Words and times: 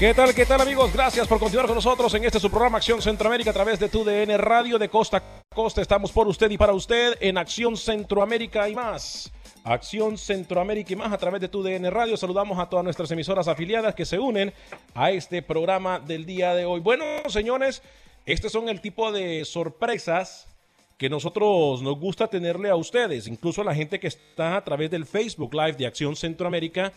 ¿Qué 0.00 0.14
tal, 0.14 0.34
qué 0.34 0.46
tal 0.46 0.62
amigos? 0.62 0.90
Gracias 0.94 1.28
por 1.28 1.38
continuar 1.38 1.66
con 1.66 1.74
nosotros 1.74 2.14
en 2.14 2.24
este 2.24 2.40
su 2.40 2.48
programa 2.48 2.78
Acción 2.78 3.02
Centroamérica 3.02 3.50
a 3.50 3.52
través 3.52 3.78
de 3.78 3.90
TUDN 3.90 4.38
Radio 4.38 4.78
de 4.78 4.88
Costa 4.88 5.18
a 5.18 5.54
Costa. 5.54 5.82
Estamos 5.82 6.10
por 6.10 6.26
usted 6.26 6.50
y 6.50 6.56
para 6.56 6.72
usted 6.72 7.18
en 7.20 7.36
Acción 7.36 7.76
Centroamérica 7.76 8.66
y 8.66 8.74
más. 8.74 9.30
Acción 9.62 10.16
Centroamérica 10.16 10.94
y 10.94 10.96
más 10.96 11.12
a 11.12 11.18
través 11.18 11.42
de 11.42 11.48
TUDN 11.48 11.90
Radio. 11.90 12.16
Saludamos 12.16 12.58
a 12.58 12.70
todas 12.70 12.82
nuestras 12.82 13.10
emisoras 13.10 13.46
afiliadas 13.46 13.94
que 13.94 14.06
se 14.06 14.18
unen 14.18 14.54
a 14.94 15.10
este 15.10 15.42
programa 15.42 16.00
del 16.00 16.24
día 16.24 16.54
de 16.54 16.64
hoy. 16.64 16.80
Bueno, 16.80 17.04
señores, 17.28 17.82
estos 18.24 18.52
son 18.52 18.70
el 18.70 18.80
tipo 18.80 19.12
de 19.12 19.44
sorpresas 19.44 20.48
que 20.96 21.10
nosotros 21.10 21.82
nos 21.82 22.00
gusta 22.00 22.26
tenerle 22.26 22.70
a 22.70 22.76
ustedes, 22.76 23.26
incluso 23.26 23.60
a 23.60 23.64
la 23.64 23.74
gente 23.74 24.00
que 24.00 24.06
está 24.06 24.56
a 24.56 24.64
través 24.64 24.90
del 24.90 25.04
Facebook 25.04 25.52
Live 25.52 25.74
de 25.74 25.86
Acción 25.86 26.16
Centroamérica 26.16 26.90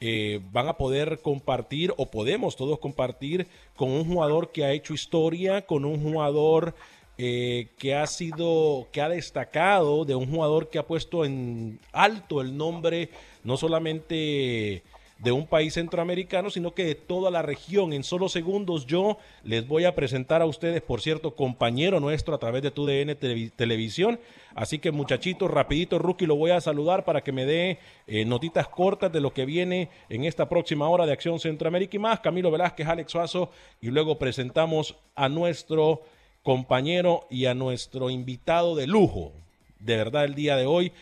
eh, 0.00 0.40
van 0.52 0.68
a 0.68 0.76
poder 0.76 1.20
compartir 1.20 1.92
o 1.96 2.10
podemos 2.10 2.56
todos 2.56 2.78
compartir 2.78 3.46
con 3.76 3.90
un 3.90 4.04
jugador 4.04 4.52
que 4.52 4.64
ha 4.64 4.72
hecho 4.72 4.94
historia, 4.94 5.64
con 5.64 5.84
un 5.84 6.02
jugador 6.02 6.74
eh, 7.18 7.68
que 7.78 7.94
ha 7.94 8.06
sido, 8.06 8.88
que 8.92 9.00
ha 9.00 9.08
destacado, 9.08 10.04
de 10.04 10.14
un 10.14 10.30
jugador 10.30 10.68
que 10.68 10.78
ha 10.78 10.86
puesto 10.86 11.24
en 11.24 11.78
alto 11.92 12.42
el 12.42 12.56
nombre 12.56 13.08
no 13.42 13.56
solamente 13.56 14.82
de 15.18 15.32
un 15.32 15.46
país 15.46 15.74
centroamericano, 15.74 16.50
sino 16.50 16.74
que 16.74 16.84
de 16.84 16.94
toda 16.94 17.30
la 17.30 17.42
región. 17.42 17.92
En 17.92 18.04
solo 18.04 18.28
segundos 18.28 18.86
yo 18.86 19.18
les 19.44 19.66
voy 19.66 19.84
a 19.84 19.94
presentar 19.94 20.42
a 20.42 20.46
ustedes, 20.46 20.82
por 20.82 21.00
cierto, 21.00 21.34
compañero 21.34 22.00
nuestro 22.00 22.34
a 22.34 22.38
través 22.38 22.62
de 22.62 22.70
TUDN 22.70 23.16
Televisión. 23.56 24.20
Así 24.54 24.78
que 24.78 24.90
muchachitos, 24.90 25.50
rapidito, 25.50 25.98
Rookie, 25.98 26.26
lo 26.26 26.36
voy 26.36 26.50
a 26.50 26.60
saludar 26.60 27.04
para 27.04 27.22
que 27.22 27.32
me 27.32 27.46
dé 27.46 27.78
eh, 28.06 28.24
notitas 28.24 28.68
cortas 28.68 29.12
de 29.12 29.20
lo 29.20 29.32
que 29.32 29.46
viene 29.46 29.90
en 30.08 30.24
esta 30.24 30.48
próxima 30.48 30.88
hora 30.88 31.06
de 31.06 31.12
Acción 31.12 31.40
Centroamérica 31.40 31.96
y 31.96 32.00
más. 32.00 32.20
Camilo 32.20 32.50
Velázquez, 32.50 32.86
Alex 32.86 33.12
Suazo, 33.12 33.50
y 33.80 33.88
luego 33.88 34.18
presentamos 34.18 34.96
a 35.14 35.28
nuestro 35.28 36.02
compañero 36.42 37.26
y 37.30 37.46
a 37.46 37.54
nuestro 37.54 38.10
invitado 38.10 38.76
de 38.76 38.86
lujo. 38.86 39.32
De 39.80 39.96
verdad, 39.96 40.24
el 40.24 40.34
día 40.34 40.56
de 40.56 40.66
hoy 40.66 40.92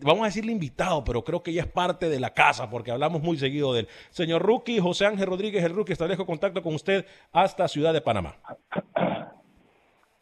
vamos 0.00 0.22
a 0.22 0.26
decirle 0.26 0.52
invitado, 0.52 1.04
pero 1.04 1.24
creo 1.24 1.42
que 1.42 1.52
ya 1.52 1.62
es 1.62 1.68
parte 1.68 2.08
de 2.08 2.20
la 2.20 2.32
casa 2.32 2.70
porque 2.70 2.90
hablamos 2.90 3.22
muy 3.22 3.38
seguido 3.38 3.72
de 3.72 3.80
él. 3.80 3.88
Señor 4.10 4.42
Rookie, 4.42 4.80
José 4.80 5.06
Ángel 5.06 5.26
Rodríguez, 5.26 5.64
el 5.64 5.74
Rookie, 5.74 5.92
establezco 5.92 6.26
contacto 6.26 6.62
con 6.62 6.74
usted 6.74 7.06
hasta 7.32 7.68
Ciudad 7.68 7.92
de 7.92 8.00
Panamá. 8.00 8.36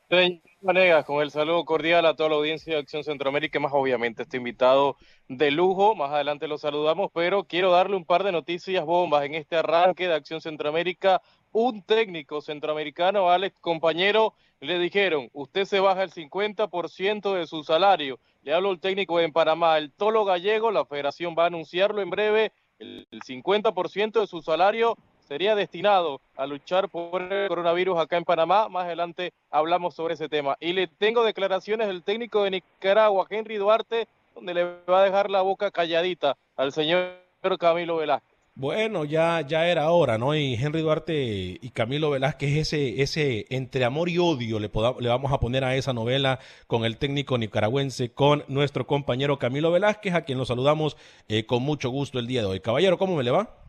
Señor 0.09 0.41
Manegas, 0.60 1.04
con 1.04 1.22
el 1.22 1.31
saludo 1.31 1.65
cordial 1.65 2.06
a 2.06 2.15
toda 2.15 2.31
la 2.31 2.37
audiencia 2.37 2.72
de 2.72 2.81
Acción 2.81 3.04
Centroamérica, 3.04 3.60
más 3.60 3.72
obviamente 3.75 4.22
este 4.22 4.38
invitado 4.38 4.97
de 5.28 5.50
lujo, 5.50 5.94
más 5.94 6.10
adelante 6.10 6.49
lo 6.49 6.56
saludamos, 6.56 7.10
pero 7.12 7.44
quiero 7.44 7.71
darle 7.71 7.97
un 7.97 8.04
par 8.04 8.25
de 8.25 8.33
noticias 8.33 8.84
bombas 8.84 9.25
en 9.25 9.34
este 9.34 9.56
arranque 9.56 10.09
de 10.09 10.15
Acción 10.15 10.41
Centroamérica. 10.41 11.21
Un 11.54 11.82
técnico 11.82 12.42
centroamericano, 12.42 13.31
Alex, 13.31 13.56
compañero, 13.60 14.34
le 14.60 14.78
dijeron, 14.78 15.31
usted 15.32 15.65
se 15.65 15.81
baja 15.81 16.03
el 16.03 16.10
50% 16.10 17.34
de 17.34 17.47
su 17.47 17.65
salario 17.65 18.19
le 18.44 18.53
hablo 18.53 18.69
al 18.70 18.78
técnico 18.78 19.19
en 19.20 19.32
Panamá, 19.32 19.78
el 19.78 19.91
Tolo 19.91 20.26
Gallego, 20.26 20.70
la 20.70 20.84
federación 20.84 21.34
va 21.37 21.44
a 21.44 21.47
anunciarlo 21.47 22.03
en 22.03 22.10
breve, 22.10 22.53
el 22.78 23.06
50% 23.10 24.20
de 24.20 24.26
su 24.26 24.42
salario 24.42 24.98
sería 25.26 25.54
destinado 25.54 26.20
a 26.37 26.47
luchar 26.47 26.91
por 26.91 27.22
el 27.22 27.48
coronavirus 27.48 27.98
acá 27.98 28.19
en 28.19 28.25
Panamá. 28.25 28.69
Más 28.69 28.84
adelante 28.84 29.32
hablamos 29.50 29.94
sobre 29.94 30.15
ese 30.15 30.28
tema. 30.28 30.59
Y 30.60 30.75
le 30.75 30.88
tengo 30.88 31.25
declaraciones 31.25 31.86
del 31.86 32.03
técnico 32.03 32.44
de 32.44 32.50
Nicaragua, 32.50 33.26
Henry 33.31 33.56
Duarte, 33.56 34.09
donde 34.34 34.53
le 34.53 34.65
va 34.91 35.00
a 35.00 35.04
dejar 35.04 35.31
la 35.31 35.41
boca 35.41 35.71
calladita 35.71 36.36
al 36.56 36.72
señor 36.72 37.15
Camilo 37.59 37.97
Velázquez. 37.97 38.34
Bueno, 38.56 39.04
ya, 39.04 39.41
ya 39.41 39.66
era 39.66 39.91
hora, 39.91 40.16
¿no? 40.16 40.32
Y 40.37 40.54
Henry 40.54 40.81
Duarte 40.81 41.59
y 41.60 41.70
Camilo 41.70 42.10
Velázquez, 42.10 42.56
ese, 42.56 43.03
ese 43.03 43.47
entre 43.50 43.84
amor 43.84 44.09
y 44.09 44.19
odio 44.19 44.60
le, 44.60 44.70
le 45.00 45.09
vamos 45.09 45.32
a 45.32 45.41
poner 45.41 45.65
a 45.65 45.75
esa 45.75 45.92
novela 45.92 46.38
con 46.69 46.84
el 46.84 46.97
técnico 46.97 47.37
nicaragüense, 47.37 48.12
con 48.12 48.44
nuestro 48.47 48.87
compañero 48.87 49.41
Camilo 49.41 49.72
Velázquez, 49.72 50.15
a 50.15 50.22
quien 50.22 50.38
lo 50.38 50.44
saludamos 50.44 50.97
eh, 51.26 51.47
con 51.47 51.65
mucho 51.65 51.91
gusto 51.91 52.20
el 52.20 52.28
día 52.28 52.42
de 52.42 52.47
hoy. 52.47 52.60
Caballero, 52.60 52.97
¿cómo 52.97 53.16
me 53.16 53.25
le 53.25 53.32
va? 53.32 53.63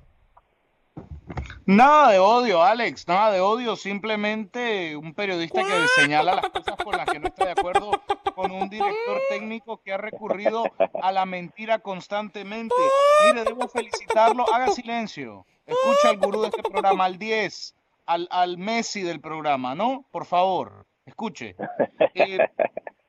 Nada 1.67 2.11
de 2.11 2.19
odio, 2.19 2.61
Alex, 2.61 3.07
nada 3.07 3.31
de 3.31 3.39
odio, 3.39 3.75
simplemente 3.75 4.95
un 4.95 5.15
periodista 5.15 5.63
que 5.63 5.87
señala 5.99 6.35
las 6.35 6.49
cosas 6.49 6.75
con 6.83 6.95
las 6.95 7.09
que 7.09 7.19
no 7.19 7.27
está 7.27 7.45
de 7.45 7.51
acuerdo 7.51 7.91
con 8.35 8.51
un 8.51 8.69
director 8.69 9.19
técnico 9.29 9.81
que 9.81 9.91
ha 9.91 9.97
recurrido 9.97 10.65
a 11.01 11.11
la 11.11 11.25
mentira 11.25 11.79
constantemente. 11.79 12.75
Mire, 13.25 13.43
debo 13.45 13.67
felicitarlo, 13.67 14.45
haga 14.53 14.67
silencio, 14.67 15.47
escucha 15.65 16.09
al 16.09 16.17
gurú 16.17 16.41
de 16.41 16.49
este 16.49 16.61
programa, 16.61 17.05
al 17.05 17.17
10, 17.17 17.75
al, 18.05 18.27
al 18.29 18.59
Messi 18.59 19.01
del 19.01 19.19
programa, 19.19 19.73
¿no? 19.73 20.05
Por 20.11 20.25
favor, 20.25 20.85
escuche. 21.07 21.55
Eh, 22.13 22.37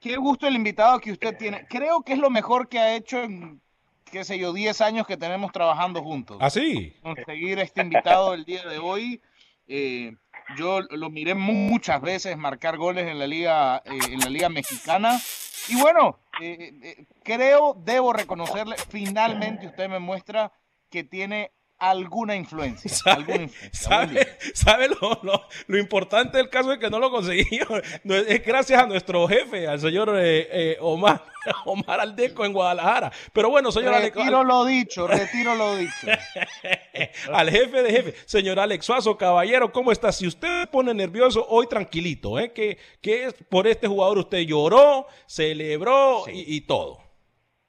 qué 0.01 0.17
gusto 0.17 0.47
el 0.47 0.57
invitado 0.57 0.99
que 0.99 1.13
usted 1.13 1.37
tiene. 1.37 1.67
Creo 1.69 2.03
que 2.03 2.15
es 2.15 2.19
lo 2.19 2.31
mejor 2.31 2.69
que 2.69 2.79
ha 2.79 2.95
hecho 2.97 3.19
en 3.21 3.61
qué 4.11 4.25
sé 4.25 4.39
yo, 4.39 4.53
10 4.53 4.81
años 4.81 5.07
que 5.07 5.17
tenemos 5.17 5.53
trabajando 5.53 6.03
juntos. 6.03 6.39
¿Ah, 6.41 6.51
sí? 6.51 6.95
Conseguir 7.03 7.59
este 7.59 7.83
invitado 7.83 8.35
el 8.35 8.45
día 8.45 8.65
de 8.67 8.79
hoy. 8.79 9.21
Eh, 9.69 10.15
yo 10.57 10.81
lo 10.81 11.11
miré 11.11 11.35
muchas 11.35 12.01
veces 12.01 12.37
marcar 12.37 12.77
goles 12.77 13.09
en 13.09 13.19
la 13.19 13.27
liga, 13.27 13.83
eh, 13.85 13.99
en 14.11 14.21
la 14.21 14.31
liga 14.31 14.49
mexicana. 14.49 15.21
Y 15.69 15.75
bueno, 15.81 16.21
eh, 16.41 17.07
creo, 17.25 17.75
debo 17.85 18.13
reconocerle, 18.13 18.77
finalmente 18.89 19.67
usted 19.67 19.89
me 19.89 19.99
muestra 19.99 20.53
que 20.91 21.03
tiene 21.03 21.51
alguna 21.79 22.35
influencia. 22.37 22.91
¿Sabe, 22.95 23.17
alguna 23.17 23.43
influencia. 23.45 23.81
sabe, 23.89 24.29
sabe 24.55 24.89
lo, 24.89 25.21
lo- 25.23 25.43
lo 25.67 25.79
importante 25.79 26.39
del 26.39 26.49
caso 26.49 26.73
es 26.73 26.79
que 26.79 26.89
no 26.91 26.99
lo 26.99 27.11
conseguí? 27.11 27.45
No, 28.05 28.15
es 28.15 28.45
gracias 28.45 28.81
a 28.83 28.87
nuestro 28.87 29.27
jefe, 29.29 29.67
al 29.69 29.81
señor 29.81 30.11
eh, 30.19 30.49
eh, 30.51 30.77
Omar, 30.81 31.25
Omar 31.67 32.01
Aldeco 32.01 32.45
en 32.45 32.53
Guadalajara. 32.53 33.13
Pero 33.33 33.51
bueno, 33.51 33.71
señor 33.73 33.95
Aldeco, 33.95 34.19
Retiro 34.21 34.45
lo 34.45 34.65
dicho, 34.65 35.07
retiro 35.07 35.55
lo 35.55 35.77
dicho. 35.77 36.07
al 37.33 37.51
jefe 37.51 37.83
de 37.83 37.91
jefe, 37.91 38.15
señor 38.27 38.59
Alex 38.61 38.85
Suazo, 38.87 39.17
caballero, 39.17 39.73
¿cómo 39.73 39.93
está? 39.93 40.13
Si 40.13 40.27
usted 40.27 40.63
se 40.63 40.67
pone 40.69 40.95
nervioso, 40.95 41.45
hoy 41.49 41.67
tranquilito, 41.67 42.39
¿eh? 42.39 42.53
Que, 42.53 42.79
que 43.01 43.33
por 43.49 43.67
este 43.67 43.87
jugador 43.89 44.19
usted 44.19 44.41
lloró, 44.41 45.07
celebró 45.27 46.25
y, 46.33 46.57
y 46.57 46.61
todo. 46.63 47.06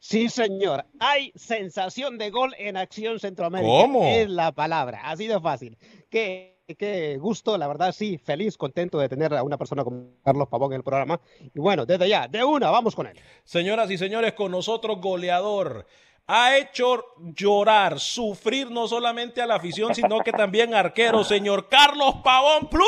Sí, 0.07 0.29
señor. 0.29 0.85
Hay 1.01 1.33
sensación 1.35 2.17
de 2.17 2.29
gol 2.29 2.55
en 2.57 2.77
Acción 2.77 3.19
Centroamérica. 3.19 3.69
¿Cómo? 3.69 4.05
Es 4.05 4.29
la 4.29 4.53
palabra. 4.53 5.01
Así 5.03 5.27
de 5.27 5.37
fácil. 5.41 5.77
Qué, 6.09 6.63
qué 6.79 7.17
gusto, 7.19 7.57
la 7.57 7.67
verdad, 7.67 7.91
sí. 7.91 8.17
Feliz, 8.17 8.55
contento 8.55 8.99
de 8.99 9.09
tener 9.09 9.33
a 9.33 9.43
una 9.43 9.57
persona 9.57 9.83
como 9.83 10.11
Carlos 10.23 10.47
Pavón 10.47 10.71
en 10.71 10.77
el 10.77 10.83
programa. 10.83 11.19
Y 11.53 11.59
bueno, 11.59 11.85
desde 11.85 12.07
ya, 12.07 12.29
de 12.29 12.41
una, 12.41 12.71
vamos 12.71 12.95
con 12.95 13.05
él. 13.07 13.19
Señoras 13.43 13.91
y 13.91 13.97
señores, 13.97 14.31
con 14.31 14.49
nosotros 14.49 15.01
goleador. 15.01 15.85
Ha 16.25 16.55
hecho 16.55 17.03
llorar, 17.17 17.99
sufrir 17.99 18.71
no 18.71 18.87
solamente 18.87 19.41
a 19.41 19.45
la 19.45 19.55
afición, 19.55 19.93
sino 19.93 20.19
que 20.21 20.31
también 20.31 20.73
arquero, 20.73 21.25
señor 21.25 21.67
Carlos 21.67 22.15
Pavón 22.23 22.69
Plume. 22.69 22.87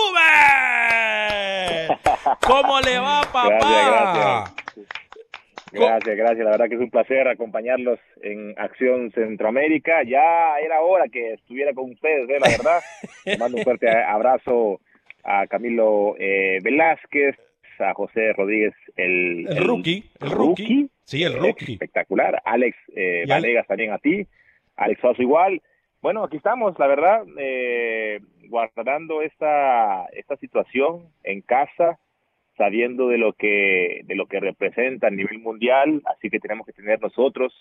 ¿Cómo 2.47 2.79
le 2.79 2.97
va, 2.97 3.23
papá? 3.23 3.49
Gracias, 3.49 4.15
gracias. 4.15 5.08
La 5.71 6.51
verdad 6.51 6.67
que 6.67 6.75
es 6.75 6.81
un 6.81 6.89
placer 6.89 7.27
acompañarlos 7.27 7.99
en 8.21 8.53
Acción 8.57 9.11
Centroamérica. 9.11 10.03
Ya 10.03 10.57
era 10.63 10.81
hora 10.81 11.07
que 11.09 11.33
estuviera 11.33 11.73
con 11.73 11.91
ustedes, 11.91 12.29
¿eh? 12.29 12.37
la 12.39 12.49
verdad. 12.49 12.79
Le 13.25 13.37
mando 13.39 13.57
un 13.57 13.63
fuerte 13.63 13.89
abrazo 13.89 14.79
a 15.23 15.47
Camilo 15.47 16.15
eh, 16.17 16.59
Velázquez, 16.63 17.35
a 17.79 17.93
José 17.93 18.33
Rodríguez, 18.33 18.73
el, 18.95 19.47
El 19.47 19.63
rookie, 19.65 20.03
el 20.21 20.31
rookie. 20.31 20.89
Sí, 21.05 21.23
el 21.23 21.33
rookie. 21.33 21.73
Espectacular. 21.73 22.41
Alex 22.45 22.77
eh, 22.95 23.25
Valegas 23.27 23.67
también 23.67 23.91
a 23.91 23.97
ti. 23.99 24.27
Alex 24.75 25.01
Suazo 25.01 25.21
igual. 25.21 25.61
Bueno, 26.01 26.23
aquí 26.23 26.37
estamos, 26.37 26.77
la 26.79 26.87
verdad, 26.87 27.23
eh, 27.37 28.19
guardando 28.47 29.21
esta, 29.21 30.05
esta 30.13 30.37
situación 30.37 31.09
en 31.23 31.41
casa, 31.41 31.99
sabiendo 32.59 33.07
de 33.07 33.17
lo 33.17 33.31
que 33.31 34.01
de 34.03 34.15
lo 34.15 34.27
que 34.27 34.41
representa 34.41 35.07
a 35.07 35.11
nivel 35.11 35.39
mundial, 35.39 36.01
así 36.05 36.29
que 36.29 36.41
tenemos 36.41 36.67
que 36.67 36.73
tener 36.73 37.01
nosotros 37.01 37.53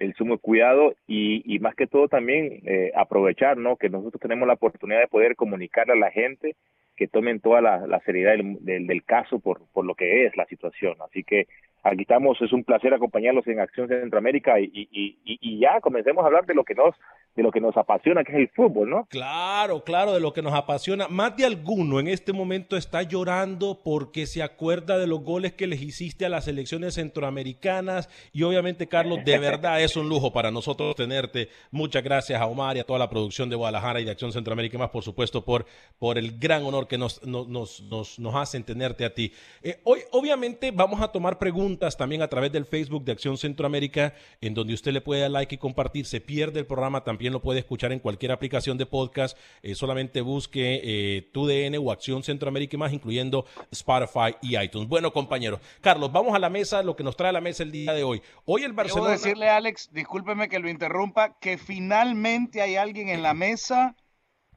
el 0.00 0.12
sumo 0.14 0.38
cuidado 0.38 0.94
y, 1.06 1.42
y 1.46 1.60
más 1.60 1.76
que 1.76 1.86
todo 1.86 2.08
también 2.08 2.60
eh, 2.66 2.90
aprovechar, 2.96 3.58
¿no? 3.58 3.76
Que 3.76 3.88
nosotros 3.88 4.20
tenemos 4.20 4.48
la 4.48 4.54
oportunidad 4.54 5.00
de 5.00 5.06
poder 5.06 5.36
comunicarle 5.36 5.92
a 5.92 5.96
la 5.96 6.10
gente 6.10 6.56
que 6.96 7.06
tomen 7.06 7.38
toda 7.38 7.60
la, 7.60 8.00
seriedad 8.00 8.32
del, 8.32 8.56
del, 8.64 8.86
del 8.86 9.04
caso 9.04 9.38
por, 9.38 9.60
por 9.72 9.84
lo 9.84 9.94
que 9.94 10.26
es 10.26 10.36
la 10.36 10.46
situación. 10.46 10.96
Así 11.06 11.22
que 11.22 11.46
aquí 11.82 12.02
estamos, 12.02 12.40
es 12.40 12.52
un 12.52 12.64
placer 12.64 12.92
acompañarlos 12.92 13.46
en 13.46 13.60
Acción 13.60 13.88
Centroamérica 13.88 14.60
y, 14.60 14.70
y, 14.72 15.18
y, 15.24 15.38
y 15.40 15.60
ya 15.60 15.80
comencemos 15.80 16.22
a 16.22 16.26
hablar 16.26 16.46
de 16.46 16.54
lo 16.54 16.64
que 16.64 16.74
nos 16.74 16.94
de 17.36 17.44
lo 17.44 17.52
que 17.52 17.60
nos 17.60 17.76
apasiona, 17.76 18.24
que 18.24 18.32
es 18.32 18.38
el 18.38 18.48
fútbol, 18.48 18.90
¿no? 18.90 19.06
Claro, 19.08 19.84
claro, 19.84 20.12
de 20.12 20.20
lo 20.20 20.32
que 20.32 20.42
nos 20.42 20.52
apasiona. 20.52 21.06
Más 21.06 21.36
de 21.36 21.46
alguno 21.46 22.00
en 22.00 22.08
este 22.08 22.32
momento 22.32 22.76
está 22.76 23.02
llorando 23.02 23.80
porque 23.84 24.26
se 24.26 24.42
acuerda 24.42 24.98
de 24.98 25.06
los 25.06 25.22
goles 25.22 25.52
que 25.52 25.68
les 25.68 25.80
hiciste 25.80 26.26
a 26.26 26.28
las 26.28 26.46
selecciones 26.46 26.94
centroamericanas. 26.94 28.08
Y 28.32 28.42
obviamente, 28.42 28.88
Carlos, 28.88 29.20
de 29.24 29.38
verdad 29.38 29.80
es 29.80 29.96
un 29.96 30.08
lujo 30.08 30.32
para 30.32 30.50
nosotros 30.50 30.96
tenerte. 30.96 31.48
Muchas 31.70 32.02
gracias 32.02 32.40
a 32.40 32.46
Omar 32.46 32.76
y 32.76 32.80
a 32.80 32.84
toda 32.84 32.98
la 32.98 33.08
producción 33.08 33.48
de 33.48 33.56
Guadalajara 33.56 34.00
y 34.00 34.04
de 34.04 34.10
Acción 34.10 34.32
Centroamérica, 34.32 34.76
y 34.76 34.80
más 34.80 34.90
por 34.90 35.04
supuesto 35.04 35.44
por, 35.44 35.66
por 36.00 36.18
el 36.18 36.36
gran 36.36 36.64
honor 36.64 36.88
que 36.88 36.98
nos, 36.98 37.24
nos, 37.24 37.46
nos, 37.46 37.80
nos, 37.82 38.18
nos 38.18 38.34
hacen 38.34 38.64
tenerte 38.64 39.04
a 39.04 39.14
ti. 39.14 39.32
Eh, 39.62 39.80
hoy, 39.84 40.00
obviamente, 40.10 40.72
vamos 40.72 41.00
a 41.00 41.12
tomar 41.12 41.38
preguntas 41.38 41.69
también 41.78 42.22
a 42.22 42.28
través 42.28 42.52
del 42.52 42.66
Facebook 42.66 43.04
de 43.04 43.12
Acción 43.12 43.36
Centroamérica, 43.36 44.14
en 44.40 44.54
donde 44.54 44.74
usted 44.74 44.92
le 44.92 45.00
puede 45.00 45.22
dar 45.22 45.30
like 45.30 45.54
y 45.54 45.58
compartir. 45.58 46.06
Se 46.06 46.20
pierde 46.20 46.60
el 46.60 46.66
programa, 46.66 47.04
también 47.04 47.32
lo 47.32 47.40
puede 47.40 47.60
escuchar 47.60 47.92
en 47.92 47.98
cualquier 47.98 48.32
aplicación 48.32 48.78
de 48.78 48.86
podcast. 48.86 49.36
Eh, 49.62 49.74
solamente 49.74 50.20
busque 50.20 50.80
eh, 50.82 51.30
TUDN 51.32 51.76
o 51.78 51.92
Acción 51.92 52.22
Centroamérica 52.22 52.76
y 52.76 52.78
más, 52.78 52.92
incluyendo 52.92 53.44
Spotify 53.70 54.36
y 54.42 54.58
iTunes. 54.58 54.88
Bueno, 54.88 55.12
compañeros, 55.12 55.60
Carlos, 55.80 56.12
vamos 56.12 56.34
a 56.34 56.38
la 56.38 56.50
mesa, 56.50 56.82
lo 56.82 56.96
que 56.96 57.04
nos 57.04 57.16
trae 57.16 57.30
a 57.30 57.32
la 57.32 57.40
mesa 57.40 57.62
el 57.62 57.72
día 57.72 57.92
de 57.92 58.04
hoy. 58.04 58.22
Hoy 58.44 58.62
el 58.62 58.70
Debo 58.70 58.76
Barcelona. 58.76 59.10
decirle, 59.10 59.48
Alex, 59.48 59.90
discúlpeme 59.92 60.48
que 60.48 60.58
lo 60.58 60.68
interrumpa, 60.68 61.38
que 61.38 61.58
finalmente 61.58 62.62
hay 62.62 62.76
alguien 62.76 63.08
en 63.08 63.22
la 63.22 63.34
mesa 63.34 63.96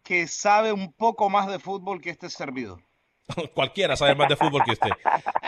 que 0.03 0.27
sabe 0.27 0.73
un 0.73 0.93
poco 0.93 1.29
más 1.29 1.47
de 1.47 1.59
fútbol 1.59 2.01
que 2.01 2.09
este 2.09 2.29
servidor. 2.29 2.81
Cualquiera 3.53 3.95
sabe 3.95 4.15
más 4.15 4.29
de 4.29 4.35
fútbol 4.35 4.63
que 4.65 4.71
usted. 4.71 4.89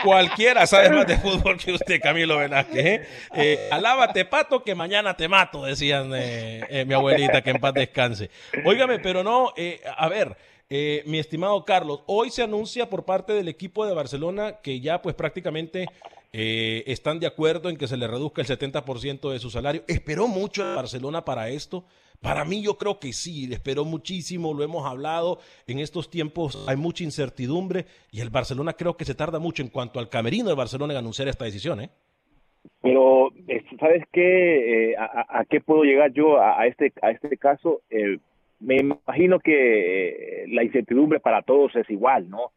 Cualquiera 0.02 0.66
sabe 0.66 0.90
más 0.90 1.06
de 1.06 1.18
fútbol 1.18 1.58
que 1.58 1.72
usted, 1.72 2.00
Camilo 2.00 2.38
Velázquez. 2.38 2.86
¿eh? 2.86 3.06
Eh, 3.34 3.68
alábate, 3.70 4.24
pato, 4.24 4.62
que 4.62 4.74
mañana 4.74 5.16
te 5.16 5.28
mato, 5.28 5.64
decían 5.64 6.12
eh, 6.14 6.64
eh, 6.68 6.84
mi 6.84 6.94
abuelita, 6.94 7.42
que 7.42 7.50
en 7.50 7.60
paz 7.60 7.74
descanse. 7.74 8.30
Óigame, 8.64 8.98
pero 8.98 9.22
no, 9.22 9.52
a 9.96 10.08
ver, 10.08 10.36
eh, 10.70 11.02
mi 11.06 11.18
estimado 11.18 11.64
Carlos, 11.64 12.00
hoy 12.06 12.30
se 12.30 12.42
anuncia 12.42 12.88
por 12.88 13.04
parte 13.04 13.32
del 13.32 13.48
equipo 13.48 13.86
de 13.86 13.94
Barcelona 13.94 14.56
que 14.62 14.80
ya 14.80 15.02
pues 15.02 15.14
prácticamente 15.14 15.86
están 16.32 17.18
de 17.18 17.26
acuerdo 17.26 17.70
en 17.70 17.78
que 17.78 17.88
se 17.88 17.96
le 17.96 18.06
reduzca 18.06 18.42
el 18.42 18.46
70% 18.46 19.30
de 19.30 19.38
su 19.38 19.48
salario. 19.48 19.84
¿Esperó 19.88 20.28
mucho 20.28 20.68
el 20.68 20.76
Barcelona 20.76 21.24
para 21.24 21.48
esto? 21.48 21.86
Para 22.20 22.44
mí 22.44 22.62
yo 22.62 22.76
creo 22.76 22.98
que 22.98 23.12
sí, 23.12 23.52
esperó 23.52 23.84
muchísimo, 23.84 24.54
lo 24.54 24.64
hemos 24.64 24.86
hablado, 24.86 25.38
en 25.66 25.78
estos 25.78 26.10
tiempos 26.10 26.64
hay 26.68 26.76
mucha 26.76 27.04
incertidumbre 27.04 27.86
y 28.10 28.20
el 28.20 28.30
Barcelona 28.30 28.72
creo 28.72 28.96
que 28.96 29.04
se 29.04 29.14
tarda 29.14 29.38
mucho 29.38 29.62
en 29.62 29.68
cuanto 29.68 29.98
al 30.00 30.08
camerino 30.08 30.48
de 30.48 30.54
Barcelona 30.54 30.92
en 30.94 30.98
anunciar 30.98 31.28
esta 31.28 31.44
decisión, 31.44 31.80
¿eh? 31.80 31.90
Pero, 32.82 33.30
eh, 33.48 33.62
¿sabes 33.78 34.04
qué? 34.12 34.90
Eh, 34.90 34.96
a, 34.96 35.40
a- 35.40 35.44
qué 35.44 35.60
puedo 35.60 35.84
llegar 35.84 36.12
yo 36.12 36.40
a, 36.40 36.66
este 36.66 36.92
a 37.02 37.10
este 37.10 37.36
caso? 37.36 37.82
Eh, 37.90 38.18
me 38.58 38.76
imagino 38.76 39.38
que 39.38 40.42
eh, 40.42 40.44
la 40.48 40.64
incertidumbre 40.64 41.20
para 41.20 41.42
todos 41.42 41.76
es 41.76 41.88
igual, 41.90 42.28
¿no? 42.28 42.52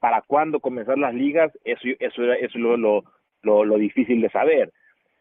¿Para 0.00 0.20
cuándo 0.20 0.60
comenzar 0.60 0.98
las 0.98 1.14
ligas? 1.14 1.50
Eso, 1.64 1.80
eso, 1.98 2.22
eso 2.32 2.58
es 2.58 2.78
lo 3.42 3.78
difícil 3.78 4.20
de 4.20 4.28
saber. 4.28 4.70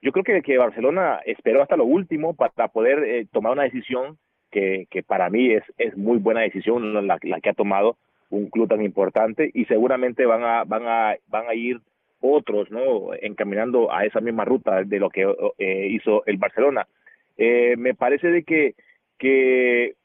Yo 0.06 0.12
creo 0.12 0.44
que, 0.44 0.58
Barcelona 0.60 1.20
esperó 1.26 1.64
hasta 1.64 1.78
lo 1.78 1.84
último 1.84 2.36
para 2.36 2.68
poder 2.68 3.04
eh, 3.04 3.26
tomar 3.32 3.54
una 3.54 3.64
decisión 3.64 4.20
que, 4.52 4.86
que 4.92 5.02
para 5.02 5.32
mí 5.32 5.52
es, 5.52 5.64
es 5.80 5.98
muy 5.98 6.20
buena 6.20 6.42
decisión 6.42 6.94
la, 7.08 7.18
la 7.24 7.42
que 7.42 7.50
ha 7.50 7.56
tomado 7.56 7.98
un 8.30 8.52
club 8.52 8.70
tan 8.70 8.84
importante 8.84 9.50
y 9.52 9.66
seguramente 9.66 10.28
van 10.28 10.44
a, 10.44 10.64
van 10.64 10.84
a, 10.86 11.16
van 11.26 11.50
a 11.50 11.56
ir 11.56 11.80
otros, 12.22 12.70
¿no? 12.70 13.16
Encaminando 13.20 13.92
a 13.92 14.06
esa 14.06 14.22
misma 14.22 14.46
ruta 14.46 14.84
de 14.84 15.00
lo 15.00 15.10
que 15.10 15.26
eh, 15.58 15.88
hizo 15.90 16.24
el 16.28 16.38
Barcelona. 16.38 16.88
Eh, 17.36 17.74
me 17.76 17.96
parece 17.96 18.28
de 18.28 18.44
que, 18.44 18.76
que 19.18 19.96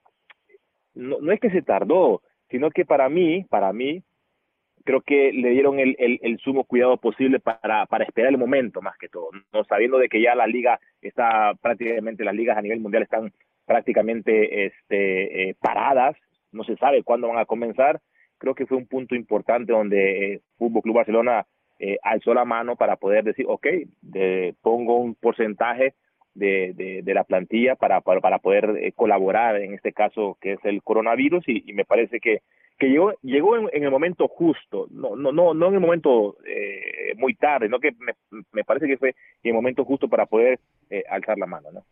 no, 0.94 1.18
no 1.20 1.30
es 1.30 1.40
que 1.40 1.50
se 1.50 1.60
tardó, 1.60 2.22
sino 2.48 2.70
que 2.70 2.86
para 2.86 3.10
mí, 3.10 3.44
para 3.50 3.70
mí, 3.74 4.02
creo 4.84 5.00
que 5.02 5.32
le 5.32 5.50
dieron 5.50 5.78
el, 5.78 5.96
el, 5.98 6.18
el 6.22 6.38
sumo 6.38 6.64
cuidado 6.64 6.96
posible 6.96 7.40
para, 7.40 7.86
para 7.86 8.04
esperar 8.04 8.30
el 8.30 8.38
momento 8.38 8.80
más 8.80 8.96
que 8.98 9.08
todo, 9.08 9.30
no 9.52 9.64
sabiendo 9.64 9.98
de 9.98 10.08
que 10.08 10.20
ya 10.20 10.34
la 10.34 10.46
liga 10.46 10.80
está 11.02 11.52
prácticamente 11.60 12.24
las 12.24 12.34
ligas 12.34 12.56
a 12.56 12.62
nivel 12.62 12.80
mundial 12.80 13.02
están 13.02 13.32
prácticamente 13.66 14.66
este, 14.66 15.50
eh, 15.50 15.54
paradas, 15.60 16.16
no 16.50 16.64
se 16.64 16.76
sabe 16.76 17.04
cuándo 17.04 17.28
van 17.28 17.38
a 17.38 17.44
comenzar. 17.44 18.00
Creo 18.38 18.54
que 18.54 18.66
fue 18.66 18.78
un 18.78 18.86
punto 18.86 19.14
importante 19.14 19.72
donde 19.72 20.34
eh, 20.34 20.40
Fútbol 20.58 20.82
Club 20.82 20.96
Barcelona 20.96 21.46
eh, 21.78 21.96
alzó 22.02 22.34
la 22.34 22.44
mano 22.44 22.74
para 22.74 22.96
poder 22.96 23.22
decir, 23.22 23.46
ok, 23.48 23.66
de, 24.00 24.54
pongo 24.60 24.96
un 24.96 25.14
porcentaje 25.14 25.94
de, 26.34 26.72
de, 26.74 27.02
de 27.02 27.14
la 27.14 27.24
plantilla 27.24 27.74
para, 27.74 28.00
para, 28.00 28.38
poder 28.38 28.76
eh, 28.80 28.92
colaborar 28.92 29.56
en 29.56 29.74
este 29.74 29.92
caso 29.92 30.38
que 30.40 30.52
es 30.52 30.64
el 30.64 30.82
coronavirus 30.82 31.48
y, 31.48 31.64
y 31.66 31.72
me 31.72 31.84
parece 31.84 32.20
que, 32.20 32.42
que 32.78 32.88
llegó, 32.88 33.12
llegó 33.22 33.56
en, 33.56 33.68
en, 33.72 33.84
el 33.84 33.90
momento 33.90 34.28
justo, 34.28 34.86
no, 34.90 35.16
no, 35.16 35.32
no, 35.32 35.54
no 35.54 35.68
en 35.68 35.74
el 35.74 35.80
momento 35.80 36.36
eh, 36.46 37.14
muy 37.16 37.34
tarde, 37.34 37.68
no 37.68 37.80
que 37.80 37.92
me, 37.98 38.14
me, 38.52 38.64
parece 38.64 38.86
que 38.86 38.96
fue 38.96 39.10
en 39.10 39.50
el 39.50 39.54
momento 39.54 39.84
justo 39.84 40.08
para 40.08 40.26
poder 40.26 40.58
eh, 40.88 41.04
alzar 41.10 41.36
la 41.38 41.46
mano, 41.46 41.70
¿no? 41.72 41.84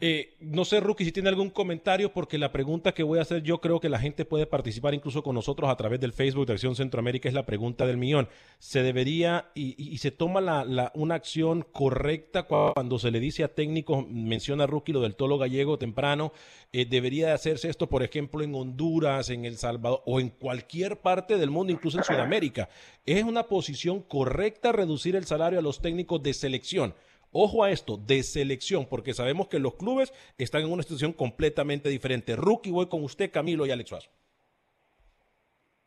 Eh, 0.00 0.36
no 0.38 0.64
sé, 0.64 0.78
Rookie, 0.78 1.04
si 1.04 1.10
tiene 1.10 1.28
algún 1.28 1.50
comentario, 1.50 2.12
porque 2.12 2.38
la 2.38 2.52
pregunta 2.52 2.92
que 2.92 3.02
voy 3.02 3.18
a 3.18 3.22
hacer, 3.22 3.42
yo 3.42 3.60
creo 3.60 3.80
que 3.80 3.88
la 3.88 3.98
gente 3.98 4.24
puede 4.24 4.46
participar 4.46 4.94
incluso 4.94 5.24
con 5.24 5.34
nosotros 5.34 5.68
a 5.68 5.76
través 5.76 5.98
del 5.98 6.12
Facebook 6.12 6.46
de 6.46 6.52
Acción 6.52 6.76
Centroamérica, 6.76 7.28
es 7.28 7.34
la 7.34 7.44
pregunta 7.44 7.84
del 7.84 7.96
millón. 7.96 8.28
¿Se 8.60 8.84
debería 8.84 9.50
y, 9.56 9.74
y, 9.76 9.98
se 9.98 10.12
toma 10.12 10.40
la, 10.40 10.92
una 10.94 11.16
acción 11.16 11.66
correcta 11.72 12.44
cuando 12.44 13.00
se 13.00 13.10
le 13.10 13.18
dice 13.18 13.42
a 13.42 13.52
técnicos, 13.52 14.06
menciona 14.08 14.68
Rookie 14.68 14.92
lo 14.92 15.00
del 15.00 15.16
tolo 15.16 15.36
gallego 15.36 15.78
temprano, 15.78 16.32
eh, 16.72 16.84
debería 16.84 17.34
hacerse 17.34 17.68
esto, 17.68 17.88
por 17.88 18.04
ejemplo, 18.04 18.44
en 18.44 18.54
Honduras, 18.54 19.30
en 19.30 19.46
El 19.46 19.56
Salvador 19.56 20.02
o 20.06 20.20
en 20.20 20.28
cualquier 20.28 21.00
parte 21.00 21.38
del 21.38 21.50
mundo, 21.50 21.72
incluso 21.72 21.98
en 21.98 22.04
Sudamérica? 22.04 22.68
¿Es 23.04 23.24
una 23.24 23.48
posición 23.48 24.02
correcta 24.02 24.70
reducir 24.70 25.16
el 25.16 25.24
salario 25.24 25.58
a 25.58 25.62
los 25.62 25.80
técnicos 25.80 26.22
de 26.22 26.34
selección? 26.34 26.94
Ojo 27.30 27.62
a 27.62 27.70
esto, 27.70 27.96
de 27.96 28.22
selección, 28.22 28.86
porque 28.86 29.12
sabemos 29.12 29.48
que 29.48 29.58
los 29.58 29.74
clubes 29.74 30.12
están 30.38 30.62
en 30.62 30.72
una 30.72 30.82
situación 30.82 31.12
completamente 31.12 31.88
diferente. 31.88 32.36
Rookie, 32.36 32.70
voy 32.70 32.86
con 32.86 33.04
usted, 33.04 33.30
Camilo 33.30 33.66
y 33.66 33.70
Alex 33.70 33.90
Suazo. 33.90 34.10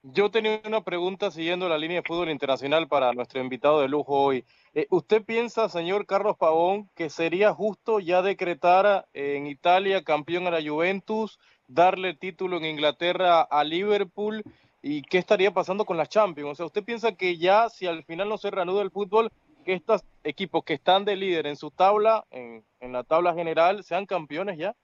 Yo 0.03 0.31
tenía 0.31 0.60
una 0.65 0.83
pregunta 0.83 1.29
siguiendo 1.29 1.69
la 1.69 1.77
línea 1.77 2.01
de 2.01 2.07
fútbol 2.07 2.31
internacional 2.31 2.88
para 2.88 3.13
nuestro 3.13 3.39
invitado 3.39 3.81
de 3.81 3.88
lujo 3.88 4.19
hoy. 4.19 4.45
Eh, 4.74 4.88
¿Usted 4.89 5.24
piensa, 5.24 5.69
señor 5.69 6.07
Carlos 6.07 6.38
Pavón, 6.38 6.89
que 6.95 7.12
sería 7.12 7.53
justo 7.53 8.00
ya 8.00 8.24
decretar 8.24 9.07
en 9.13 9.45
Italia 9.45 10.03
campeón 10.03 10.48
a 10.48 10.51
la 10.51 10.67
Juventus, 10.67 11.38
darle 11.67 12.15
título 12.15 12.57
en 12.57 12.65
Inglaterra 12.65 13.41
a 13.41 13.63
Liverpool? 13.63 14.43
¿Y 14.81 15.03
qué 15.03 15.19
estaría 15.19 15.53
pasando 15.53 15.86
con 15.86 15.98
las 15.98 16.10
Champions? 16.10 16.53
O 16.53 16.55
sea, 16.55 16.65
¿usted 16.65 16.83
piensa 16.83 17.12
que 17.12 17.38
ya, 17.38 17.69
si 17.69 17.86
al 17.86 18.03
final 18.03 18.27
no 18.27 18.39
se 18.39 18.50
reanuda 18.50 18.81
el 18.81 18.89
fútbol, 18.89 19.31
que 19.65 19.74
estos 19.74 20.01
equipos 20.24 20.63
que 20.63 20.74
están 20.74 21.06
de 21.06 21.16
líder 21.16 21.48
en 21.48 21.56
su 21.56 21.72
tabla, 21.72 22.25
en, 22.32 22.63
en 22.80 22.92
la 22.92 23.04
tabla 23.04 23.34
general, 23.34 23.84
sean 23.84 24.06
campeones 24.06 24.58
ya? 24.58 24.75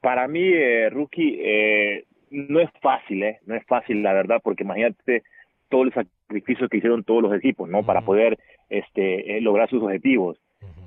Para 0.00 0.28
mí, 0.28 0.42
eh, 0.42 0.90
Rookie, 0.90 1.38
eh, 1.40 2.04
no 2.30 2.60
es 2.60 2.70
fácil, 2.80 3.22
¿eh? 3.22 3.38
No 3.46 3.54
es 3.54 3.64
fácil, 3.66 4.02
la 4.02 4.12
verdad, 4.12 4.40
porque 4.42 4.64
imagínate 4.64 5.22
todo 5.68 5.82
el 5.82 5.92
sacrificio 5.92 6.68
que 6.68 6.78
hicieron 6.78 7.04
todos 7.04 7.22
los 7.22 7.34
equipos, 7.34 7.68
¿no? 7.68 7.84
Para 7.84 8.02
poder 8.02 8.38
este, 8.68 9.36
eh, 9.36 9.40
lograr 9.40 9.68
sus 9.68 9.82
objetivos. 9.82 10.38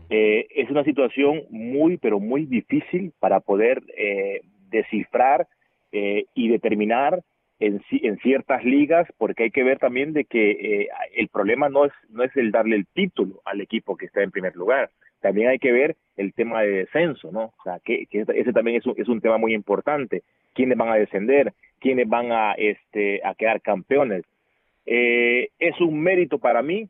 Eh, 0.10 0.48
es 0.56 0.70
una 0.70 0.84
situación 0.84 1.44
muy, 1.50 1.98
pero 1.98 2.20
muy 2.20 2.46
difícil 2.46 3.14
para 3.20 3.42
poder 3.42 3.84
eh, 3.96 4.42
descifrar 4.70 5.48
eh, 5.92 6.26
y 6.34 6.50
determinar 6.50 7.22
en, 7.60 7.82
en 7.92 8.18
ciertas 8.20 8.63
ligas, 8.63 9.08
porque 9.18 9.44
hay 9.44 9.51
que 9.51 9.63
ver 9.63 9.80
también 9.80 10.13
de 10.13 10.25
que 10.25 10.51
eh, 10.51 10.89
el 11.16 11.28
problema 11.28 11.70
no 11.70 11.86
es, 11.86 11.94
no 12.10 12.24
es 12.24 12.36
el 12.38 12.51
darle 12.51 12.75
el 12.75 12.88
título 12.88 13.42
al 13.46 13.62
equipo 13.62 13.98
que 13.98 14.06
está 14.06 14.24
en 14.24 14.32
primer 14.32 14.56
lugar, 14.56 14.89
también 15.22 15.50
hay 15.50 15.60
que 15.60 15.72
ver 15.72 15.96
el 16.16 16.34
tema 16.34 16.62
de 16.62 16.70
descenso, 16.70 17.32
¿no? 17.32 17.54
O 17.60 17.63
sea, 17.63 17.80
que, 17.84 18.08
ese 18.10 18.54
también 18.54 18.78
es 18.78 18.86
un, 18.86 18.96
es 18.98 19.08
un 19.08 19.22
tema 19.22 19.38
muy 19.38 19.54
importante. 19.54 20.24
¿Quiénes 20.54 20.78
van 20.78 20.89
a 20.89 20.96
descender? 20.96 21.54
¿Quiénes 21.80 22.08
van 22.08 22.32
a, 22.32 22.54
este, 22.54 23.22
a 23.25 23.36
quedar 23.36 23.62
campeones? 23.62 24.24
Eh, 24.86 25.50
es 25.60 25.80
un 25.82 26.00
mérito 26.00 26.39
para 26.39 26.62
mí 26.62 26.89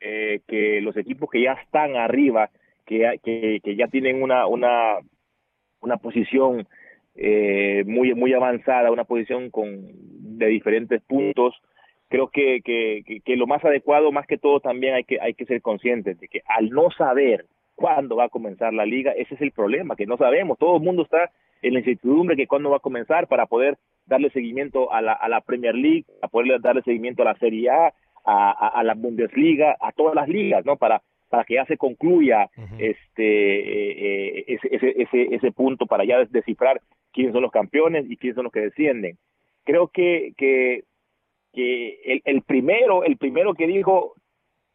eh, 0.00 0.40
que 0.48 0.80
los 0.80 0.96
equipos 0.96 1.30
que 1.30 1.42
ya 1.42 1.52
están 1.52 1.96
arriba, 1.96 2.50
que, 2.86 3.20
que, 3.22 3.60
que 3.62 3.76
ya 3.76 3.88
tienen 3.88 4.22
una, 4.22 4.46
una, 4.46 4.98
una 5.80 5.98
posición 5.98 6.66
eh, 7.20 7.82
muy, 7.86 8.14
muy 8.14 8.32
avanzada, 8.32 8.92
una 8.92 9.04
posición 9.04 9.50
con, 9.50 9.88
de 10.38 10.46
diferentes 10.46 11.02
puntos, 11.02 11.54
creo 12.08 12.28
que, 12.28 12.60
que, 12.64 13.02
que, 13.04 13.20
que 13.20 13.36
lo 13.36 13.46
más 13.46 13.64
adecuado, 13.64 14.12
más 14.12 14.26
que 14.26 14.38
todo, 14.38 14.60
también 14.60 14.94
hay 14.94 15.04
que, 15.04 15.20
hay 15.20 15.34
que 15.34 15.44
ser 15.44 15.60
conscientes 15.60 16.18
de 16.20 16.28
que 16.28 16.42
al 16.46 16.70
no 16.70 16.90
saber 16.92 17.46
cuándo 17.74 18.16
va 18.16 18.24
a 18.24 18.28
comenzar 18.28 18.72
la 18.72 18.86
liga, 18.86 19.12
ese 19.12 19.34
es 19.34 19.40
el 19.40 19.50
problema, 19.50 19.96
que 19.96 20.06
no 20.06 20.16
sabemos, 20.16 20.58
todo 20.58 20.76
el 20.76 20.82
mundo 20.82 21.02
está 21.02 21.30
en 21.60 21.72
la 21.72 21.80
incertidumbre 21.80 22.36
que 22.36 22.46
cuándo 22.46 22.70
va 22.70 22.76
a 22.76 22.80
comenzar 22.80 23.26
para 23.26 23.46
poder 23.46 23.78
darle 24.06 24.30
seguimiento 24.30 24.92
a 24.92 25.02
la, 25.02 25.12
a 25.12 25.28
la 25.28 25.40
Premier 25.40 25.74
League, 25.74 26.04
a 26.22 26.28
poder 26.28 26.60
darle 26.60 26.82
seguimiento 26.82 27.22
a 27.22 27.32
la 27.32 27.38
Serie 27.38 27.68
A, 27.70 27.92
a, 28.24 28.50
a, 28.50 28.68
a 28.68 28.82
la 28.84 28.94
Bundesliga, 28.94 29.76
a 29.80 29.90
todas 29.90 30.14
las 30.14 30.28
ligas, 30.28 30.64
¿no? 30.64 30.76
Para, 30.76 31.02
para 31.28 31.44
que 31.44 31.54
ya 31.54 31.66
se 31.66 31.76
concluya 31.76 32.48
este 32.78 33.24
eh, 33.24 34.38
eh, 34.38 34.44
ese, 34.46 34.68
ese, 34.74 35.02
ese, 35.02 35.34
ese 35.34 35.52
punto 35.52 35.86
para 35.86 36.04
ya 36.04 36.24
descifrar 36.30 36.80
quiénes 37.12 37.32
son 37.32 37.42
los 37.42 37.50
campeones 37.52 38.06
y 38.10 38.16
quiénes 38.16 38.34
son 38.36 38.44
los 38.44 38.52
que 38.52 38.60
descienden. 38.60 39.18
Creo 39.64 39.88
que, 39.88 40.32
que, 40.36 40.84
que 41.52 42.00
el, 42.04 42.22
el 42.24 42.42
primero, 42.42 43.04
el 43.04 43.16
primero 43.16 43.54
que 43.54 43.66
dijo 43.66 44.14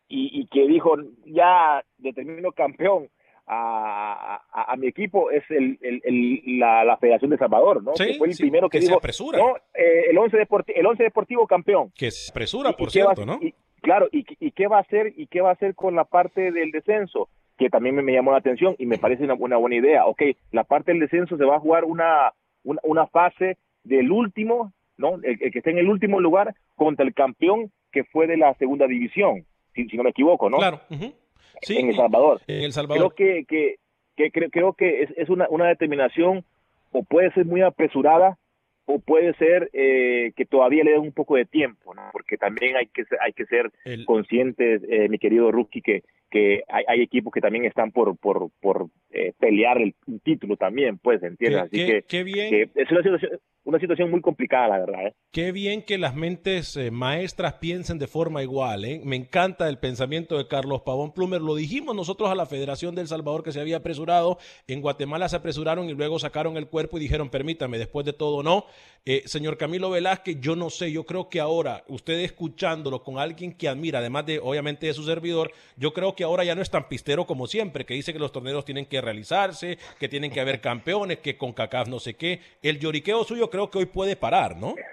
y, 0.08 0.30
y 0.42 0.48
que 0.48 0.68
dijo 0.68 0.96
ya 1.26 1.84
determino 1.98 2.52
campeón 2.52 3.10
a, 3.46 4.42
a, 4.52 4.72
a 4.72 4.76
mi 4.78 4.88
equipo 4.88 5.30
es 5.32 5.44
el, 5.50 5.78
el, 5.82 6.02
el- 6.06 6.60
la, 6.60 6.84
la 6.86 6.98
Federación 6.98 7.32
de 7.32 7.38
Salvador, 7.38 7.84
¿no? 7.84 7.94
Sí, 7.96 8.06
que 8.06 8.14
fue 8.16 8.28
el 8.30 8.34
sí, 8.36 8.44
primero 8.44 8.70
que, 8.70 8.78
que 8.78 8.82
se 8.84 8.88
dijo 8.88 9.00
apresura. 9.00 9.38
no, 9.38 9.56
eh, 9.74 10.06
el 10.12 10.18
once 10.18 10.38
deportivo, 10.38 10.80
el 10.80 10.86
once 10.86 11.04
deportivo 11.04 11.46
campeón. 11.48 11.92
Que 11.96 12.10
se 12.12 12.32
apresura, 12.32 12.70
¿Y- 12.72 12.74
por 12.74 12.90
y 12.90 12.92
qué 12.94 13.04
va- 13.04 13.16
cierto, 13.16 13.26
¿no? 13.26 13.40
claro, 13.82 14.08
y, 14.12 14.26
y 14.40 14.52
qué 14.52 14.68
va 14.68 14.78
a 14.78 14.82
hacer 14.82 15.14
y 15.18 15.28
qué 15.28 15.42
va 15.42 15.50
a 15.50 15.54
hacer 15.54 15.76
con 15.76 15.96
la 15.96 16.06
parte 16.06 16.52
del 16.54 16.72
descenso, 16.72 17.28
que 17.64 17.70
también 17.70 17.96
me, 17.96 18.02
me 18.02 18.12
llamó 18.12 18.32
la 18.32 18.40
atención 18.40 18.76
y 18.78 18.86
me 18.86 18.98
parece 18.98 19.24
una, 19.24 19.36
una 19.36 19.56
buena 19.58 19.78
idea. 19.78 20.06
Ok, 20.06 20.22
la 20.52 20.64
parte 20.66 20.92
del 20.92 21.00
descenso 21.00 21.38
se 21.38 21.46
va 21.46 21.56
a 21.56 21.60
jugar 21.60 21.86
una, 21.86 22.34
una, 22.64 22.82
una 22.84 23.08
fase 23.08 23.58
del 23.86 24.12
último, 24.12 24.74
¿no? 24.98 25.16
El, 25.24 25.38
el 25.42 25.52
que 25.52 25.60
esté 25.60 25.72
en 25.72 25.78
el 25.78 25.88
último 25.88 26.20
lugar 26.20 26.56
contra 26.76 27.06
el 27.06 27.14
campeón 27.14 27.72
que 27.92 28.04
fue 28.04 28.28
de 28.28 28.36
la 28.38 28.54
segunda 28.56 28.86
división, 28.88 29.46
si, 29.74 29.86
si 29.88 29.96
no 29.96 30.04
me 30.04 30.10
equivoco, 30.10 30.50
¿no? 30.50 30.58
Claro. 30.58 30.82
ujú. 30.90 31.14
Sí, 31.62 31.78
en 31.78 31.90
El 31.90 31.96
Salvador. 31.96 32.42
En 32.48 32.64
El 32.64 32.74
Salvador. 32.74 33.14
Creo 33.16 33.46
que, 33.46 33.46
que, 33.46 33.76
que 34.18 34.32
creo, 34.32 34.50
creo 34.50 34.74
que 34.74 35.04
es, 35.04 35.10
es 35.16 35.30
una, 35.30 35.48
una 35.50 35.68
determinación 35.68 36.44
o 36.92 37.04
puede 37.04 37.32
ser 37.32 37.46
muy 37.46 37.62
apresurada 37.62 38.38
o 38.86 39.00
puede 39.00 39.34
ser 39.36 39.70
eh, 39.72 40.34
que 40.36 40.46
todavía 40.46 40.84
le 40.84 40.92
den 40.92 41.00
un 41.00 41.14
poco 41.14 41.38
de 41.38 41.46
tiempo, 41.46 41.94
¿no? 41.96 42.02
porque 42.12 42.38
también 42.38 42.76
hay 42.76 42.88
que 42.88 43.06
ser, 43.06 43.18
hay 43.22 43.32
que 43.32 43.46
ser 43.46 43.72
El- 43.86 44.04
conscientes, 44.06 44.82
eh, 44.90 45.08
mi 45.08 45.20
querido 45.20 45.52
Rookie, 45.52 45.82
que, 45.82 46.04
que 46.34 46.64
hay, 46.68 46.84
hay 46.88 47.02
equipos 47.02 47.32
que 47.32 47.42
también 47.42 47.64
están 47.66 47.92
por, 47.92 48.18
por, 48.18 48.50
por 48.60 48.88
eh, 49.12 49.34
pelear 49.40 49.80
el 49.80 49.94
título 50.24 50.58
también, 50.58 50.98
pues, 50.98 51.22
¿entiendes? 51.22 51.62
Así 51.62 51.86
que, 51.86 52.02
qué 52.08 52.24
bien. 52.24 52.50
que 52.50 52.82
es 52.82 52.92
una 52.92 53.04
situación, 53.04 53.40
una 53.66 53.80
situación 53.80 54.12
muy 54.12 54.22
complicada, 54.22 54.68
la 54.68 54.80
verdad. 54.80 55.08
¿eh? 55.08 55.16
Qué 55.32 55.52
bien 55.52 55.84
que 55.84 55.98
las 55.98 56.16
mentes 56.16 56.76
eh, 56.76 56.92
maestras 56.92 57.54
piensen 57.56 57.98
de 57.98 58.08
forma 58.08 58.44
igual. 58.44 58.86
¿eh? 58.86 59.02
Me 59.04 59.16
encanta 59.16 59.70
el 59.70 59.80
pensamiento 59.80 60.38
de 60.38 60.48
Carlos 60.48 60.82
Pavón 60.82 61.14
Plumer. 61.14 61.42
Lo 61.42 61.56
dijimos 61.56 61.96
nosotros 61.96 62.30
a 62.30 62.36
la 62.36 62.46
Federación 62.46 62.94
del 62.94 63.08
Salvador 63.08 63.44
que 63.44 63.52
se 63.52 63.62
había 63.62 63.78
apresurado. 63.78 64.38
En 64.68 64.82
Guatemala 64.82 65.30
se 65.30 65.38
apresuraron 65.38 65.90
y 65.90 65.94
luego 65.94 66.20
sacaron 66.20 66.58
el 66.58 66.68
cuerpo 66.68 66.98
y 66.98 67.02
dijeron, 67.02 67.30
permítame, 67.30 67.78
después 67.78 68.06
de 68.06 68.14
todo 68.14 68.44
no. 68.44 68.66
Eh, 69.06 69.24
señor 69.26 69.58
Camilo 69.58 69.90
Velázquez, 69.90 70.40
yo 70.40 70.56
no 70.56 70.70
sé, 70.70 70.90
yo 70.90 71.06
creo 71.06 71.28
que 71.28 71.42
ahora, 71.42 71.84
usted 71.90 72.20
escuchándolo 72.20 73.04
con 73.04 73.20
alguien 73.20 73.52
que 73.52 73.68
admira, 73.68 74.00
además 74.00 74.26
de 74.26 74.40
obviamente 74.40 74.88
de 74.88 74.94
su 74.94 75.04
servidor, 75.04 75.52
yo 75.76 75.92
creo 75.92 76.16
que 76.16 76.24
ahora 76.24 76.46
ya 76.46 76.56
no 76.56 76.62
es 76.62 76.70
tan 76.70 76.88
pistero 76.88 77.26
como 77.26 77.48
siempre, 77.48 77.86
que 77.86 77.96
dice 77.96 78.14
que 78.14 78.20
los 78.20 78.32
torneos 78.32 78.64
tienen 78.64 78.86
que 78.86 79.02
realizarse, 79.02 79.78
que 80.00 80.08
tienen 80.08 80.32
que 80.32 80.40
haber 80.40 80.62
campeones, 80.62 81.20
que 81.20 81.38
con 81.38 81.52
CACAF 81.52 81.90
no 81.90 82.00
sé 82.00 82.14
qué. 82.14 82.40
El 82.62 82.80
lloriqueo 82.80 83.26
suyo 83.26 83.50
creo 83.54 83.70
que 83.70 83.78
hoy 83.78 83.86
puede 83.86 84.16
parar, 84.16 84.58
¿no? 84.58 84.74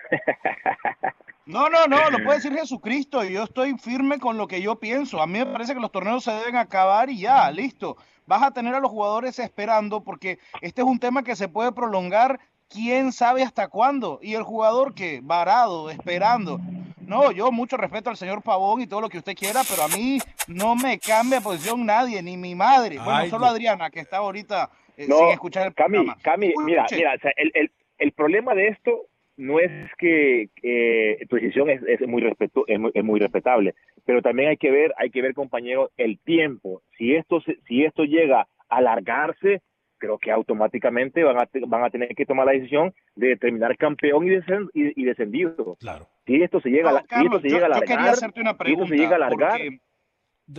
No, 1.47 1.69
no, 1.69 1.89
no, 1.89 2.11
lo 2.11 2.23
puede 2.23 2.37
decir 2.37 2.55
Jesucristo 2.57 3.25
y 3.25 3.33
yo 3.33 3.43
estoy 3.43 3.77
firme 3.77 4.21
con 4.21 4.37
lo 4.37 4.47
que 4.47 4.63
yo 4.63 4.79
pienso. 4.79 5.21
A 5.21 5.27
mí 5.27 5.41
me 5.41 5.47
parece 5.47 5.75
que 5.75 5.81
los 5.81 5.91
torneos 5.91 6.23
se 6.23 6.31
deben 6.31 6.55
acabar 6.55 7.11
y 7.11 7.19
ya, 7.19 7.51
listo. 7.51 7.97
Vas 8.25 8.45
a 8.45 8.53
tener 8.53 8.73
a 8.73 8.79
los 8.79 8.93
jugadores 8.93 9.37
esperando 9.41 10.05
porque 10.05 10.39
este 10.61 10.83
es 10.83 10.87
un 10.87 11.01
tema 11.01 11.25
que 11.25 11.35
se 11.35 11.49
puede 11.49 11.73
prolongar 11.73 12.39
quién 12.69 13.11
sabe 13.11 13.43
hasta 13.43 13.67
cuándo. 13.67 14.21
Y 14.23 14.35
el 14.35 14.45
jugador 14.45 14.95
que 14.95 15.19
varado, 15.25 15.91
esperando. 15.91 16.61
No, 17.01 17.33
yo 17.33 17.51
mucho 17.51 17.77
respeto 17.77 18.11
al 18.11 18.17
señor 18.17 18.43
Pavón 18.43 18.81
y 18.83 18.87
todo 18.87 19.01
lo 19.01 19.09
que 19.09 19.19
usted 19.19 19.35
quiera, 19.35 19.63
pero 19.69 19.83
a 19.83 19.89
mí 19.89 20.21
no 20.47 20.77
me 20.77 21.01
cambia 21.01 21.41
posición 21.41 21.85
nadie, 21.85 22.23
ni 22.23 22.37
mi 22.37 22.55
madre. 22.55 22.99
Bueno, 22.99 23.17
Ay, 23.17 23.31
solo. 23.31 23.47
Adriana, 23.47 23.91
que 23.91 23.99
está 23.99 24.19
ahorita 24.19 24.71
eh, 24.97 25.07
No, 25.09 25.17
sin 25.17 25.29
escuchar 25.31 25.67
el 25.67 25.75
Cami, 25.75 25.97
programa. 25.97 26.17
Cami, 26.23 26.53
mira, 26.65 26.83
Escuche. 26.83 26.97
mira, 26.97 27.15
o 27.17 27.19
sea, 27.19 27.33
el, 27.37 27.51
el, 27.55 27.73
el 28.01 28.13
problema 28.13 28.55
de 28.55 28.69
esto 28.69 29.07
no 29.37 29.59
es 29.59 29.71
que 29.97 30.49
eh, 30.63 31.25
tu 31.29 31.37
decisión 31.37 31.71
es, 31.71 31.81
es 31.87 32.07
muy 32.07 32.21
respetu 32.21 32.65
es 32.67 32.79
muy, 32.79 32.91
es 32.93 33.03
muy 33.05 33.19
respetable, 33.21 33.75
pero 34.05 34.21
también 34.21 34.51
hay 34.51 34.57
que 34.59 34.71
ver, 34.71 34.93
hay 34.99 35.11
que 35.11 35.23
ver, 35.23 35.33
compañero, 35.33 35.91
el 35.97 36.19
tiempo. 36.19 36.83
Si 36.99 37.15
esto 37.15 37.41
se- 37.41 37.57
si 37.67 37.85
esto 37.85 38.05
llega 38.05 38.41
a 38.69 38.77
alargarse, 38.77 39.63
creo 39.99 40.19
que 40.19 40.31
automáticamente 40.31 41.23
van 41.25 41.39
a 41.41 41.47
te- 41.47 41.63
van 41.67 41.85
a 41.85 41.91
tener 41.91 42.09
que 42.15 42.27
tomar 42.27 42.47
la 42.47 42.53
decisión 42.53 42.93
de 43.17 43.29
determinar 43.29 43.77
campeón 43.79 44.27
y, 44.27 44.31
descen- 44.31 44.69
y, 44.75 45.01
y 45.01 45.05
descendido. 45.05 45.77
Claro. 45.81 46.07
Si 46.27 46.43
esto 46.43 46.61
se 46.61 46.69
llega, 46.71 46.91
a 46.91 46.93
la- 46.95 47.01
si 47.03 47.07
Carlos, 47.09 47.27
esto 47.37 47.41
se 47.43 47.49
yo- 47.49 47.55
llega 47.55 47.67
a 47.67 47.69
yo 47.71 47.75
alargar, 47.77 47.97
quería 47.99 48.13
hacerte 48.13 48.41
una 48.41 48.51
si 48.51 48.55
esto 48.55 48.65
se 48.65 48.75
pregunta, 48.75 48.95
llega 48.97 49.13
a 49.13 49.17
alargar, 49.17 49.51
porque- 49.53 49.79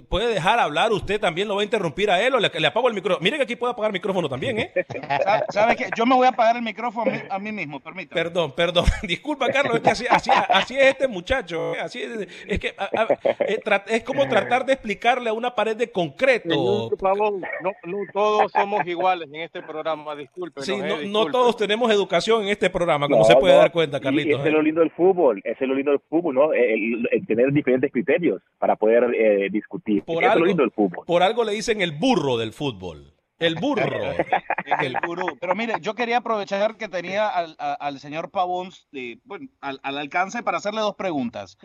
¿Puede 0.07 0.33
dejar 0.33 0.59
hablar 0.59 0.91
usted 0.93 1.19
también? 1.19 1.47
¿Lo 1.47 1.55
va 1.55 1.61
a 1.61 1.63
interrumpir 1.65 2.09
a 2.09 2.21
él 2.25 2.33
o 2.33 2.39
le, 2.39 2.49
le 2.53 2.67
apago 2.67 2.87
el 2.87 2.93
micrófono? 2.93 3.21
Mire 3.23 3.37
que 3.37 3.43
aquí 3.43 3.55
puedo 3.57 3.73
apagar 3.73 3.89
el 3.89 3.93
micrófono 3.93 4.29
también, 4.29 4.59
¿eh? 4.59 4.71
Sa- 5.23 5.45
¿Sabe 5.49 5.75
qué? 5.75 5.89
Yo 5.97 6.05
me 6.05 6.15
voy 6.15 6.25
a 6.25 6.29
apagar 6.29 6.55
el 6.55 6.61
micrófono 6.61 7.11
a 7.11 7.13
mí, 7.13 7.19
a 7.29 7.39
mí 7.39 7.51
mismo, 7.51 7.79
permítame. 7.79 8.21
Perdón, 8.21 8.53
perdón. 8.53 8.85
Disculpa, 9.03 9.49
Carlos, 9.49 9.75
es 9.75 9.81
que 9.81 9.89
así, 9.89 10.05
así, 10.09 10.29
así 10.49 10.75
es 10.77 10.85
este 10.85 11.07
muchacho. 11.07 11.73
¿eh? 11.75 11.79
Así 11.81 12.01
es, 12.01 12.27
es 12.47 12.59
que 12.59 12.73
a- 12.77 12.89
a- 13.01 13.07
eh, 13.45 13.59
es 13.87 14.03
como 14.03 14.27
tratar 14.29 14.65
de 14.65 14.73
explicarle 14.73 15.29
a 15.29 15.33
una 15.33 15.53
pared 15.53 15.75
de 15.75 15.91
concreto. 15.91 16.89
Por 16.89 16.99
favor, 16.99 17.33
no, 17.61 17.71
no 17.83 17.97
todos 18.13 18.51
somos 18.53 18.85
iguales 18.87 19.27
en 19.33 19.41
este 19.41 19.61
programa, 19.61 20.15
disculpen. 20.15 20.63
Sí, 20.63 20.77
no, 20.77 21.01
no 21.01 21.25
todos 21.31 21.57
tenemos 21.57 21.91
educación 21.91 22.43
en 22.43 22.49
este 22.49 22.69
programa, 22.69 23.07
como 23.07 23.19
No, 23.19 23.25
se 23.25 23.35
puede 23.35 23.55
no, 23.55 23.59
dar 23.59 23.71
cuenta, 23.71 23.97
y 23.97 24.01
Carlitos. 24.01 24.39
ese 24.39 24.43
¿eh? 24.47 24.51
es 24.51 24.53
lo 24.55 24.61
lindo 24.61 24.79
del 24.81 24.91
fútbol, 24.91 25.41
ese 25.43 25.63
es 25.65 25.67
lo 25.67 25.75
lindo 25.75 25.91
del 25.91 25.99
fútbol, 26.09 26.35
¿no? 26.35 26.53
El, 26.53 27.07
el 27.11 27.27
tener 27.27 27.51
diferentes 27.51 27.91
criterios 27.91 28.41
para 28.57 28.77
poder 28.77 29.13
eh, 29.15 29.49
discutir. 29.51 29.80
Por 30.05 30.23
algo- 30.25 30.39
lo 30.39 30.45
lindo 30.45 30.63
del 30.63 30.71
fútbol. 30.71 31.05
Por 31.05 31.23
algo 31.23 31.43
le 31.43 31.53
dicen 31.53 31.81
el 31.81 31.91
burro 31.93 32.37
del 32.37 32.53
fútbol. 32.53 33.13
El 33.39 33.55
burro. 33.55 33.81
el 34.81 34.95
gurú. 35.05 35.25
Pero 35.39 35.55
mire, 35.55 35.73
yo 35.81 35.95
quería 35.95 36.17
aprovechar 36.17 36.77
que 36.77 36.87
tenía 36.87 37.27
al, 37.27 37.55
a- 37.59 37.73
al 37.73 37.99
señor 37.99 38.29
Pavón 38.29 38.69
de- 38.91 39.19
bueno, 39.23 39.47
al, 39.61 39.79
al 39.83 39.97
alcance 39.97 40.43
para 40.43 40.57
hacerle 40.59 40.81
dos 40.81 40.95
preguntas. 40.95 41.57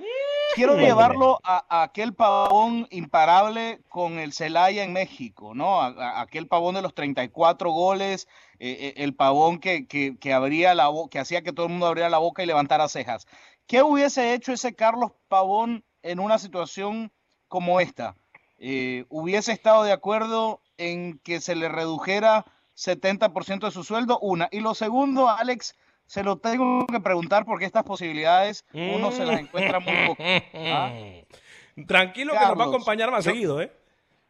quiero 0.54 0.76
llevarlo 0.78 1.38
a, 1.44 1.66
a 1.68 1.82
aquel 1.82 2.14
pavón 2.14 2.86
imparable 2.90 3.80
con 3.90 4.18
el 4.18 4.32
Celaya 4.32 4.84
en 4.84 4.94
México, 4.94 5.52
¿no? 5.54 5.82
A, 5.82 5.88
a 5.88 6.20
aquel 6.22 6.46
pavón 6.48 6.76
de 6.76 6.82
los 6.82 6.94
34 6.94 7.70
goles, 7.70 8.26
eh, 8.58 8.76
eh, 8.80 8.94
el 9.04 9.14
pavón 9.14 9.58
que, 9.58 9.86
que, 9.86 10.16
que 10.18 10.32
abría 10.32 10.74
la 10.74 10.88
que 11.10 11.18
hacía 11.18 11.42
que 11.42 11.52
todo 11.52 11.66
el 11.66 11.72
mundo 11.72 11.86
abriera 11.88 12.08
la 12.08 12.16
boca 12.18 12.42
y 12.42 12.46
levantara 12.46 12.88
cejas. 12.88 13.26
¿Qué 13.66 13.82
hubiese 13.82 14.32
hecho 14.32 14.52
ese 14.52 14.74
Carlos 14.74 15.12
Pavón 15.28 15.84
en 16.02 16.20
una 16.20 16.38
situación 16.38 17.12
como 17.48 17.80
esta? 17.80 18.16
Eh, 18.58 19.04
¿Hubiese 19.08 19.52
estado 19.52 19.84
de 19.84 19.92
acuerdo 19.92 20.60
en 20.78 21.18
que 21.18 21.40
se 21.40 21.54
le 21.54 21.68
redujera 21.68 22.44
70% 22.76 23.66
de 23.66 23.70
su 23.70 23.84
sueldo? 23.84 24.18
Una. 24.20 24.48
Y 24.50 24.60
lo 24.60 24.74
segundo, 24.74 25.28
Alex, 25.28 25.76
se 26.06 26.22
lo 26.22 26.38
tengo 26.38 26.86
que 26.86 27.00
preguntar 27.00 27.44
porque 27.44 27.64
estas 27.64 27.84
posibilidades 27.84 28.64
uno 28.72 29.10
se 29.12 29.24
las 29.26 29.40
encuentra 29.40 29.80
muy 29.80 29.94
poco. 30.06 30.22
¿ah? 30.54 30.92
Tranquilo 31.86 32.32
que 32.32 32.38
nos 32.38 32.58
va 32.58 32.64
a 32.64 32.68
acompañar 32.68 33.10
más 33.10 33.24
yo- 33.24 33.32
seguido, 33.32 33.60
¿eh? 33.60 33.70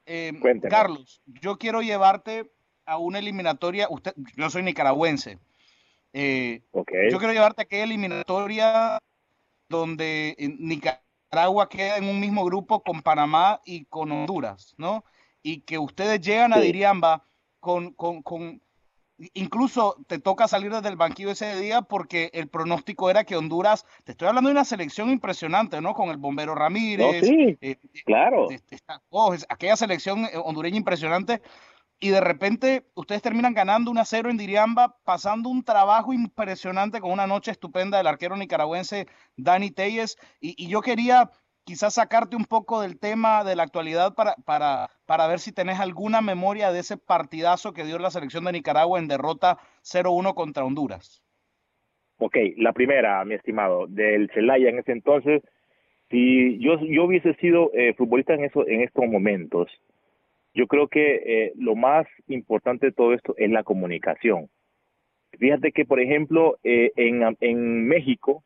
Eh. 0.07 0.33
Carlos, 0.69 1.21
yo 1.27 1.59
quiero 1.59 1.83
llevarte 1.83 2.51
a 2.85 2.99
una 2.99 3.19
eliminatoria. 3.19 3.89
Usted, 3.91 4.15
yo 4.37 4.49
soy 4.51 4.63
nicaragüense. 4.63 5.39
Eh, 6.13 6.63
Ok. 6.73 6.91
Yo 7.11 7.19
quiero 7.19 7.33
llevarte 7.33 7.63
a 7.63 7.65
aquella 7.65 7.85
eliminatoria 7.85 8.99
donde 9.69 10.35
en 10.39 10.57
Nicaragua 11.31 11.69
queda 11.69 11.97
en 11.97 12.09
un 12.09 12.21
mismo 12.21 12.45
grupo 12.45 12.83
con 12.83 13.03
Panamá 13.03 13.61
y 13.65 13.85
con 13.87 14.13
Honduras, 14.13 14.75
¿no? 14.79 15.05
Y 15.43 15.61
que 15.63 15.79
ustedes 15.79 16.21
llegan 16.21 16.53
a. 16.53 16.61
Diriamba 16.61 17.25
con, 17.61 17.93
con, 17.95 18.23
con- 18.23 18.63
incluso 19.35 19.97
te 20.07 20.19
toca 20.19 20.47
salir 20.47 20.71
desde 20.73 20.89
el 20.89 20.97
banquillo 20.97 21.31
ese 21.31 21.59
día 21.59 21.83
porque 21.83 22.31
el 22.33 22.49
pronóstico 22.49 23.11
era 23.11 23.25
que 23.25 23.35
Honduras, 23.37 23.85
te 24.05 24.13
estoy 24.13 24.29
hablando 24.29 24.49
de 24.49 24.53
una 24.53 24.65
selección 24.65 25.11
impresionante, 25.11 25.81
¿no? 25.81 25.95
Con 25.95 26.11
el 26.11 26.17
bombero 26.17 26.55
No, 26.55 26.61
Ramírez, 26.61 27.27
sí, 27.27 27.57
eh, 27.61 27.77
claro. 28.05 28.49
esta- 28.71 29.03
oh, 29.09 29.35
aquella 29.49 29.77
selección 29.77 30.27
eh, 30.27 30.31
hondureña 30.43 30.77
impresionante. 30.77 31.43
Y 31.99 32.11
de 32.11 32.21
repente 32.21 32.85
ustedes 32.95 33.23
terminan 33.23 33.55
ganando 33.55 33.91
1 33.91 34.01
a 34.01 34.05
0 34.05 34.31
en 34.31 34.37
Diriamba, 34.37 34.97
pasando 35.05 35.49
un 35.49 35.65
trabajo 35.65 36.13
impresionante 36.13 37.01
con 37.01 37.11
una 37.11 37.27
noche 37.27 37.51
estupenda 37.51 37.97
del 37.97 38.07
arquero 38.07 38.37
nicaragüense 38.37 39.07
Dani 39.37 39.71
Telles. 39.71 40.19
Y, 40.41 40.55
y 40.63 40.69
yo 40.69 40.83
quería 40.83 41.31
quizás 41.67 41.95
sacarte 41.95 42.37
un 42.37 42.45
poco 42.45 42.81
del 42.81 42.99
tema 42.99 43.43
de 43.43 43.57
la 43.57 43.65
actualidad 43.65 44.15
para, 44.15 44.37
para, 44.45 44.89
para 45.05 45.27
ver 45.27 45.41
si 45.41 45.53
tenés 45.53 45.81
alguna 45.81 46.21
memoria 46.21 46.71
de 46.71 46.79
ese 46.79 46.97
partidazo 46.97 47.73
que 47.73 47.85
dio 47.85 47.99
la 47.99 48.11
selección 48.11 48.45
de 48.45 48.53
Nicaragua 48.53 49.01
en 49.01 49.09
derrota 49.09 49.59
0-1 49.83 50.35
contra 50.35 50.65
Honduras. 50.65 51.23
Ok, 52.19 52.37
la 52.57 52.73
primera, 52.73 53.23
mi 53.25 53.35
estimado, 53.35 53.87
del 53.89 54.31
Celaya 54.33 54.71
en 54.71 54.79
ese 54.79 54.93
entonces, 54.93 55.43
si 56.09 56.59
yo, 56.61 56.79
yo 56.81 57.05
hubiese 57.05 57.35
sido 57.35 57.71
eh, 57.75 57.95
futbolista 57.95 58.35
en, 58.35 58.45
eso, 58.45 58.67
en 58.67 58.83
estos 58.83 59.05
momentos, 59.07 59.69
yo 60.57 60.67
creo 60.67 60.89
que 60.89 61.05
eh, 61.25 61.53
lo 61.57 61.75
más 61.77 62.07
importante 62.29 62.87
de 62.87 62.93
todo 62.93 63.13
esto 63.13 63.35
es 63.37 63.51
la 63.51 63.63
comunicación. 63.63 64.49
Fíjate 65.39 65.71
que, 65.73 65.85
por 65.85 66.01
ejemplo, 66.01 66.59
eh, 66.65 66.93
en, 66.97 67.23
en 67.41 67.87
México, 67.87 68.43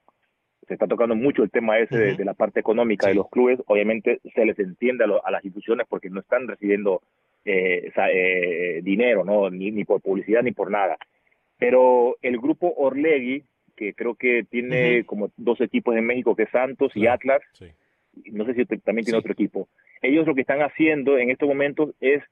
se 0.66 0.74
está 0.74 0.86
tocando 0.86 1.14
mucho 1.14 1.42
el 1.42 1.50
tema 1.50 1.78
ese 1.78 1.96
de, 2.16 2.24
la 2.24 2.34
parte 2.34 2.60
económica 2.60 3.06
de 3.06 3.14
los 3.14 3.30
clubes, 3.30 3.60
obviamente 3.66 4.20
se 4.34 4.44
les 4.44 4.58
entiende 4.58 5.04
a, 5.04 5.06
lo- 5.06 5.24
a 5.24 5.30
las 5.30 5.44
instituciones 5.44 5.86
porque 5.88 6.10
no 6.10 6.20
están 6.20 6.46
recibiendo 6.48 7.00
eh, 7.44 7.90
sa- 7.94 8.10
eh, 8.12 8.80
dinero, 8.82 9.24
¿no? 9.24 9.48
Ni, 9.50 9.70
ni 9.70 9.84
por 9.84 10.00
publicidad 10.02 10.42
ni 10.42 10.52
por 10.52 10.70
nada. 10.70 10.98
Pero 11.58 12.16
el 12.22 12.38
grupo 12.38 12.72
Orlegui, 12.76 13.44
que 13.76 13.94
creo 13.94 14.14
que 14.14 14.44
tiene 14.50 15.04
como 15.06 15.30
dos 15.36 15.60
equipos 15.60 15.96
en 15.96 16.04
México, 16.06 16.34
que 16.36 16.42
es 16.44 16.50
Santos 16.50 16.92
y. 16.96 17.00
Atlas, 17.06 17.40
Sí. 17.54 17.66
No 18.32 18.44
sé 18.44 18.54
si 18.54 18.64
también 18.64 19.04
tiene 19.04 19.18
Sí. 19.18 19.20
otro 19.20 19.32
equipo. 19.32 19.68
Ellos 20.02 20.26
lo 20.26 20.34
que 20.34 20.40
están 20.42 20.60
haciendo 20.62 21.18
en 21.18 21.30
estos 21.30 21.48
momentos 21.48 21.94
es 22.00 22.22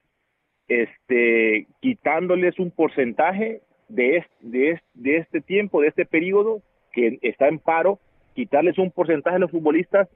este 0.69 1.67
quitándoles 1.81 2.59
un 2.59 2.71
porcentaje 2.71 3.63
de 3.89 4.19
este, 4.19 4.35
de, 4.41 4.71
es- 4.73 4.83
de 4.95 5.17
este 5.19 5.41
tiempo, 5.41 5.81
de 5.81 5.89
este 5.89 6.05
periodo 6.05 6.61
que 6.93 7.19
está 7.23 7.49
en 7.49 7.59
paro, 7.59 7.99
quitarles 8.35 8.79
un 8.79 8.91
porcentaje 8.91 9.37
a 9.37 9.41
los 9.41 9.51
futbolistas 9.51 10.09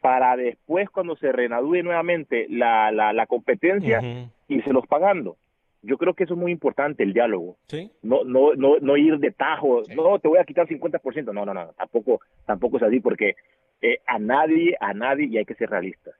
para 0.00 0.36
después 0.36 0.88
cuando 0.90 1.14
se 1.16 1.30
reanude 1.30 1.82
nuevamente 1.82 2.46
la, 2.48 2.90
la, 2.90 3.12
la 3.12 3.26
competencia 3.26 4.00
Ujú. 4.00 4.30
irselos 4.48 4.86
pagando. 4.88 5.36
Yo 5.82 5.96
creo 5.96 6.12
que 6.14 6.24
eso 6.24 6.34
es 6.34 6.40
muy 6.40 6.52
importante, 6.52 7.02
el 7.02 7.12
diálogo 7.14 7.56
Sí. 7.68 7.90
no 8.02 8.24
no 8.24 8.54
no 8.54 8.78
no 8.80 8.96
ir 8.96 9.18
de 9.18 9.30
tajo 9.30 9.82
no 9.96 10.18
te 10.18 10.28
voy 10.28 10.38
a 10.38 10.44
quitar 10.44 10.66
50% 10.66 11.32
no 11.32 11.46
no 11.46 11.54
no 11.54 11.72
tampoco 11.72 12.20
tampoco 12.46 12.76
es 12.78 12.82
así 12.82 13.00
porque 13.00 13.34
eh, 13.82 13.98
a 14.06 14.18
nadie 14.18 14.76
a 14.80 14.92
nadie 14.94 15.26
y 15.26 15.38
hay 15.38 15.44
que 15.44 15.54
ser 15.54 15.70
realistas 15.70 16.14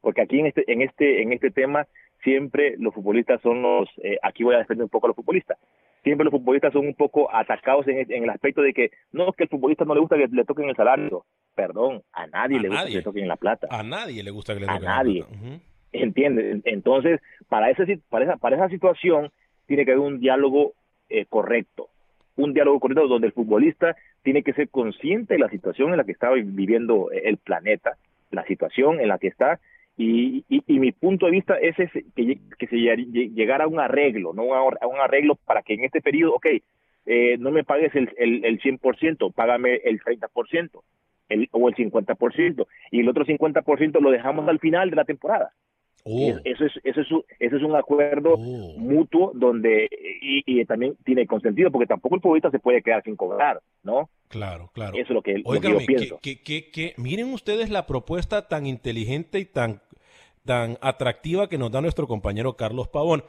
porque 0.00 0.22
aquí 0.22 0.38
en 0.40 0.46
este 0.46 0.70
en 0.72 0.82
este 0.82 1.22
en 1.22 1.32
este 1.32 1.50
tema 1.50 1.86
siempre 2.22 2.76
los 2.78 2.94
futbolistas 2.94 3.40
son 3.42 3.62
los 3.62 3.88
eh, 4.02 4.18
aquí 4.22 4.44
voy 4.44 4.54
a 4.54 4.58
defender 4.58 4.84
un 4.84 4.90
poco 4.90 5.06
a 5.06 5.08
los 5.08 5.16
futbolistas 5.16 5.58
siempre 6.04 6.24
los 6.24 6.30
futbolistas 6.32 6.72
son 6.72 6.86
un 6.86 6.94
poco 6.94 7.34
atacados 7.34 7.86
en, 7.88 7.98
el- 7.98 8.12
en 8.12 8.22
el 8.24 8.30
aspecto 8.30 8.62
de 8.62 8.72
que 8.72 8.90
no 9.12 9.32
que 9.32 9.44
al 9.44 9.48
futbolista 9.48 9.84
no 9.84 9.94
le 9.94 10.00
gusta 10.00 10.16
que 10.16 10.28
le 10.28 10.44
toquen 10.44 10.68
el 10.68 10.76
salario 10.76 11.24
perdón 11.54 12.02
a 12.12 12.26
nadie 12.28 12.58
A 12.58 12.60
le 12.62 12.68
gusta 12.68 12.82
nadie. 12.82 12.92
que 12.92 12.98
le 12.98 13.04
toquen 13.04 13.28
la 13.28 13.36
plata 13.36 13.66
A 13.70 13.82
nadie 13.82 14.22
le 14.22 14.30
gusta 14.30 14.54
que 14.54 14.60
le 14.60 14.66
A 14.66 14.74
toquen 14.74 14.84
la 14.84 14.96
nadie. 14.96 15.22
plata. 15.24 15.34
Ujú. 15.42 15.60
¿Entiendes? 15.92 16.60
Entonces, 16.66 17.20
para, 17.48 17.70
ese, 17.70 17.98
para, 18.10 18.26
esa, 18.26 18.36
para 18.36 18.56
esa 18.56 18.68
situación 18.68 19.30
tiene 19.66 19.86
que 19.86 19.92
haber 19.92 20.04
un 20.04 20.20
diálogo 20.20 20.74
eh, 21.08 21.24
correcto. 21.24 21.88
Un 22.36 22.52
diálogo 22.54 22.80
correcto 22.80 23.08
donde 23.08 23.28
el 23.28 23.32
futbolista 23.32 23.96
tiene 24.22 24.42
que 24.42 24.52
ser 24.52 24.68
consciente 24.68 25.34
de 25.34 25.40
la 25.40 25.48
situación 25.48 25.90
en 25.90 25.96
la 25.96 26.04
que 26.04 26.12
está 26.12 26.30
viviendo 26.30 27.10
eh, 27.12 27.22
el 27.24 27.38
planeta, 27.38 27.96
la 28.30 28.44
situación 28.44 29.00
en 29.00 29.08
la 29.08 29.18
que 29.18 29.28
está. 29.28 29.58
Y, 29.98 30.44
y, 30.48 30.78
mi 30.78 30.92
punto 30.92 31.24
de 31.26 31.32
vista 31.32 31.56
es 31.56 31.78
ese, 31.78 32.04
que, 32.14 32.38
que 32.58 32.66
se 32.66 32.76
lleg- 32.76 33.06
lle- 33.10 33.32
llegara 33.32 33.64
a 33.64 33.68
un 33.68 33.80
arreglo, 33.80 34.34
¿no? 34.34 34.54
A 34.54 34.86
un 34.86 35.00
arreglo 35.00 35.36
para 35.36 35.62
que 35.62 35.72
en 35.74 35.84
este 35.84 36.02
periodo, 36.02 36.34
ok, 36.34 36.46
eh, 37.06 37.36
no 37.38 37.50
me 37.50 37.64
pagues 37.64 37.94
el, 37.94 38.10
el, 38.18 38.44
el 38.44 38.60
100%, 38.60 39.32
págame 39.32 39.76
el 39.84 40.00
30%. 40.00 40.82
El, 41.28 41.48
o 41.50 41.68
el 41.68 41.74
50%, 41.74 42.66
y 42.92 43.00
el 43.00 43.08
otro 43.08 43.24
50% 43.24 44.00
lo 44.00 44.10
dejamos 44.12 44.46
al 44.48 44.60
final 44.60 44.90
de 44.90 44.96
la 44.96 45.04
temporada. 45.04 45.50
Oh. 46.08 46.20
Es- 46.28 46.40
Eso 46.44 46.64
es, 46.66 46.72
eso 46.84 47.00
es, 47.00 47.10
un- 47.10 47.24
eso 47.40 47.56
es 47.56 47.62
un 47.62 47.74
acuerdo 47.74 48.34
Oh. 48.38 48.74
mutuo 48.78 49.32
donde 49.34 49.88
y, 50.22 50.42
y 50.46 50.64
también 50.64 50.96
tiene 51.04 51.26
consentido 51.26 51.70
porque 51.72 51.86
tampoco 51.88 52.14
el 52.14 52.20
futbolista 52.20 52.50
se 52.50 52.60
puede 52.60 52.80
quedar 52.82 53.02
sin 53.02 53.16
cobrar, 53.16 53.60
¿no? 53.82 54.08
Claro, 54.28 54.70
claro. 54.72 54.94
Eso 54.94 55.08
es 55.08 55.10
lo 55.10 55.22
que, 55.22 55.38
lo 55.38 55.60
que 55.60 55.68
yo 55.70 55.78
pienso. 55.86 56.18
que- 56.22 56.40
que- 56.42 56.70
que- 56.70 56.94
miren 56.96 57.32
ustedes 57.32 57.70
la 57.70 57.86
propuesta 57.86 58.46
tan 58.48 58.66
inteligente 58.66 59.38
y 59.40 59.44
tan, 59.46 59.80
tan 60.44 60.78
atractiva 60.80 61.48
que 61.48 61.58
nos 61.58 61.72
da 61.72 61.80
nuestro 61.80 62.06
compañero 62.06 62.56
Carlos 62.56 62.86
Pavón. 62.88 63.24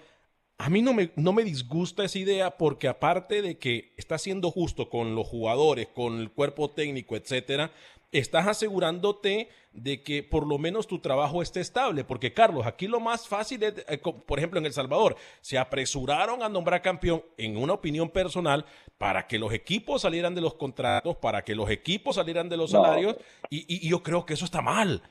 A 0.59 0.69
mí 0.71 0.81
no 0.81 0.93
me, 0.93 1.11
no 1.15 1.33
me 1.33 1.43
disgusta 1.43 2.03
esa 2.03 2.17
idea 2.17 2.51
porque 2.57 2.87
aparte 2.87 3.41
de 3.43 3.57
que 3.59 3.91
está 3.97 4.17
siendo 4.17 4.49
justo 4.49 4.89
con 4.89 5.15
los 5.15 5.27
jugadores, 5.27 5.87
con 5.87 6.19
el 6.19 6.31
cuerpo 6.31 6.69
técnico, 6.71 7.15
etcétera, 7.15 7.69
estás 8.11 8.47
asegurándote 8.47 9.49
de 9.73 10.01
que 10.01 10.23
por 10.23 10.47
lo 10.47 10.57
menos 10.57 10.87
tu 10.87 10.99
trabajo 10.99 11.41
esté 11.41 11.59
estable. 11.59 12.03
Porque, 12.03 12.33
Carlos, 12.33 12.65
aquí 12.65 12.87
lo 12.87 12.99
más 12.99 13.27
fácil 13.27 13.61
es, 13.63 13.73
eh, 13.87 13.97
por 13.99 14.39
ejemplo, 14.39 14.59
en 14.59 14.65
El 14.65 14.73
Salvador, 14.73 15.15
se 15.41 15.57
apresuraron 15.57 16.41
a 16.41 16.49
nombrar 16.49 16.81
campeón, 16.81 17.23
en 17.37 17.57
una 17.57 17.73
opinión 17.73 18.09
personal, 18.09 18.65
para 18.97 19.27
que 19.27 19.37
los 19.37 19.53
equipos 19.53 20.01
salieran 20.01 20.33
de 20.33 20.41
los 20.41 20.55
contratos, 20.55 21.15
para 21.17 21.43
que 21.43 21.53
los 21.53 21.69
equipos 21.69 22.15
salieran 22.15 22.49
de 22.49 22.57
los 22.57 22.71
No. 22.73 22.81
salarios, 22.83 23.17
y, 23.49 23.57
y- 23.71 23.85
y 23.85 23.89
yo 23.89 24.01
creo 24.01 24.25
que 24.25 24.33
eso 24.33 24.45
está 24.45 24.61
mal. 24.61 25.03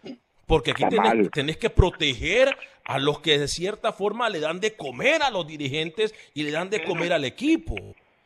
Porque 0.47 0.71
aquí 0.71 0.85
tenés, 0.89 1.31
tenés 1.33 1.57
que 1.57 1.71
proteger 1.71 2.57
a 2.85 2.99
los 3.01 3.19
que 3.21 3.37
de 3.39 3.49
cierta 3.49 3.93
forma 3.93 4.29
le 4.29 4.39
dan 4.41 4.61
de 4.61 4.77
comer 4.77 5.23
a 5.23 5.31
los 5.31 5.45
dirigentes 5.47 6.15
y 6.35 6.45
le 6.45 6.53
dan 6.53 6.71
de 6.71 6.85
comer 6.85 7.13
al 7.13 7.25
equipo. 7.25 7.75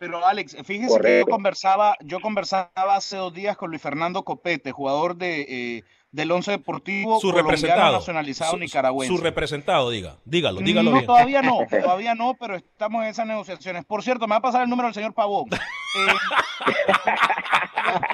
Pero 0.01 0.27
Alex, 0.27 0.57
fíjese 0.65 0.99
que 0.99 1.19
yo 1.21 1.27
conversaba, 1.27 1.95
yo 2.01 2.21
conversaba 2.21 2.71
hace 2.97 3.19
dos 3.19 3.35
días 3.35 3.55
con 3.59 3.69
Luis 3.69 3.83
Fernando 3.83 4.25
Copete, 4.25 4.73
jugador 4.73 5.15
de, 5.15 5.43
eh, 5.77 5.85
del 6.11 6.33
Once 6.33 6.51
Deportivo 6.51 7.21
Su 7.21 7.31
representado. 7.33 7.93
nacionalizado 7.99 8.53
Su- 8.53 8.57
nicaragüense. 8.57 9.15
Su 9.15 9.23
representado, 9.23 9.91
diga. 9.91 10.17
Dígalo, 10.25 10.61
dígalo 10.63 10.91
no, 10.91 10.97
bien. 10.97 11.07
todavía 11.07 11.43
no, 11.43 11.59
todavía 11.71 12.15
no, 12.15 12.35
pero 12.41 12.57
estamos 12.57 13.03
en 13.05 13.11
esas 13.11 13.27
negociaciones. 13.27 13.85
Por 13.85 14.03
cierto, 14.03 14.27
me 14.27 14.31
va 14.33 14.37
a 14.39 14.41
pasar 14.41 14.63
el 14.63 14.71
número 14.71 14.87
del 14.89 14.95
señor 14.95 15.13
Pavón. 15.13 15.51
Eh, 15.53 16.13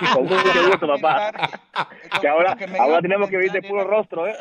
Con 0.12 0.24
mucho 0.24 0.68
gusto, 0.68 0.86
papá. 0.88 1.30
Lo- 2.14 2.20
Que 2.20 2.28
ahora, 2.28 2.56
que 2.56 2.64
ahora 2.78 3.00
tenemos 3.00 3.30
que 3.30 3.36
ver 3.36 3.52
de 3.52 3.62
puro 3.62 3.84
rostro, 3.84 4.26
¿eh? 4.26 4.34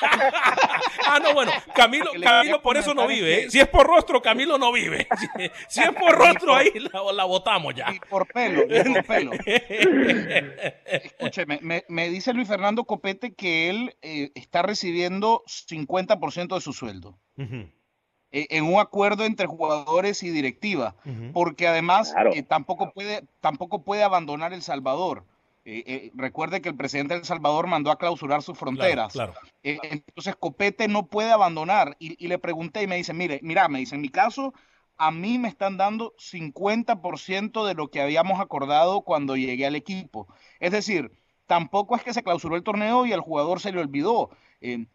Ah, 1.08 1.20
no, 1.22 1.32
bueno, 1.34 1.52
Camilo, 1.74 2.10
Camilo 2.20 2.60
por 2.60 2.76
eso 2.76 2.92
no 2.92 3.06
vive. 3.06 3.44
¿eh? 3.44 3.50
Si 3.50 3.60
es 3.60 3.68
por 3.68 3.86
rostro, 3.86 4.20
Camilo 4.20 4.58
no 4.58 4.72
vive. 4.72 5.06
Si, 5.18 5.26
si 5.68 5.80
es 5.82 5.92
por 5.92 6.12
rostro, 6.16 6.54
ahí 6.54 6.70
la, 6.92 7.12
la 7.12 7.24
votamos 7.24 7.74
ya. 7.74 7.92
Y 7.94 8.00
por 8.00 8.26
pelo, 8.26 8.62
y 8.68 8.82
por 8.92 9.04
pelo. 9.04 9.30
Escúcheme, 10.86 11.58
me, 11.62 11.84
me 11.88 12.08
dice 12.10 12.32
Luis 12.32 12.48
Fernando 12.48 12.84
Copete 12.84 13.34
que 13.34 13.70
él 13.70 13.96
eh, 14.02 14.30
está 14.34 14.62
recibiendo 14.62 15.42
50% 15.46 16.54
de 16.54 16.60
su 16.60 16.72
sueldo. 16.72 17.18
Eh, 17.38 18.46
en 18.50 18.64
un 18.64 18.80
acuerdo 18.80 19.24
entre 19.24 19.46
jugadores 19.46 20.22
y 20.22 20.30
directiva, 20.30 20.96
porque 21.32 21.68
además 21.68 22.12
Claro. 22.12 22.32
eh, 22.34 22.42
tampoco 22.42 22.92
puede 22.92 23.24
tampoco 23.40 23.82
puede 23.84 24.02
abandonar 24.02 24.52
El 24.52 24.62
Salvador. 24.62 25.24
Eh, 25.68 25.82
eh, 25.84 26.12
recuerde 26.14 26.60
que 26.62 26.68
el 26.68 26.76
presidente 26.76 27.14
de 27.14 27.20
El 27.20 27.26
Salvador 27.26 27.66
mandó 27.66 27.90
a 27.90 27.98
clausurar 27.98 28.40
sus 28.40 28.56
fronteras. 28.56 29.12
Claro, 29.12 29.34
Eh, 29.64 29.80
entonces 29.82 30.36
Copete 30.36 30.86
no 30.86 31.08
puede 31.08 31.32
abandonar. 31.32 31.96
Y, 31.98 32.24
y 32.24 32.28
le 32.28 32.38
pregunté 32.38 32.82
y 32.82 32.86
me 32.86 32.96
dice, 32.96 33.12
mire, 33.12 33.40
mira, 33.42 33.66
me 33.66 33.80
dice, 33.80 33.96
en 33.96 34.00
mi 34.00 34.08
caso, 34.08 34.54
a 34.96 35.10
mí 35.10 35.38
me 35.38 35.48
están 35.48 35.76
dando 35.76 36.14
50% 36.18 37.66
de 37.66 37.74
lo 37.74 37.88
que 37.90 38.00
habíamos 38.00 38.40
acordado 38.40 39.02
cuando 39.02 39.36
llegué 39.36 39.66
al 39.66 39.74
equipo. 39.74 40.28
Es 40.60 40.70
decir, 40.70 41.10
tampoco 41.46 41.96
es 41.96 42.04
que 42.04 42.14
se 42.14 42.22
clausuró 42.22 42.54
el 42.54 42.62
torneo 42.62 43.04
y 43.04 43.12
al 43.12 43.20
jugador 43.20 43.58
se 43.58 43.72
le 43.72 43.80
olvidó. 43.80 44.30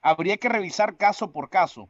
Habría 0.01 0.38
que 0.38 0.47
revisar 0.47 0.95
caso 0.95 1.34
por 1.34 1.49
caso. 1.49 1.89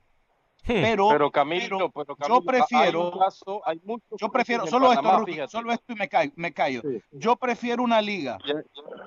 Pero, 0.66 1.10
Pero 1.10 1.32
Camilo, 1.32 1.90
pero 1.92 2.06
yo 2.10 2.16
Camilo, 2.16 2.42
prefiero, 2.44 3.02
hay 3.02 3.12
un 3.14 3.20
caso- 3.20 3.62
hay 3.66 3.82
muchos 3.84 4.20
yo 4.20 4.30
prefiero, 4.30 4.68
solo 4.68 4.92
esto, 4.92 5.04
Panamá, 5.04 5.48
solo 5.48 5.72
esto 5.72 5.94
y 5.94 5.96
me 5.96 6.08
callo, 6.08 6.32
me 6.36 6.54
callo. 6.54 6.82
Yo 7.12 7.36
prefiero 7.36 7.84
una 7.84 8.02
liga 8.02 8.38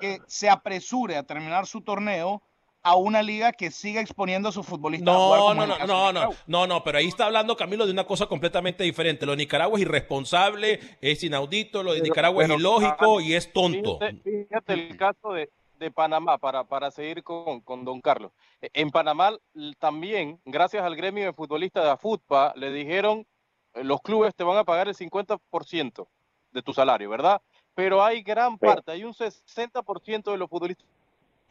que 0.01 0.19
se 0.27 0.49
apresure 0.49 1.15
a 1.15 1.23
terminar 1.23 1.65
su 1.65 1.81
torneo 1.81 2.41
a 2.83 2.95
una 2.95 3.23
liga 3.23 3.51
que 3.51 3.71
siga 3.71 3.99
exponiendo 3.99 4.49
a 4.49 4.51
sus 4.51 4.63
futbolistas 4.63 5.11
a 5.11 5.17
jugar 5.17 5.39
No, 5.39 5.53
no, 5.55 5.65
no, 5.65 5.87
no, 5.87 6.13
no, 6.13 6.29
no, 6.45 6.67
no, 6.67 6.83
pero 6.83 6.99
ahí 6.99 7.07
está 7.07 7.25
hablando 7.25 7.55
Camilo 7.55 7.85
de 7.87 7.91
una 7.91 8.03
cosa 8.03 8.27
completamente 8.27 8.83
diferente. 8.83 9.25
Lo 9.25 9.31
de 9.31 9.37
Nicaragua 9.37 9.79
es 9.79 9.85
irresponsable, 9.85 10.79
es 11.01 11.23
inaudito, 11.23 11.81
lo 11.81 11.93
de 11.93 12.01
Pero- 12.01 12.09
Nicaragua 12.11 12.43
es 12.43 12.49
ilógico 12.51 13.17
ah, 13.17 13.23
y 13.23 13.33
es 13.33 13.51
tonto. 13.51 13.97
Fíjate, 13.97 14.21
fíjate 14.23 14.73
el 14.73 14.97
caso 14.97 15.33
de, 15.33 15.49
de 15.77 15.91
Panamá, 15.91 16.37
para, 16.37 16.63
para 16.63 16.91
seguir 16.91 17.23
con, 17.23 17.61
con 17.61 17.85
don 17.85 18.01
Carlos. 18.01 18.31
E- 18.61 18.69
En 18.73 18.89
Panamá 18.91 19.37
también, 19.79 20.39
gracias 20.45 20.83
al 20.83 20.95
gremio 20.95 21.25
de 21.25 21.33
futbolistas 21.33 21.83
de 21.83 21.89
AFUTPA, 21.91 22.53
le 22.55 22.71
dijeron, 22.71 23.25
eh, 23.73 23.83
los 23.83 24.01
clubes 24.01 24.35
te 24.35 24.43
van 24.43 24.57
a 24.57 24.63
pagar 24.63 24.87
el 24.87 24.95
50% 24.95 26.07
de 26.51 26.61
tu 26.61 26.73
salario, 26.73 27.09
¿verdad? 27.09 27.41
Pero 27.73 28.03
hay 28.03 28.21
gran 28.23 28.57
parte, 28.57 28.91
hay 28.91 29.03
un 29.03 29.13
60% 29.13 30.31
de 30.31 30.37
los 30.37 30.49
futbolistas 30.49 30.85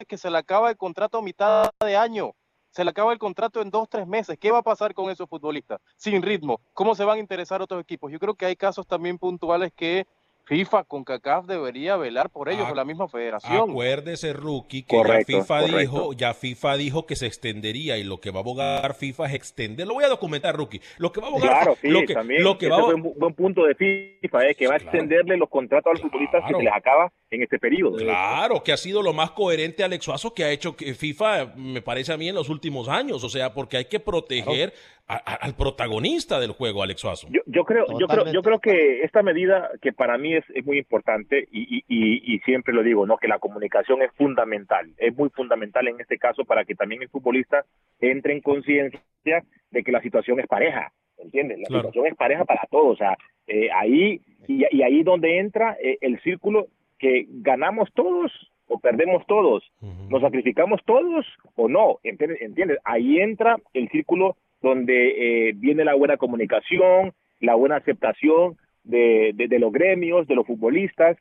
que 0.07 0.17
se 0.17 0.29
le 0.29 0.37
acaba 0.37 0.69
el 0.69 0.77
contrato 0.77 1.17
a 1.19 1.21
mitad 1.21 1.69
de 1.79 1.95
año. 1.95 2.33
Se 2.71 2.83
le 2.83 2.89
acaba 2.89 3.13
el 3.13 3.19
contrato 3.19 3.61
en 3.61 3.69
dos, 3.69 3.87
tres 3.87 4.05
meses. 4.05 4.37
¿Qué 4.37 4.51
va 4.51 4.57
a 4.57 4.63
pasar 4.63 4.93
con 4.93 5.09
esos 5.09 5.29
futbolistas? 5.29 5.79
Sin 5.95 6.21
ritmo. 6.21 6.59
¿Cómo 6.73 6.93
se 6.93 7.05
van 7.05 7.17
a 7.17 7.21
interesar 7.21 7.61
otros 7.61 7.81
equipos? 7.81 8.11
Yo 8.11 8.19
creo 8.19 8.35
que 8.35 8.45
hay 8.45 8.55
casos 8.57 8.85
también 8.85 9.17
puntuales 9.17 9.71
que 9.73 10.05
FIFA 10.45 10.83
con 10.83 11.03
CACAF 11.03 11.45
debería 11.47 11.97
velar 11.97 12.29
por 12.29 12.49
ellos, 12.49 12.65
Ah, 12.67 12.71
o 12.71 12.75
la 12.75 12.85
misma 12.85 13.07
federación. 13.07 13.69
Acuérdese, 13.71 14.31
Rookie, 14.33 14.83
que 14.83 14.95
Correcto, 14.95 15.31
ya 15.31 15.41
FIFA 15.41 15.59
correcto. 15.61 15.77
dijo, 15.79 16.13
ya 16.13 16.33
FIFA 16.33 16.77
dijo 16.77 17.05
que 17.07 17.15
se 17.15 17.25
extendería 17.25 17.97
y 17.97 18.03
lo 18.03 18.19
que 18.21 18.29
va 18.31 18.39
a 18.39 18.43
abogar 18.43 18.93
FIFA 18.93 19.25
es 19.27 19.33
extender. 19.33 19.87
Lo 19.87 19.95
voy 19.95 20.03
a 20.03 20.07
documentar, 20.09 20.55
Rookie. 20.55 20.81
Lo 20.97 21.11
que 21.11 21.19
va 21.19 21.27
a 21.27 21.29
abogar 21.31 21.49
Claro, 21.49 21.77
sí, 21.81 21.87
lo 21.87 22.01
que, 22.05 22.13
también. 22.13 22.43
lo 22.43 22.57
que 22.57 22.69
va 22.69 22.77
a 22.77 22.81
fue 22.83 22.93
un 22.93 23.03
bu- 23.03 23.13
buen 23.17 23.33
punto 23.33 23.63
de 23.65 23.73
FIFA, 23.75 24.47
eh, 24.47 24.55
que 24.55 24.67
va 24.67 24.75
a 24.75 24.77
extenderle 24.77 25.35
los 25.37 25.49
contratos 25.49 25.89
a 25.89 25.93
los 25.93 26.01
futbolistas 26.01 26.43
que 26.47 26.53
se 26.53 26.63
les 26.63 26.73
acaba 26.73 27.11
en 27.31 27.41
este 27.41 27.57
periodo. 27.57 27.97
Claro, 27.97 28.63
que 28.63 28.71
ha 28.71 28.77
sido 28.77 29.01
lo 29.01 29.13
más 29.13 29.31
coherente 29.31 29.83
Alex 29.83 30.05
Suazo 30.05 30.33
que 30.33 30.43
ha 30.43 30.51
hecho 30.51 30.75
que 30.75 30.93
FIFA, 30.93 31.53
me 31.55 31.81
parece 31.81 32.13
a 32.13 32.17
mí, 32.17 32.29
en 32.29 32.35
los 32.35 32.49
últimos 32.49 32.87
años. 32.87 33.23
O 33.23 33.29
sea, 33.29 33.53
porque 33.53 33.77
hay 33.77 33.85
que 33.85 33.99
proteger 33.99 34.73
a- 35.07 35.15
a- 35.15 35.35
al 35.35 35.55
protagonista 35.55 36.39
del 36.39 36.51
juego, 36.51 36.81
Alex 36.81 37.01
Suazo. 37.01 37.27
Yo, 37.29 37.41
yo 37.45 37.63
creo, 37.63 37.85
yo 37.99 38.07
creo, 38.07 38.31
yo 38.31 38.41
creo 38.41 38.59
que 38.59 39.01
esta 39.03 39.21
medida 39.21 39.69
que 39.81 39.93
para 39.93 40.17
mí 40.17 40.33
es, 40.33 40.43
es 40.53 40.65
muy 40.65 40.77
importante 40.79 41.47
y, 41.51 41.77
y, 41.77 41.83
y, 41.87 42.33
y 42.35 42.39
siempre 42.39 42.73
lo 42.73 42.81
digo, 42.83 43.05
no, 43.05 43.17
que 43.17 43.27
la 43.27 43.39
comunicación 43.39 44.01
es 44.01 44.11
fundamental, 44.13 44.91
es 44.97 45.15
muy 45.15 45.29
fundamental 45.29 45.87
en 45.87 45.99
este 45.99 46.17
caso 46.17 46.43
para 46.45 46.65
que 46.65 46.73
también 46.75 47.01
el 47.03 47.09
futbolista 47.09 47.65
entre 47.99 48.33
en 48.33 48.41
conciencia 48.41 49.43
de 49.71 49.83
que 49.83 49.91
la 49.91 50.01
situación 50.01 50.39
es 50.39 50.47
pareja, 50.47 50.91
¿entiendes? 51.17 51.59
La 51.59 51.67
Claro. 51.67 51.81
situación 51.89 52.07
es 52.07 52.15
pareja 52.17 52.45
para 52.45 52.61
todos, 52.71 52.93
o 52.93 52.97
sea, 52.97 53.15
eh, 53.47 53.69
ahí 53.75 54.21
y, 54.47 54.63
y 54.71 54.81
ahí 54.81 55.03
donde 55.03 55.37
entra 55.37 55.77
eh, 55.83 55.97
el 56.01 56.19
círculo 56.21 56.67
que 56.97 57.25
ganamos 57.29 57.89
todos 57.93 58.31
o 58.67 58.79
perdemos 58.79 59.23
todos, 59.27 59.63
nos 60.09 60.21
sacrificamos 60.23 60.81
todos 60.85 61.23
o 61.55 61.67
no, 61.69 61.99
¿entiendes? 62.03 62.41
¿Entiendes? 62.41 62.79
Ahí 62.83 63.19
entra 63.19 63.57
el 63.73 63.87
círculo 63.89 64.37
donde 64.61 65.49
eh, 65.49 65.53
viene 65.55 65.83
la 65.85 65.95
buena 65.95 66.17
comunicación, 66.17 67.13
la 67.39 67.55
buena 67.55 67.77
aceptación 67.77 68.57
de, 68.83 69.31
de, 69.35 69.47
de 69.47 69.59
los 69.59 69.71
gremios, 69.71 70.27
de 70.27 70.35
los 70.35 70.45
futbolistas, 70.47 71.17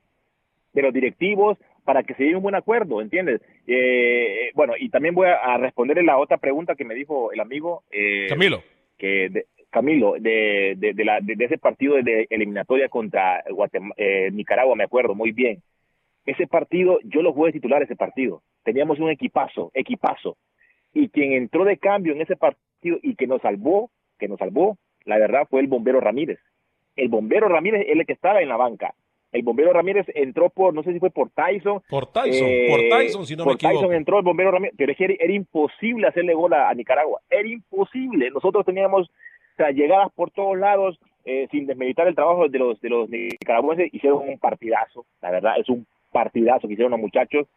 de 0.73 0.83
los 0.83 0.92
directivos, 0.92 1.59
para 1.85 2.03
que 2.03 2.14
se 2.14 2.25
llegue 2.25 2.37
un 2.37 2.42
buen 2.42 2.55
acuerdo, 2.55 3.01
¿entiendes? 3.03 3.40
Eh, 3.66 4.51
bueno, 4.55 4.75
y 4.79 4.88
también 4.88 5.14
voy 5.14 5.27
a, 5.29 5.35
a 5.37 5.59
responderle 5.59 6.03
la 6.03 6.18
otra 6.18 6.38
pregunta 6.38 6.75
que 6.75 6.85
me 6.85 6.94
dijo 6.94 7.33
el 7.33 7.40
amigo. 7.40 7.83
eh, 7.90 8.27
Camilo. 8.29 8.62
Que 8.97 9.29
de- 9.29 9.47
Camilo, 9.70 10.14
de, 10.20 10.75
de, 10.79 11.05
la, 11.05 11.18
de, 11.20 11.35
ese 11.44 11.59
partido 11.59 11.97
de 12.01 12.29
eliminatoria 12.31 12.88
contra 12.88 13.42
eh, 13.97 14.31
Nicaragua, 14.33 14.77
me 14.77 14.85
acuerdo 14.85 15.16
muy 15.16 15.33
bien. 15.33 15.62
Ese 16.25 16.47
partido, 16.47 17.01
yo 17.03 17.23
lo 17.23 17.33
jugué 17.33 17.51
titular 17.51 17.83
ese 17.83 17.97
partido. 17.97 18.40
Teníamos 18.62 19.01
un 19.01 19.11
equipazo, 19.11 19.73
equipazo. 19.75 20.37
Y 20.92 21.09
quien 21.09 21.33
entró 21.33 21.64
de 21.64 21.77
cambio 21.77 22.12
en 22.14 22.20
ese 22.20 22.37
partido 22.37 22.62
y 23.03 23.14
que 23.14 23.27
nos 23.27 23.42
salvó, 23.42 23.90
que 24.18 24.29
nos 24.29 24.38
salvó, 24.38 24.77
la 25.05 25.18
verdad 25.18 25.47
fue 25.49 25.61
el 25.61 25.66
bombero 25.66 26.01
Ramírez. 26.01 26.38
El 26.97 27.09
bombero 27.09 27.49
Ramírez 27.49 27.87
es 27.87 27.97
el 27.97 28.07
que 28.07 28.12
estaba 28.12 28.40
en 28.40 28.49
la 28.49 28.57
banca. 28.57 28.94
El 29.33 29.42
bombero 29.42 29.73
Ramírez 29.73 30.07
entró 30.14 30.49
por, 30.49 30.73
no 30.73 30.85
sé 30.85 30.92
si 30.92 31.01
fue 31.01 31.11
por 31.11 31.29
Tyson. 31.31 31.83
Por 31.90 32.07
Tyson, 32.07 32.47
eh, 32.49 32.66
por 32.70 32.99
Tyson, 32.99 33.27
si 33.27 33.35
no 33.35 33.44
me 33.44 33.51
por 33.51 33.55
equivoco. 33.57 33.81
Tyson 33.81 33.94
entró 33.94 34.18
el 34.18 34.25
bombero 34.25 34.53
Ramírez, 34.53 34.75
pero 34.79 34.92
es 34.92 34.99
que 34.99 35.05
era, 35.07 35.14
era 35.18 35.33
imposible 35.33 36.07
hacerle 36.07 36.35
gol 36.35 36.53
a, 36.53 36.68
a 36.68 36.75
Nicaragua. 36.75 37.20
Era 37.29 37.49
imposible. 37.49 38.31
Nosotros 38.31 38.64
teníamos 38.64 39.09
o 39.09 39.57
sea, 39.57 39.70
llegadas 39.70 40.12
por 40.14 40.31
todos 40.31 40.57
lados, 40.57 41.01
eh, 41.25 41.49
sin 41.51 41.66
desmeditar 41.66 42.07
el 42.07 42.14
trabajo 42.14 42.49
de 42.49 42.59
los, 42.59 42.81
de 42.81 42.88
los 42.88 43.09
nicaragüenses. 43.09 43.92
Hicieron 43.92 44.29
un 44.29 44.38
partidazo, 44.38 45.05
la 45.20 45.33
verdad, 45.33 45.59
es 45.59 45.68
un 45.68 45.85
partidazo 46.12 46.68
que 46.68 46.75
hicieron 46.75 46.92
los 46.92 47.01
muchachos. 47.01 47.49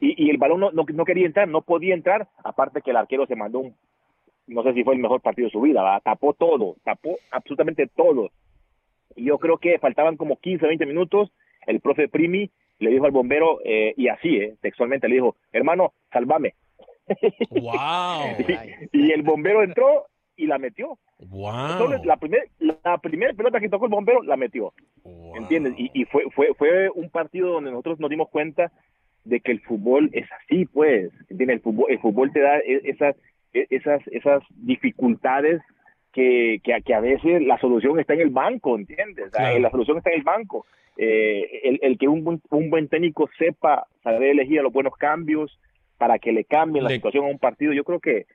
Y, 0.00 0.26
y 0.26 0.30
el 0.30 0.38
balón 0.38 0.60
no, 0.60 0.72
no, 0.72 0.84
no 0.92 1.04
quería 1.04 1.26
entrar, 1.26 1.46
no 1.46 1.60
podía 1.60 1.94
entrar, 1.94 2.26
aparte 2.42 2.82
que 2.82 2.90
el 2.90 2.96
arquero 2.96 3.26
se 3.26 3.36
mandó 3.36 3.58
un, 3.60 3.74
no 4.50 4.62
sé 4.62 4.74
si 4.74 4.84
fue 4.84 4.94
el 4.94 5.00
mejor 5.00 5.20
partido 5.20 5.46
de 5.46 5.52
su 5.52 5.60
vida, 5.60 5.82
¿verdad? 5.82 6.02
tapó 6.04 6.34
todo, 6.34 6.76
tapó 6.84 7.16
absolutamente 7.30 7.86
todo. 7.86 8.30
Y 9.16 9.24
yo 9.24 9.38
creo 9.38 9.58
que 9.58 9.78
faltaban 9.78 10.16
como 10.16 10.36
15, 10.36 10.66
20 10.66 10.86
minutos, 10.86 11.32
el 11.66 11.80
profe 11.80 12.08
Primi 12.08 12.50
le 12.78 12.90
dijo 12.90 13.04
al 13.04 13.12
bombero, 13.12 13.58
eh, 13.64 13.94
y 13.96 14.08
así, 14.08 14.36
eh, 14.36 14.56
textualmente 14.60 15.08
le 15.08 15.16
dijo, 15.16 15.36
hermano, 15.52 15.92
salvame. 16.12 16.54
¡Wow! 17.50 18.36
y, 18.92 18.98
y 18.98 19.12
el 19.12 19.22
bombero 19.22 19.62
entró 19.62 20.06
y 20.36 20.46
la 20.46 20.58
metió. 20.58 20.98
¡Wow! 21.18 21.78
Solo 21.78 22.04
la 22.04 22.16
primera 22.16 22.44
la 22.82 22.98
primera 22.98 23.32
pelota 23.34 23.60
que 23.60 23.68
tocó 23.68 23.84
el 23.86 23.90
bombero 23.90 24.22
la 24.22 24.36
metió. 24.36 24.72
¿Entiendes? 25.36 25.74
Y, 25.76 25.90
y 25.92 26.04
fue, 26.06 26.24
fue, 26.30 26.54
fue 26.54 26.88
un 26.90 27.10
partido 27.10 27.52
donde 27.52 27.70
nosotros 27.70 28.00
nos 28.00 28.10
dimos 28.10 28.28
cuenta 28.30 28.72
de 29.24 29.40
que 29.40 29.52
el 29.52 29.60
fútbol 29.60 30.10
es 30.12 30.26
así, 30.32 30.64
pues. 30.66 31.12
¿Entiendes? 31.28 31.56
El 31.56 31.62
fútbol, 31.62 31.86
el 31.90 31.98
fútbol 31.98 32.32
te 32.32 32.40
da 32.40 32.58
e- 32.58 32.80
esas, 32.84 33.16
esas, 33.52 34.06
esas 34.08 34.42
dificultades 34.56 35.60
que, 36.12 36.60
que, 36.64 36.80
que 36.84 36.94
a 36.94 37.00
veces 37.00 37.42
la 37.42 37.58
solución 37.58 38.00
está 38.00 38.14
en 38.14 38.20
el 38.20 38.30
banco, 38.30 38.76
¿entiendes? 38.76 39.28
O 39.28 39.30
sea, 39.30 39.46
Claro. 39.50 39.58
La 39.60 39.70
solución 39.70 39.98
está 39.98 40.10
en 40.10 40.16
el 40.18 40.22
banco. 40.24 40.66
Eh, 40.96 41.60
el, 41.64 41.78
el 41.82 41.98
que 41.98 42.08
un, 42.08 42.24
buen- 42.24 42.42
un 42.50 42.68
buen 42.70 42.88
técnico 42.88 43.28
sepa 43.38 43.86
saber 44.02 44.30
elegir 44.30 44.60
los 44.62 44.72
buenos 44.72 44.94
cambios 44.96 45.58
para 45.98 46.18
que 46.18 46.32
le 46.32 46.44
cambien 46.44 46.84
la 46.84 46.90
Le- 46.90 46.96
situación 46.96 47.24
a 47.24 47.28
un 47.28 47.38
partido, 47.38 47.72
yo 47.72 47.84
creo 47.84 48.00
que, 48.00 48.26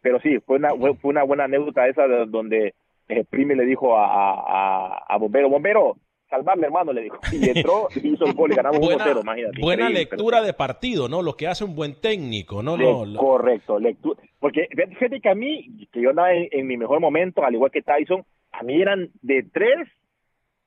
pero 0.00 0.20
sí, 0.20 0.38
fue 0.46 0.56
una, 0.58 0.70
fue, 0.70 0.92
una 1.02 1.22
buena 1.24 1.44
anécdota 1.44 1.88
esa 1.88 2.06
de- 2.06 2.26
donde 2.26 2.74
eh, 3.08 3.24
Prime 3.28 3.56
le 3.56 3.66
dijo 3.66 3.98
a, 3.98 4.06
a- 4.06 5.04
a 5.08 5.16
Bombero, 5.18 5.48
Bombero, 5.50 5.96
salvarme 6.28 6.66
hermano, 6.66 6.92
le 6.92 7.02
dijo, 7.02 7.18
y 7.32 7.48
entró 7.48 7.88
y 7.94 8.14
hizo 8.14 8.24
el 8.26 8.32
gol 8.34 8.52
y 8.52 8.56
ganamos 8.56 8.80
Buena, 8.80 9.04
1-0, 9.06 9.20
imagínate. 9.22 9.60
buena 9.60 9.88
lectura 9.88 10.42
de 10.42 10.52
partido, 10.54 11.08
¿no? 11.08 11.22
Lo 11.22 11.36
que 11.36 11.46
hace 11.46 11.64
un 11.64 11.74
buen 11.76 12.00
técnico, 12.00 12.62
¿no? 12.62 12.76
Lo- 12.76 13.04
lo- 13.04 13.18
Correcto, 13.20 13.78
lectura. 13.78 14.20
Porque 14.40 14.68
fíjate 14.98 15.20
que 15.20 15.28
a 15.28 15.34
mí, 15.34 15.86
que 15.92 16.00
yo 16.02 16.10
andaba 16.10 16.32
en, 16.32 16.48
en 16.50 16.66
mi 16.66 16.76
mejor 16.76 17.00
momento, 17.00 17.44
al 17.44 17.54
igual 17.54 17.70
que 17.70 17.82
Tyson, 17.82 18.24
a 18.52 18.62
mí 18.62 18.80
eran 18.80 19.10
de 19.22 19.42
tres 19.52 19.88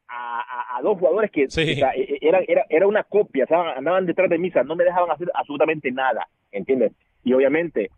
a, 0.07 0.39
a- 0.39 0.77
a 0.77 0.81
dos 0.81 0.97
jugadores 0.99 1.31
que 1.31 1.49
Sí. 1.49 1.73
o 1.73 1.75
sea, 1.75 1.91
e- 1.91 2.01
e- 2.03 2.17
era, 2.21 2.39
era, 2.47 2.65
era 2.69 2.87
una 2.87 3.03
copia, 3.03 3.43
o 3.43 3.47
sea, 3.47 3.73
andaban 3.73 4.05
detrás 4.05 4.29
de 4.29 4.51
sea, 4.51 4.63
no 4.63 4.75
me 4.75 4.83
dejaban 4.85 5.11
hacer 5.11 5.29
absolutamente 5.33 5.91
nada, 5.91 6.27
¿entiendes? 6.51 6.93
Y 7.23 7.33
obviamente, 7.33 7.89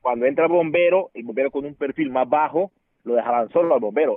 cuando 0.00 0.24
entra 0.26 0.46
el 0.46 0.52
bombero, 0.52 1.10
el 1.12 1.24
bombero 1.24 1.50
con 1.50 1.66
un 1.66 1.74
perfil 1.74 2.10
más 2.10 2.28
bajo, 2.28 2.70
lo 3.04 3.14
dejaban 3.14 3.50
solo 3.50 3.74
al 3.74 3.80
bombero. 3.80 4.16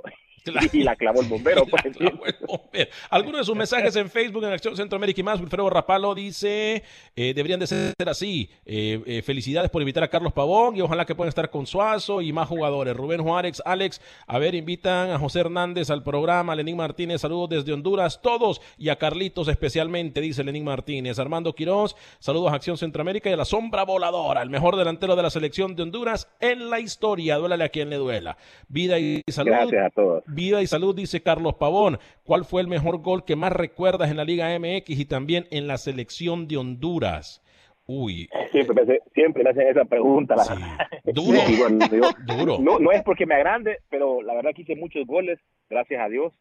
Y 0.72 0.82
la 0.82 0.96
clavó 0.96 1.20
el 1.20 1.28
bombero. 1.28 1.64
pues. 2.72 2.88
Algunos 3.10 3.40
de 3.40 3.44
sus 3.44 3.56
mensajes 3.56 3.94
en 3.96 4.10
Facebook, 4.10 4.44
en 4.44 4.52
Acción 4.52 4.76
Centroamérica 4.76 5.20
y 5.20 5.24
más, 5.24 5.40
Wilfredo 5.40 5.70
Rapalo 5.70 6.14
dice, 6.14 6.82
eh, 7.14 7.34
deberían 7.34 7.60
de 7.60 7.66
ser 7.66 7.94
así. 8.06 8.50
Eh, 8.64 9.00
eh, 9.06 9.22
felicidades 9.22 9.70
por 9.70 9.82
invitar 9.82 10.02
a 10.02 10.08
Carlos 10.08 10.32
Pavón 10.32 10.76
y 10.76 10.80
ojalá 10.80 11.04
que 11.04 11.14
puedan 11.14 11.28
estar 11.28 11.50
con 11.50 11.66
Suazo 11.66 12.20
y 12.20 12.32
más 12.32 12.48
jugadores. 12.48 12.96
Rubén 12.96 13.22
Juárez, 13.22 13.62
Alex, 13.64 14.00
a 14.26 14.38
ver, 14.38 14.54
invitan 14.54 15.10
a 15.10 15.18
José 15.18 15.40
Hernández 15.40 15.90
al 15.90 16.02
programa, 16.02 16.56
Lenín 16.56 16.76
Martínez, 16.76 17.20
saludos 17.20 17.50
desde 17.50 17.72
Honduras, 17.72 18.20
todos, 18.22 18.60
y 18.78 18.88
a 18.88 18.96
Carlitos 18.96 19.48
especialmente, 19.48 20.20
dice 20.20 20.44
Lenín 20.44 20.64
Martínez. 20.64 21.18
Armando 21.18 21.54
Quiroz, 21.54 21.96
saludos 22.18 22.52
a 22.52 22.56
Acción 22.56 22.78
Centroamérica 22.78 23.30
y 23.30 23.32
a 23.32 23.36
la 23.36 23.44
sombra 23.44 23.84
voladora, 23.84 24.42
el 24.42 24.50
mejor 24.50 24.76
delantero 24.76 25.16
de 25.16 25.22
la 25.22 25.30
selección 25.30 25.76
de 25.76 25.82
Honduras 25.82 26.28
en 26.40 26.70
la 26.70 26.80
historia. 26.80 27.36
Duélale 27.36 27.64
a 27.64 27.68
quien 27.68 27.90
le 27.90 27.96
duela. 27.96 28.36
Vida 28.68 28.98
y 28.98 29.22
salud. 29.28 29.50
Gracias 29.50 29.86
a 29.86 29.90
todos. 29.90 30.24
Vida 30.34 30.62
y 30.62 30.66
salud, 30.66 30.94
dice 30.94 31.22
Carlos 31.22 31.54
Pavón. 31.54 31.98
¿Cuál 32.24 32.44
fue 32.44 32.60
el 32.62 32.68
mejor 32.68 32.98
gol 32.98 33.24
que 33.24 33.36
más 33.36 33.52
recuerdas 33.52 34.10
en 34.10 34.16
la 34.16 34.24
Liga 34.24 34.48
MX 34.58 34.90
y 34.90 35.04
también 35.04 35.46
en 35.50 35.66
la 35.66 35.78
selección 35.78 36.48
de 36.48 36.56
Honduras? 36.56 37.42
Uy. 37.86 38.28
Siempre 38.52 38.74
me, 38.76 38.82
hace- 38.82 39.02
siempre 39.12 39.42
me 39.42 39.50
hacen 39.50 39.66
esa 39.68 39.84
pregunta, 39.84 40.36
la 40.36 40.44
verdad. 40.48 40.78
Duro. 41.12 41.38
Y 41.48 41.56
bueno, 41.56 41.86
yo- 41.90 42.36
Duro. 42.36 42.58
No, 42.60 42.78
no 42.78 42.92
es 42.92 43.02
porque 43.02 43.26
me 43.26 43.34
agrande, 43.34 43.78
pero 43.90 44.22
la 44.22 44.34
verdad 44.34 44.50
que 44.54 44.62
hice 44.62 44.76
muchos 44.76 45.06
goles, 45.06 45.38
gracias 45.68 46.00
a 46.00 46.08
Dios. 46.08 46.32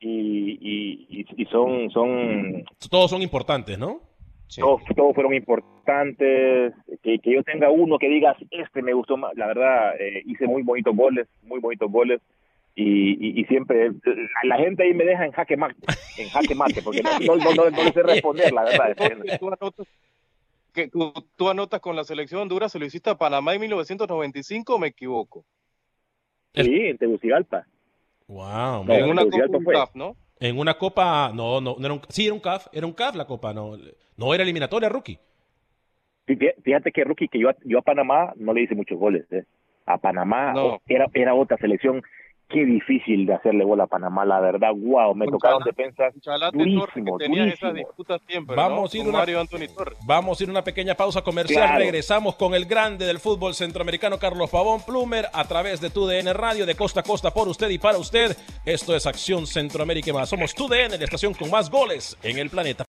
Y, 0.00 0.52
y, 0.60 1.06
y- 1.20 1.42
y 1.42 1.44
son, 1.46 1.90
son 1.90 2.64
Todos 2.88 3.10
son 3.10 3.20
importantes, 3.22 3.78
¿no? 3.78 4.00
todos, 4.56 4.80
todos 4.96 5.14
fueron 5.14 5.34
importantes. 5.34 6.72
Que, 7.02 7.18
que 7.18 7.32
yo 7.34 7.42
tenga 7.42 7.70
uno 7.70 7.98
que 7.98 8.08
digas, 8.08 8.36
este 8.50 8.80
me 8.82 8.92
gustó 8.94 9.16
más. 9.16 9.32
La 9.36 9.46
verdad, 9.46 9.94
eh, 10.00 10.22
hice 10.26 10.46
muy 10.46 10.62
bonitos 10.62 10.94
goles, 10.96 11.26
muy 11.42 11.60
bonitos 11.60 11.90
goles. 11.90 12.20
Y, 12.80 13.16
y, 13.18 13.40
y 13.40 13.44
siempre 13.46 13.90
la, 13.90 14.56
la 14.56 14.56
gente 14.58 14.84
ahí 14.84 14.94
me 14.94 15.04
deja 15.04 15.24
en 15.26 15.32
jaque 15.32 15.56
mate, 15.56 15.74
en 16.16 16.28
jaque 16.30 16.54
mate, 16.54 16.80
porque 16.80 17.02
no, 17.02 17.18
no, 17.18 17.34
no, 17.52 17.70
no- 17.70 17.82
le 17.82 17.92
sé 17.92 18.02
responder, 18.04 18.52
la 18.52 18.62
verdad. 18.62 18.96
Tú 19.40 19.48
anotas, 19.48 19.86
que 20.72 20.86
tú, 20.86 21.12
tú 21.34 21.48
anotas 21.48 21.80
con 21.80 21.96
la 21.96 22.04
selección 22.04 22.38
de 22.38 22.42
Honduras, 22.42 22.70
se 22.70 22.78
lo 22.78 22.84
hiciste 22.84 23.10
a 23.10 23.18
Panamá 23.18 23.52
en 23.54 23.62
1995, 23.62 24.76
¿o 24.76 24.78
me 24.78 24.86
equivoco? 24.88 25.44
Sí, 26.54 26.86
en 26.86 26.98
Tegucigalpa. 26.98 27.66
Wow. 28.28 28.84
En 28.88 29.08
una 29.10 29.24
Copa 29.24 29.58
fue. 29.64 29.74
CAF, 29.74 29.94
¿no? 29.96 30.16
En 30.38 30.56
una 30.56 30.74
copa, 30.74 31.32
no, 31.34 31.60
no, 31.60 31.74
no 31.80 31.84
era 31.84 31.94
un, 31.94 32.00
sí, 32.10 32.26
era 32.26 32.34
un 32.34 32.40
CAF, 32.40 32.68
era 32.72 32.86
un 32.86 32.92
CAF 32.92 33.16
la 33.16 33.26
copa, 33.26 33.52
no, 33.52 33.72
no 34.16 34.34
era 34.34 34.44
eliminatoria, 34.44 34.88
rookie. 34.88 35.18
Fíjate 36.62 36.92
que 36.92 37.02
Rookie, 37.02 37.26
que 37.26 37.40
yo, 37.40 37.48
a- 37.48 37.56
yo 37.64 37.78
a 37.78 37.82
Panamá 37.82 38.32
no 38.36 38.52
le 38.52 38.62
hice 38.62 38.76
muchos 38.76 38.98
goles. 38.98 39.26
¿eh? 39.32 39.44
A 39.86 39.98
Panamá 39.98 40.52
No. 40.52 40.80
era, 40.86 41.06
era 41.14 41.34
otra 41.34 41.56
selección. 41.56 42.02
Qué 42.48 42.64
difícil 42.64 43.26
de 43.26 43.34
hacerle 43.34 43.62
gol 43.62 43.78
a 43.82 43.86
Panamá, 43.86 44.24
la 44.24 44.40
verdad. 44.40 44.70
Wow, 44.74 45.14
me 45.14 45.26
Con 45.26 45.34
tocaron 45.34 45.62
defensas 45.64 46.14
que 46.14 47.12
tenían 47.18 47.48
esas 47.48 47.74
siempre, 48.26 48.56
Vamos 48.56 48.94
¿no? 48.94 49.00
a 49.00 49.02
ir 49.02 49.08
una-. 49.08 49.24
Vamos 50.06 50.40
a 50.40 50.44
ir 50.44 50.50
una 50.50 50.64
pequeña 50.64 50.94
pausa 50.94 51.20
comercial. 51.20 51.66
Claro. 51.66 51.78
Regresamos 51.78 52.36
con 52.36 52.54
el 52.54 52.64
grande 52.64 53.04
del 53.04 53.18
fútbol 53.18 53.54
centroamericano, 53.54 54.18
Carlos 54.18 54.48
Pavón 54.48 54.80
Plumer, 54.80 55.26
a 55.34 55.44
través 55.46 55.82
de 55.82 55.90
TUDN 55.90 56.32
Radio, 56.32 56.64
de 56.64 56.74
costa 56.74 57.00
a 57.00 57.02
costa, 57.02 57.32
por 57.32 57.48
usted 57.48 57.68
y 57.68 57.78
para 57.78 57.98
usted. 57.98 58.34
Esto 58.64 58.96
es 58.96 59.06
Acción 59.06 59.46
Centroamérica 59.46 60.08
y 60.08 60.14
más. 60.14 60.30
Somos 60.30 60.54
TUDN, 60.54 60.98
la 60.98 61.04
estación 61.04 61.34
con 61.34 61.50
más 61.50 61.70
goles 61.70 62.16
en 62.22 62.38
el 62.38 62.48
planeta. 62.48 62.84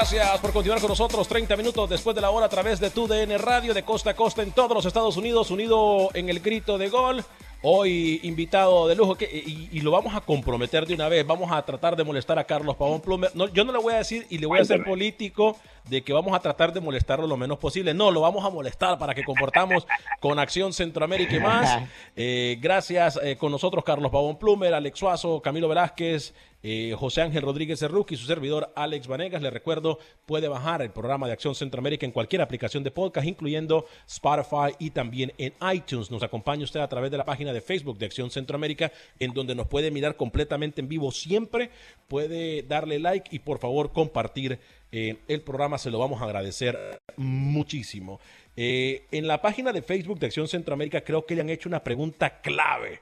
Gracias 0.00 0.38
por 0.38 0.54
continuar 0.54 0.80
con 0.80 0.88
nosotros 0.88 1.28
30 1.28 1.58
minutos 1.58 1.90
después 1.90 2.16
de 2.16 2.22
la 2.22 2.30
hora 2.30 2.46
a 2.46 2.48
través 2.48 2.80
de 2.80 2.88
tu 2.88 3.06
DN 3.06 3.36
Radio 3.36 3.74
de 3.74 3.82
costa 3.82 4.12
a 4.12 4.14
costa 4.14 4.42
en 4.42 4.50
todos 4.50 4.72
los 4.72 4.86
Estados 4.86 5.18
Unidos, 5.18 5.50
unido 5.50 6.08
en 6.14 6.30
el 6.30 6.40
grito 6.40 6.78
de 6.78 6.88
gol. 6.88 7.22
Hoy 7.60 8.18
invitado 8.22 8.88
de 8.88 8.94
lujo 8.94 9.14
que, 9.16 9.26
y, 9.26 9.68
y 9.70 9.80
lo 9.82 9.90
vamos 9.90 10.14
a 10.14 10.22
comprometer 10.22 10.86
de 10.86 10.94
una 10.94 11.10
vez. 11.10 11.26
Vamos 11.26 11.52
a 11.52 11.60
tratar 11.66 11.96
de 11.96 12.04
molestar 12.04 12.38
a 12.38 12.44
Carlos 12.44 12.76
Pavón 12.76 13.02
Plumer. 13.02 13.30
No, 13.34 13.48
yo 13.48 13.62
no 13.62 13.72
le 13.72 13.78
voy 13.78 13.92
a 13.92 13.98
decir 13.98 14.26
y 14.30 14.38
le 14.38 14.46
voy 14.46 14.60
a 14.60 14.62
hacer 14.62 14.82
político 14.82 15.58
de 15.86 16.02
que 16.02 16.14
vamos 16.14 16.34
a 16.34 16.40
tratar 16.40 16.72
de 16.72 16.80
molestarlo 16.80 17.26
lo 17.26 17.36
menos 17.36 17.58
posible. 17.58 17.92
No, 17.92 18.10
lo 18.10 18.22
vamos 18.22 18.42
a 18.46 18.48
molestar 18.48 18.98
para 18.98 19.14
que 19.14 19.22
comportamos 19.22 19.86
con 20.20 20.38
Acción 20.38 20.72
Centroamérica 20.72 21.36
y 21.36 21.40
más. 21.40 21.82
Eh, 22.16 22.56
gracias 22.58 23.20
eh, 23.22 23.36
con 23.36 23.52
nosotros 23.52 23.84
Carlos 23.84 24.10
Pavón 24.10 24.38
Plumer, 24.38 24.72
Alex 24.72 24.98
Suazo, 24.98 25.42
Camilo 25.42 25.68
Velázquez, 25.68 26.32
eh, 26.62 26.94
José 26.98 27.22
Ángel 27.22 27.42
Rodríguez 27.42 27.80
Cerruqui 27.80 28.14
y 28.14 28.18
su 28.18 28.26
servidor 28.26 28.72
Alex 28.76 29.06
Vanegas. 29.06 29.42
Le 29.42 29.50
recuerdo, 29.50 29.98
puede 30.26 30.48
bajar 30.48 30.82
el 30.82 30.90
programa 30.90 31.26
de 31.26 31.32
Acción 31.32 31.54
Centroamérica 31.54 32.06
en 32.06 32.12
cualquier 32.12 32.42
aplicación 32.42 32.84
de 32.84 32.90
podcast, 32.90 33.26
incluyendo 33.26 33.86
Spotify 34.06 34.74
y 34.78 34.90
también 34.90 35.32
en 35.38 35.54
iTunes. 35.72 36.10
Nos 36.10 36.22
acompaña 36.22 36.64
usted 36.64 36.80
a 36.80 36.88
través 36.88 37.10
de 37.10 37.18
la 37.18 37.24
página 37.24 37.52
de 37.52 37.60
Facebook 37.60 37.98
de 37.98 38.06
Acción 38.06 38.30
Centroamérica, 38.30 38.92
en 39.18 39.32
donde 39.32 39.54
nos 39.54 39.66
puede 39.66 39.90
mirar 39.90 40.16
completamente 40.16 40.80
en 40.80 40.88
vivo 40.88 41.12
siempre. 41.12 41.70
Puede 42.08 42.62
darle 42.62 42.98
like 42.98 43.34
y 43.34 43.38
por 43.40 43.58
favor 43.58 43.92
compartir 43.92 44.58
eh, 44.92 45.18
el 45.28 45.42
programa, 45.42 45.78
se 45.78 45.90
lo 45.90 45.98
vamos 45.98 46.20
a 46.20 46.24
agradecer 46.24 47.00
muchísimo. 47.16 48.20
Eh, 48.56 49.06
en 49.12 49.26
la 49.26 49.40
página 49.40 49.72
de 49.72 49.82
Facebook 49.82 50.18
de 50.18 50.26
Acción 50.26 50.48
Centroamérica 50.48 51.02
creo 51.02 51.24
que 51.24 51.34
le 51.34 51.42
han 51.42 51.50
hecho 51.50 51.68
una 51.68 51.84
pregunta 51.84 52.40
clave. 52.40 53.00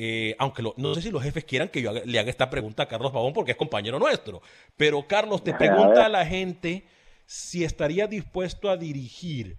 Eh, 0.00 0.36
aunque 0.38 0.62
lo- 0.62 0.74
no 0.76 0.94
sé 0.94 1.02
si 1.02 1.10
los 1.10 1.24
jefes 1.24 1.44
quieran 1.44 1.68
que 1.70 1.82
yo 1.82 1.90
haga- 1.90 2.02
le 2.04 2.18
haga 2.20 2.30
esta 2.30 2.48
pregunta 2.50 2.84
a 2.84 2.86
Carlos 2.86 3.10
Pavón 3.10 3.32
porque 3.32 3.50
es 3.50 3.56
compañero 3.56 3.98
nuestro. 3.98 4.40
Pero 4.76 5.04
Carlos, 5.08 5.42
te 5.42 5.52
pregunta 5.54 6.06
a 6.06 6.08
la 6.08 6.24
gente 6.24 6.84
si 7.26 7.64
estaría 7.64 8.06
dispuesto 8.06 8.70
a 8.70 8.76
dirigir 8.76 9.56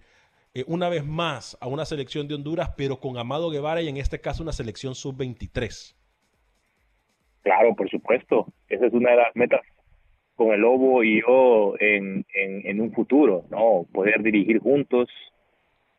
eh, 0.53 0.63
una 0.65 0.87
vez 0.89 1.05
más 1.05 1.57
a 1.59 1.67
una 1.67 1.83
selección 1.83 2.27
de 2.29 2.35
Honduras, 2.35 2.69
pero 2.77 2.99
con 3.01 3.17
Amado 3.17 3.49
Guevara 3.51 3.81
y 3.81 3.89
en 3.89 3.97
este 3.97 4.19
caso 4.21 4.41
una 4.41 4.53
selección 4.53 4.95
sub-23. 4.95 5.93
Claro, 7.43 7.75
por 7.75 7.89
supuesto. 7.89 8.47
Esa 8.69 8.85
es 8.87 8.93
una 8.93 9.11
de 9.11 9.17
las 9.17 9.35
metas 9.35 9.61
con 10.35 10.53
el 10.53 10.61
Lobo 10.61 11.03
y 11.03 11.21
yo 11.21 11.73
en, 11.79 12.25
en, 12.33 12.65
en 12.65 12.81
un 12.81 12.93
futuro, 12.93 13.43
¿no? 13.49 13.85
Poder 13.91 14.23
dirigir 14.23 14.59
juntos. 14.59 15.09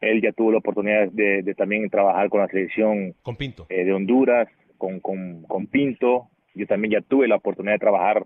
Él 0.00 0.20
ya 0.22 0.32
tuvo 0.32 0.52
la 0.52 0.58
oportunidad 0.58 1.08
de, 1.12 1.42
de 1.42 1.54
también 1.54 1.88
trabajar 1.90 2.28
con 2.30 2.40
la 2.40 2.48
selección 2.48 3.14
Con 3.22 3.36
Pinto. 3.36 3.66
eh, 3.68 3.84
de 3.84 3.92
Honduras, 3.92 4.48
con, 4.78 5.00
con, 5.00 5.42
con 5.42 5.66
Pinto. 5.66 6.28
Yo 6.54 6.66
también 6.66 6.92
ya 6.92 7.00
tuve 7.02 7.28
la 7.28 7.36
oportunidad 7.36 7.74
de 7.74 7.78
trabajar 7.80 8.24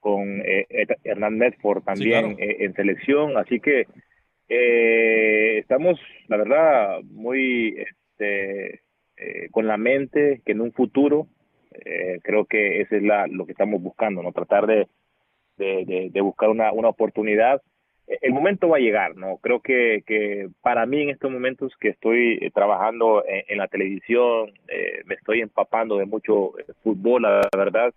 con 0.00 0.40
eh, 0.44 0.66
Hernán 1.04 1.36
Medford 1.36 1.82
también 1.82 2.10
claro. 2.10 2.36
eh, 2.38 2.56
en 2.60 2.74
selección. 2.74 3.36
Así 3.36 3.58
que 3.60 3.86
eh, 4.48 5.58
estamos, 5.58 5.98
la 6.28 6.36
verdad, 6.36 7.00
muy 7.10 7.76
este, 7.78 8.80
con 9.50 9.66
la 9.66 9.76
mente 9.76 10.42
que 10.44 10.52
en 10.52 10.60
un 10.60 10.72
futuro 10.72 11.26
eh, 11.84 12.20
creo 12.22 12.44
que 12.46 12.80
eso 12.80 12.96
es 12.96 13.02
la, 13.02 13.26
lo 13.26 13.44
que 13.46 13.52
estamos 13.52 13.82
buscando, 13.82 14.22
no 14.22 14.32
tratar 14.32 14.66
de, 14.66 14.86
de, 15.56 15.84
de- 15.84 16.10
de 16.10 16.20
buscar 16.20 16.48
una, 16.50 16.72
una 16.72 16.88
oportunidad. 16.88 17.60
El 18.06 18.32
momento 18.32 18.68
va 18.68 18.76
a 18.76 18.80
llegar, 18.80 19.16
¿no? 19.16 19.38
Creo 19.38 19.60
que, 19.60 20.04
que 20.06 20.48
para 20.62 20.86
mí 20.86 21.02
en 21.02 21.10
estos 21.10 21.30
momentos 21.30 21.72
que 21.80 21.88
estoy 21.88 22.38
eh, 22.40 22.50
trabajando 22.52 23.24
en, 23.26 23.42
en 23.48 23.58
la 23.58 23.66
televisión, 23.66 24.52
eh, 24.68 25.02
me 25.06 25.16
estoy 25.16 25.40
empapando 25.40 25.98
de 25.98 26.06
mucho 26.06 26.56
eh, 26.58 26.64
fútbol, 26.84 27.22
la 27.22 27.40
verdad, 27.56 27.92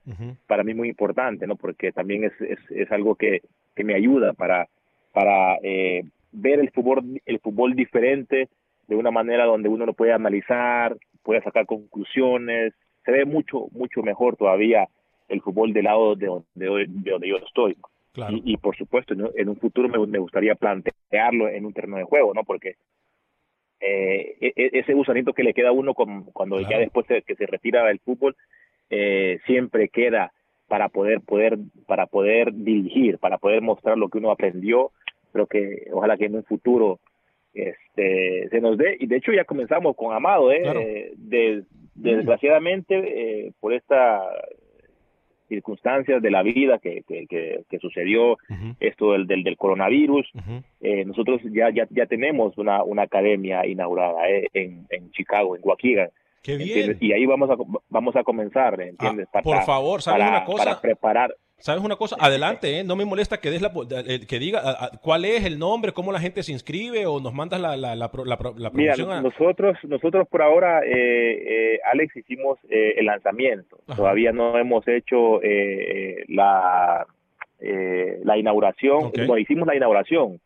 para 0.47 0.63
mí 0.63 0.73
muy 0.73 0.89
importante, 0.89 1.45
¿no? 1.45 1.55
Porque 1.55 1.91
también 1.91 2.23
es, 2.23 2.33
es, 2.41 2.59
es 2.71 2.91
algo 2.91 3.15
que, 3.15 3.41
que 3.75 3.83
me 3.83 3.93
ayuda 3.93 4.33
para, 4.33 4.67
para 5.13 5.57
eh, 5.63 6.03
ver 6.31 6.59
el 6.59 6.71
fútbol, 6.71 7.21
el 7.25 7.39
fútbol 7.39 7.75
diferente, 7.75 8.49
de 8.87 8.95
una 8.95 9.11
manera 9.11 9.45
donde 9.45 9.69
uno 9.69 9.85
lo 9.85 9.93
puede 9.93 10.13
analizar, 10.13 10.97
puede 11.23 11.41
sacar 11.43 11.65
conclusiones, 11.65 12.73
se 13.05 13.11
ve 13.11 13.25
mucho, 13.25 13.67
mucho 13.71 14.01
mejor 14.01 14.35
todavía 14.35 14.87
el 15.27 15.41
fútbol 15.41 15.73
del 15.73 15.85
lado 15.85 16.15
de 16.15 16.25
donde, 16.25 16.45
de 16.87 17.11
donde 17.11 17.27
yo 17.27 17.37
estoy. 17.37 17.77
Claro. 18.13 18.35
Y, 18.37 18.53
y 18.53 18.57
por 18.57 18.75
supuesto, 18.75 19.13
¿no? 19.15 19.29
en 19.35 19.49
un 19.49 19.57
futuro 19.57 19.87
me, 19.87 20.05
me 20.07 20.19
gustaría 20.19 20.55
plantearlo 20.55 21.47
en 21.49 21.65
un 21.65 21.73
terreno 21.73 21.97
de 21.97 22.03
juego, 22.03 22.33
¿no? 22.33 22.43
Porque 22.43 22.75
eh, 23.81 24.35
e- 24.41 24.53
e- 24.55 24.69
ese 24.79 24.93
gusanito 24.93 25.33
que 25.33 25.43
le 25.43 25.53
queda 25.53 25.69
a 25.69 25.73
uno 25.73 25.93
con- 25.93 26.25
cuando 26.25 26.59
ya 26.61 26.79
después 26.79 27.07
de 27.07 27.21
que 27.21 27.35
se 27.35 27.45
retira 27.45 27.85
del 27.85 27.99
fútbol, 27.99 28.35
eh, 28.89 29.39
siempre 29.45 29.89
queda 29.89 30.31
para 30.67 30.89
poder, 30.89 31.21
poder, 31.21 31.57
para 31.87 32.05
poder 32.07 32.53
dirigir, 32.53 33.17
para 33.19 33.37
poder 33.37 33.61
mostrar 33.61 33.97
lo 33.97 34.09
que 34.09 34.17
uno 34.17 34.31
aprendió. 34.31 34.91
Creo 35.31 35.47
que 35.47 35.87
ojalá 35.93 36.17
que 36.17 36.25
en 36.25 36.35
un 36.35 36.43
futuro 36.43 36.99
este 37.53 38.47
se 38.49 38.61
nos 38.61 38.77
dé 38.77 38.97
y 38.99 39.07
de 39.07 39.17
hecho 39.17 39.31
ya 39.31 39.43
comenzamos 39.43 39.95
con 39.95 40.13
Amado 40.13 40.51
eh 40.51 40.61
Claro. 40.61 40.79
Eh, 40.81 41.13
de- 41.15 41.63
desgraciadamente 41.95 42.95
eh, 43.47 43.51
por 43.59 43.73
esta 43.73 44.21
circunstancias 45.49 46.21
de 46.21 46.31
la 46.31 46.41
vida 46.43 46.79
que, 46.79 47.03
que, 47.07 47.27
que, 47.27 47.63
que 47.69 47.79
sucedió 47.79 48.37
esto 48.79 49.11
del, 49.11 49.27
del, 49.27 49.43
del 49.43 49.57
coronavirus 49.57 50.25
eh, 50.79 51.03
nosotros 51.05 51.41
ya 51.51 51.69
ya 51.71 51.85
ya 51.89 52.05
tenemos 52.05 52.57
una 52.57 52.83
una 52.83 53.01
academia 53.03 53.65
inaugurada 53.67 54.29
eh, 54.29 54.47
en, 54.53 54.85
en 54.89 55.11
Chicago 55.11 55.55
en 55.57 55.61
Waukegan 55.65 56.09
Qué 56.41 56.55
bien. 56.55 56.69
¿entiendes? 56.69 56.97
y 57.01 57.11
ahí 57.11 57.25
vamos 57.25 57.49
a 57.49 57.57
vamos 57.89 58.15
a 58.15 58.23
comenzar 58.23 58.79
¿entiendes? 58.79 59.27
Ah, 59.33 59.41
por 59.41 59.61
favor, 59.63 60.01
¿sabes 60.01 60.23
para- 60.23 60.37
una 60.37 60.45
cosa? 60.45 60.63
para 60.63 60.79
preparar 60.81 61.35
¿Sabes 61.59 61.83
una 61.83 61.95
cosa? 61.97 62.15
Adelante, 62.19 62.79
¿eh? 62.79 62.83
no 62.83 62.95
me 62.95 63.05
molesta 63.05 63.39
que 63.39 63.49
des 63.51 63.61
la, 63.61 63.71
eh, 64.07 64.25
que 64.27 64.39
diga 64.39 64.59
a- 64.59 64.85
a- 64.85 64.89
cuál 65.01 65.25
es 65.25 65.43
el 65.45 65.59
nombre, 65.59 65.91
cómo 65.91 66.11
la 66.11 66.19
gente 66.19 66.41
se 66.43 66.51
inscribe 66.51 67.05
o 67.05 67.19
nos 67.19 67.33
mandas 67.33 67.59
la, 67.59 67.75
la, 67.77 67.95
la, 67.95 68.09
la 68.25 68.37
la 68.57 68.69
Mira, 68.71 68.93
a- 68.93 69.21
nosotros, 69.21 69.77
nosotros 69.83 70.27
por 70.29 70.41
ahora, 70.41 70.79
eh, 70.85 71.73
eh, 71.75 71.79
Alex, 71.91 72.15
hicimos 72.15 72.57
el 72.69 73.05
lanzamiento. 73.05 73.77
Ajá. 73.87 73.97
Todavía 73.97 74.31
no 74.31 74.57
hemos 74.57 74.87
hecho 74.87 75.41
eh, 75.43 76.23
la, 76.29 77.05
la 77.59 78.37
inauguración. 78.37 79.05
Ok. 79.05 79.17
No, 79.27 79.37
hicimos 79.37 79.67
la 79.67 79.75
inauguración. 79.75 80.39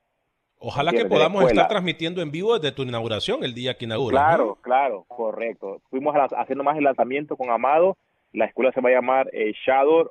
Ojalá 0.58 0.91
que 0.93 1.06
podamos 1.06 1.43
estar 1.45 1.67
transmitiendo 1.67 2.21
en 2.21 2.32
vivo 2.32 2.58
desde 2.58 2.73
tu 2.73 2.84
inauguración, 2.84 3.43
el 3.43 3.54
día 3.54 3.73
que 3.76 3.84
inauguras. 3.86 4.19
Claro, 4.23 4.45
¿no? 4.45 4.56
claro, 4.62 5.06
correcto. 5.10 5.82
Fuimos 5.89 6.15
a 6.15 6.19
la- 6.19 6.30
haciendo 6.41 6.63
más 6.63 6.78
el 6.78 6.86
lanzamiento 6.86 7.36
con 7.36 7.49
Amado. 7.52 7.97
La 8.32 8.45
escuela 8.45 8.71
se 8.71 8.80
va 8.82 8.89
a 8.89 8.93
llamar 8.93 9.30
Shadow, 9.65 10.10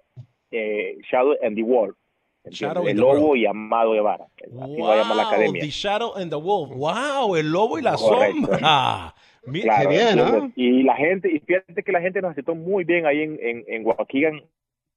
eh, 0.53 0.97
Shadow 1.11 1.35
and 1.43 1.57
the. 1.57 1.95
Shadow 2.51 2.87
el 2.89 2.97
lobo 2.97 3.29
World. 3.29 3.37
y 3.43 3.47
Amado 3.47 3.93
Guevara. 3.93 4.27
Así 4.63 4.81
va 4.81 4.95
a 4.95 4.97
llamar 4.97 5.17
la 5.17 5.23
Wow, 5.25 5.33
academia. 5.33 5.63
The 5.63 5.69
Shadow 5.71 6.15
and 6.17 6.31
the 6.31 6.37
Wolf. 6.37 6.71
Wow, 6.75 7.37
el 7.37 7.51
lobo 7.53 7.79
y 7.79 7.83
la 7.83 7.95
Correcto. 7.95 8.47
sombra. 8.47 9.15
Mira, 9.47 9.75
Claro, 9.75 9.91
Qué 9.91 9.97
bien. 9.97 10.17
¿no? 10.17 10.53
Y 10.57 10.83
la 10.85 10.95
gente, 10.97 11.29
y 11.33 11.39
fíjate 11.41 11.83
que 11.83 11.93
la 11.93 12.01
gente 12.01 12.21
nos 12.21 12.33
aceptó 12.33 12.55
muy 12.55 12.85
bien 12.85 13.07
ahí 13.07 13.23
en, 13.23 13.39
en. 13.41 13.65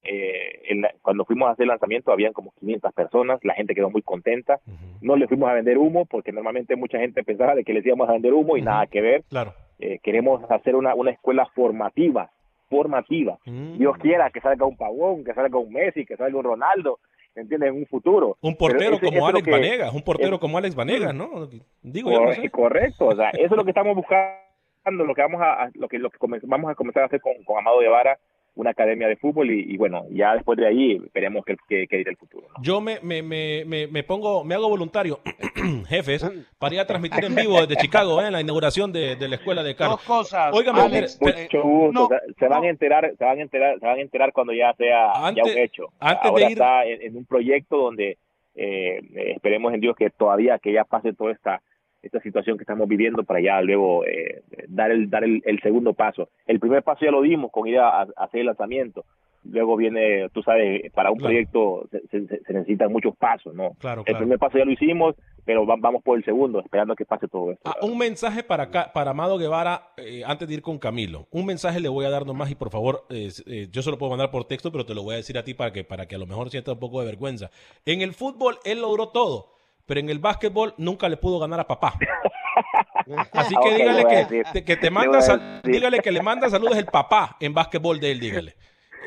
Eh, 0.07 0.61
en 0.69 0.81
la- 0.81 0.93
cuando 1.01 1.25
fuimos 1.25 1.47
a 1.47 1.51
hacer 1.53 1.63
el 1.63 1.69
lanzamiento 1.69 2.11
habían 2.11 2.31
como 2.33 2.51
500 2.59 2.93
personas, 2.93 3.39
la 3.43 3.55
gente 3.55 3.73
quedó 3.73 3.89
muy 3.89 4.03
contenta. 4.03 4.59
No 5.01 5.15
le 5.15 5.27
fuimos 5.27 5.49
a 5.49 5.53
vender 5.53 5.77
humo 5.79 6.05
porque 6.05 6.31
normalmente 6.31 6.75
mucha 6.75 6.99
gente 6.99 7.23
pensaba 7.23 7.55
de 7.55 7.63
que 7.63 7.73
les 7.73 7.83
íbamos 7.85 8.07
a 8.09 8.13
vender 8.13 8.33
humo 8.33 8.55
y 8.55 8.61
nada 8.61 8.85
que 8.85 9.01
ver. 9.01 9.23
Claro. 9.29 9.53
Eh, 9.79 9.99
queremos 10.03 10.43
hacer 10.51 10.75
una, 10.75 10.93
una 10.93 11.09
escuela 11.11 11.47
formativa, 11.55 12.29
formativa. 12.69 13.37
Mm. 13.45 13.77
Dios 13.77 13.97
quiera 13.97 14.29
que 14.29 14.41
salga 14.41 14.65
un 14.65 14.77
Pavón, 14.77 15.23
que 15.23 15.33
salga 15.33 15.57
un 15.57 15.71
Messi, 15.71 16.05
que 16.05 16.17
salga 16.17 16.37
un 16.37 16.43
Ronaldo, 16.43 16.99
¿entiendes? 17.35 17.69
En 17.69 17.75
un 17.77 17.85
futuro. 17.87 18.37
Un 18.41 18.55
portero 18.55 18.95
ese- 18.95 19.05
como 19.05 19.27
Alex 19.27 19.47
Vanegas, 19.49 19.93
un 19.93 20.01
portero 20.01 20.35
es- 20.35 20.39
como 20.41 20.57
Alex 20.57 20.75
Vanegas, 20.75 21.13
¿no? 21.13 21.47
Digo 21.81 22.11
yo, 22.11 22.21
no 22.21 22.31
sé. 22.33 22.49
Correcto, 22.49 23.07
o 23.07 23.15
sea, 23.15 23.29
eso 23.31 23.45
es 23.45 23.51
lo 23.51 23.63
que 23.63 23.71
estamos 23.71 23.95
buscando, 23.95 25.03
lo 25.05 25.13
que 25.15 25.21
vamos 25.21 25.41
a, 25.41 25.69
lo 25.73 25.87
que, 25.87 25.99
lo 25.99 26.09
que 26.09 26.17
vamos 26.43 26.71
a 26.71 26.75
comenzar 26.75 27.03
a 27.03 27.05
hacer 27.07 27.21
con, 27.21 27.33
con 27.43 27.57
Amado 27.57 27.79
Guevara, 27.79 28.17
una 28.55 28.71
academia 28.71 29.07
de 29.07 29.17
fútbol 29.17 29.51
y, 29.51 29.73
y 29.73 29.77
bueno, 29.77 30.03
ya 30.11 30.33
después 30.33 30.57
de 30.57 30.65
ahí 30.67 30.97
veremos 31.13 31.43
qué, 31.45 31.55
qué, 31.67 31.85
qué 31.89 31.99
irá 31.99 32.11
el 32.11 32.17
futuro. 32.17 32.47
¿no? 32.49 32.63
Yo 32.63 32.79
me, 32.81 32.99
me, 33.01 33.21
me, 33.21 33.63
me, 33.65 33.87
me 33.87 34.03
pongo, 34.03 34.43
me 34.43 34.55
hago 34.55 34.69
voluntario, 34.69 35.19
jefes, 35.87 36.25
para 36.59 36.75
ir 36.75 36.79
a 36.81 36.87
transmitir 36.87 37.23
en 37.25 37.35
vivo 37.35 37.59
desde 37.61 37.75
Chicago, 37.77 38.21
¿eh? 38.21 38.27
en 38.27 38.33
la 38.33 38.41
inauguración 38.41 38.91
de, 38.91 39.15
de 39.15 39.27
la 39.27 39.35
escuela 39.35 39.61
de 39.63 39.75
Carlos. 39.75 39.97
Dos 39.99 40.05
cosas. 40.07 40.53
Óigame, 40.53 40.81
Alex, 40.81 41.19
mire, 41.21 41.43
Mucho 41.43 41.61
gusto, 41.63 41.91
no, 41.99 42.05
o 42.05 42.07
sea, 42.07 42.19
se 42.39 42.47
van 42.47 42.63
a 42.63 42.69
enterar, 42.69 43.11
se 43.17 43.23
van 43.25 43.39
a 43.39 43.41
enterar, 43.41 43.79
se 43.79 43.85
van 43.85 43.97
a 43.97 44.01
enterar 44.01 44.31
cuando 44.33 44.53
ya 44.53 44.73
sea 44.73 45.11
Antes- 45.11 45.43
ya 45.45 45.51
un 45.51 45.57
hecho. 45.57 45.83
antes 45.99 46.23
de 46.23 46.29
Ahora 46.29 46.45
ir- 46.45 46.51
está 46.51 46.85
en, 46.85 47.01
en 47.01 47.17
un 47.17 47.25
proyecto 47.25 47.77
donde 47.77 48.17
eh, 48.55 48.99
eh, 49.15 49.31
esperemos 49.35 49.73
en 49.73 49.81
Dios 49.81 49.95
que 49.97 50.09
todavía 50.11 50.59
que 50.59 50.71
ya 50.71 50.85
pase 50.85 51.11
toda 51.13 51.31
esta 51.33 51.61
esta 52.05 52.19
situación 52.21 52.57
que 52.57 52.63
estamos 52.63 52.87
viviendo 52.87 53.23
para 53.23 53.41
ya 53.41 53.61
luego 53.61 54.05
eh, 54.05 54.43
dar 54.67 54.91
el 54.91 55.09
dar 55.09 55.23
el, 55.23 55.41
el 55.45 55.59
segundo 55.61 55.93
paso. 55.93 56.29
El 56.47 56.59
primer 56.59 56.83
paso 56.83 57.03
ya 57.05 57.11
lo 57.11 57.21
dimos 57.21 57.51
con 57.51 57.67
ir 57.67 57.79
a, 57.79 58.01
a 58.01 58.07
hacer 58.17 58.41
el 58.41 58.45
lanzamiento. 58.47 59.03
Luego 59.47 59.75
viene, 59.77 60.27
tú 60.33 60.41
sabes, 60.41 60.91
para 60.91 61.11
un 61.11 61.19
Claro. 61.19 61.29
proyecto 61.31 61.87
se, 61.91 62.25
se- 62.27 62.39
se 62.43 62.53
necesitan 62.53 62.91
muchos 62.91 63.15
pasos, 63.15 63.53
¿no? 63.53 63.73
Claro, 63.77 64.01
El 64.01 64.05
claro. 64.05 64.19
primer 64.19 64.39
paso 64.39 64.57
ya 64.57 64.65
lo 64.65 64.71
hicimos, 64.71 65.15
pero 65.45 65.67
va- 65.67 65.75
vamos 65.77 66.01
por 66.01 66.17
el 66.17 66.25
segundo, 66.25 66.59
esperando 66.61 66.95
que 66.95 67.05
pase 67.05 67.27
todo 67.27 67.51
esto. 67.51 67.61
Ah, 67.69 67.75
un 67.85 67.95
mensaje 67.95 68.41
para 68.43 68.71
para 68.91 69.11
Amado 69.11 69.37
Guevara, 69.37 69.89
eh, 69.97 70.23
antes 70.25 70.47
de 70.47 70.55
ir 70.55 70.61
con 70.63 70.79
Camilo. 70.79 71.27
Un 71.29 71.45
mensaje 71.45 71.79
le 71.79 71.89
voy 71.89 72.05
a 72.05 72.09
dar 72.09 72.25
nomás 72.25 72.49
y 72.49 72.55
por 72.55 72.71
favor, 72.71 73.03
eh, 73.11 73.29
eh, 73.45 73.67
yo 73.71 73.83
se 73.83 73.91
lo 73.91 73.99
puedo 73.99 74.09
mandar 74.09 74.31
por 74.31 74.45
texto, 74.45 74.71
pero 74.71 74.83
te 74.83 74.95
lo 74.95 75.03
voy 75.03 75.13
a 75.13 75.17
decir 75.17 75.37
a 75.37 75.43
ti 75.43 75.53
para 75.53 75.71
que, 75.71 75.83
para 75.83 76.07
que 76.07 76.15
a 76.15 76.17
lo 76.17 76.25
mejor 76.25 76.49
sienta 76.49 76.71
un 76.73 76.79
poco 76.79 76.99
de 77.01 77.05
vergüenza. 77.05 77.51
En 77.85 78.01
el 78.01 78.13
fútbol 78.13 78.55
él 78.65 78.81
logró 78.81 79.09
todo, 79.09 79.49
pero 79.85 79.99
en 79.99 80.09
el 80.09 80.19
básquetbol 80.19 80.73
nunca 80.77 81.07
le 81.09 81.17
pudo 81.17 81.39
ganar 81.39 81.59
a 81.59 81.67
papá. 81.67 81.93
Así 83.33 83.55
que 83.61 83.75
dígale 83.75 84.05
que, 84.53 84.63
que 84.63 84.77
te 84.77 84.89
manda, 84.89 85.21
sal- 85.21 85.61
dígale 85.63 85.99
que 85.99 86.11
le 86.11 86.21
manda 86.21 86.49
saludos 86.49 86.77
el 86.77 86.85
papá 86.85 87.37
en 87.39 87.53
básquetbol 87.53 87.99
de 87.99 88.11
él, 88.11 88.19
dígale. 88.19 88.55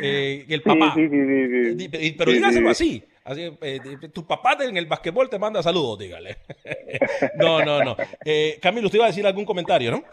Eh, 0.01 0.45
el 0.49 0.63
papá. 0.63 0.93
sí, 0.95 1.09
sí, 1.09 1.79
sí, 1.79 2.15
Pero 2.17 2.31
dígaselo 2.31 2.73
sí. 2.75 3.03
así. 3.25 3.41
así 3.45 3.59
eh, 3.63 3.81
tu 4.13 4.25
papá 4.27 4.57
en 4.61 4.77
el 4.77 4.87
basquetbol 4.87 5.29
te 5.29 5.39
manda 5.39 5.63
saludos, 5.63 5.99
dígale. 5.99 6.39
no, 7.37 7.65
no, 7.65 7.83
no. 7.83 7.97
Eh, 8.25 8.59
Camilo, 8.63 8.87
usted 8.87 8.99
iba 8.99 9.07
a 9.07 9.09
decir 9.09 9.27
algún 9.27 9.45
comentario, 9.45 9.91
¿no? 9.91 10.05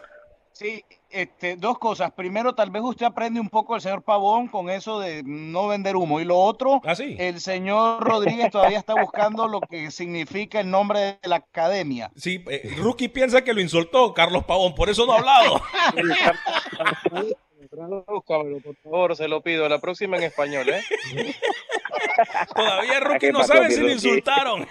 Sí, 0.58 0.82
este, 1.10 1.56
dos 1.56 1.78
cosas. 1.78 2.12
Primero, 2.12 2.54
tal 2.54 2.70
vez 2.70 2.82
usted 2.82 3.04
aprende 3.04 3.38
un 3.38 3.50
poco 3.50 3.74
del 3.74 3.82
señor 3.82 4.00
Pavón 4.02 4.48
con 4.48 4.70
eso 4.70 4.98
de 4.98 5.22
no 5.22 5.68
vender 5.68 5.96
humo. 5.96 6.18
Y 6.18 6.24
lo 6.24 6.38
otro, 6.38 6.80
Ah, 6.82 6.94
sí. 6.94 7.14
el 7.18 7.42
señor 7.42 8.02
Rodríguez 8.02 8.50
todavía 8.50 8.78
está 8.78 8.94
buscando 8.98 9.48
lo 9.48 9.60
que 9.60 9.90
significa 9.90 10.58
el 10.60 10.70
nombre 10.70 11.18
de 11.22 11.28
la 11.28 11.36
academia. 11.36 12.10
Sí, 12.16 12.42
eh, 12.48 12.74
Rookie 12.78 13.08
piensa 13.08 13.44
que 13.44 13.52
lo 13.52 13.60
insultó 13.60 14.14
Carlos 14.14 14.44
Pavón, 14.46 14.74
por 14.74 14.88
eso 14.88 15.04
no 15.04 15.12
ha 15.12 15.18
hablado. 15.18 15.60
Búscamelo, 18.08 18.60
por 18.60 18.76
favor, 18.76 19.14
se 19.16 19.28
lo 19.28 19.42
pido. 19.42 19.68
La 19.68 19.78
próxima 19.78 20.16
en 20.16 20.22
español, 20.22 20.70
¿eh? 20.70 20.80
Todavía 22.54 23.00
Rookie 23.00 23.18
¿Qué 23.18 23.32
no 23.32 23.44
sabe 23.44 23.70
si 23.70 23.80
lo 23.80 23.90
insultaron. 23.90 24.66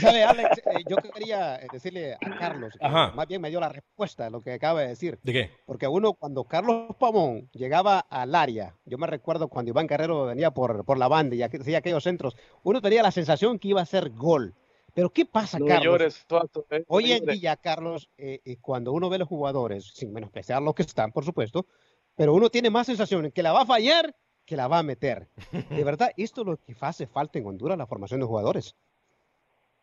¿Sabe, 0.00 0.24
Alex? 0.24 0.58
Eh, 0.58 0.84
yo 0.88 0.96
quería 0.96 1.56
eh, 1.56 1.66
decirle 1.72 2.14
a 2.14 2.38
Carlos, 2.38 2.74
que 2.80 2.88
más 2.88 3.26
bien 3.26 3.40
me 3.40 3.50
dio 3.50 3.60
la 3.60 3.68
respuesta 3.68 4.26
a 4.26 4.30
lo 4.30 4.40
que 4.40 4.52
acaba 4.52 4.80
de 4.80 4.88
decir. 4.88 5.18
¿De 5.22 5.32
qué? 5.32 5.50
Porque 5.66 5.86
uno, 5.86 6.14
cuando 6.14 6.44
Carlos 6.44 6.94
Pavón 6.98 7.48
llegaba 7.52 7.98
al 8.00 8.34
área, 8.34 8.74
yo 8.84 8.98
me 8.98 9.06
recuerdo 9.06 9.48
cuando 9.48 9.70
Iván 9.70 9.86
Guerrero 9.86 10.24
venía 10.26 10.50
por, 10.50 10.84
por 10.84 10.98
la 10.98 11.08
banda 11.08 11.34
y 11.36 11.42
hacía 11.42 11.78
aquellos 11.78 12.02
centros, 12.04 12.36
uno 12.62 12.80
tenía 12.80 13.02
la 13.02 13.10
sensación 13.10 13.58
que 13.58 13.68
iba 13.68 13.80
a 13.82 13.86
ser 13.86 14.10
gol. 14.10 14.54
Pero 14.94 15.10
¿qué 15.10 15.24
pasa, 15.24 15.58
No 15.58 15.66
Carlos? 15.66 15.84
llores, 15.84 16.24
Suazo, 16.28 16.66
eh, 16.70 16.84
Hoy 16.88 17.12
en 17.12 17.20
llores. 17.20 17.40
día, 17.40 17.56
Carlos, 17.56 18.10
eh, 18.18 18.40
eh, 18.44 18.56
cuando 18.60 18.92
uno 18.92 19.08
ve 19.08 19.18
los 19.18 19.28
jugadores, 19.28 19.92
sin 19.94 20.12
menospreciar 20.12 20.60
los 20.62 20.74
que 20.74 20.82
están, 20.82 21.12
por 21.12 21.24
supuesto, 21.24 21.66
pero 22.16 22.34
uno 22.34 22.50
tiene 22.50 22.70
más 22.70 22.86
sensación 22.86 23.30
que 23.30 23.42
la 23.42 23.52
va 23.52 23.62
a 23.62 23.66
fallar 23.66 24.14
que 24.50 24.56
la 24.56 24.68
va 24.68 24.80
a 24.80 24.82
meter. 24.82 25.28
De 25.70 25.84
verdad, 25.84 26.10
esto 26.16 26.40
es 26.42 26.46
lo 26.48 26.56
que 26.58 26.74
hace 26.80 27.06
falta 27.06 27.38
en 27.38 27.46
Honduras, 27.46 27.78
la 27.78 27.86
formación 27.86 28.20
de 28.20 28.26
jugadores. 28.26 28.76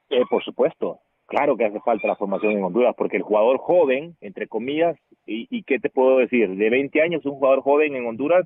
Eh, 0.10 0.24
por 0.30 0.44
supuesto, 0.44 1.00
claro 1.26 1.58
que 1.58 1.66
hace 1.66 1.80
falta 1.80 2.08
la 2.08 2.16
formación 2.16 2.52
en 2.52 2.64
Honduras, 2.64 2.94
porque 2.98 3.18
el 3.18 3.24
jugador 3.24 3.58
joven, 3.58 4.16
entre 4.22 4.48
comillas, 4.48 4.98
y, 5.26 5.48
y 5.50 5.64
qué 5.64 5.80
te 5.80 5.90
puedo 5.90 6.18
decir, 6.18 6.50
de 6.56 6.70
20 6.70 7.02
años, 7.02 7.26
un 7.26 7.34
jugador 7.36 7.62
joven 7.62 7.96
en 7.96 8.06
Honduras, 8.06 8.46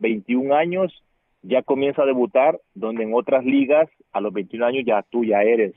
21 0.00 0.54
años, 0.54 1.02
ya 1.42 1.62
comienza 1.62 2.02
a 2.02 2.06
debutar, 2.06 2.60
donde 2.74 3.04
en 3.04 3.14
otras 3.14 3.44
ligas, 3.44 3.88
a 4.12 4.20
los 4.20 4.32
21 4.32 4.66
años 4.66 4.84
ya 4.86 5.02
tú 5.10 5.24
ya 5.24 5.42
eres 5.42 5.74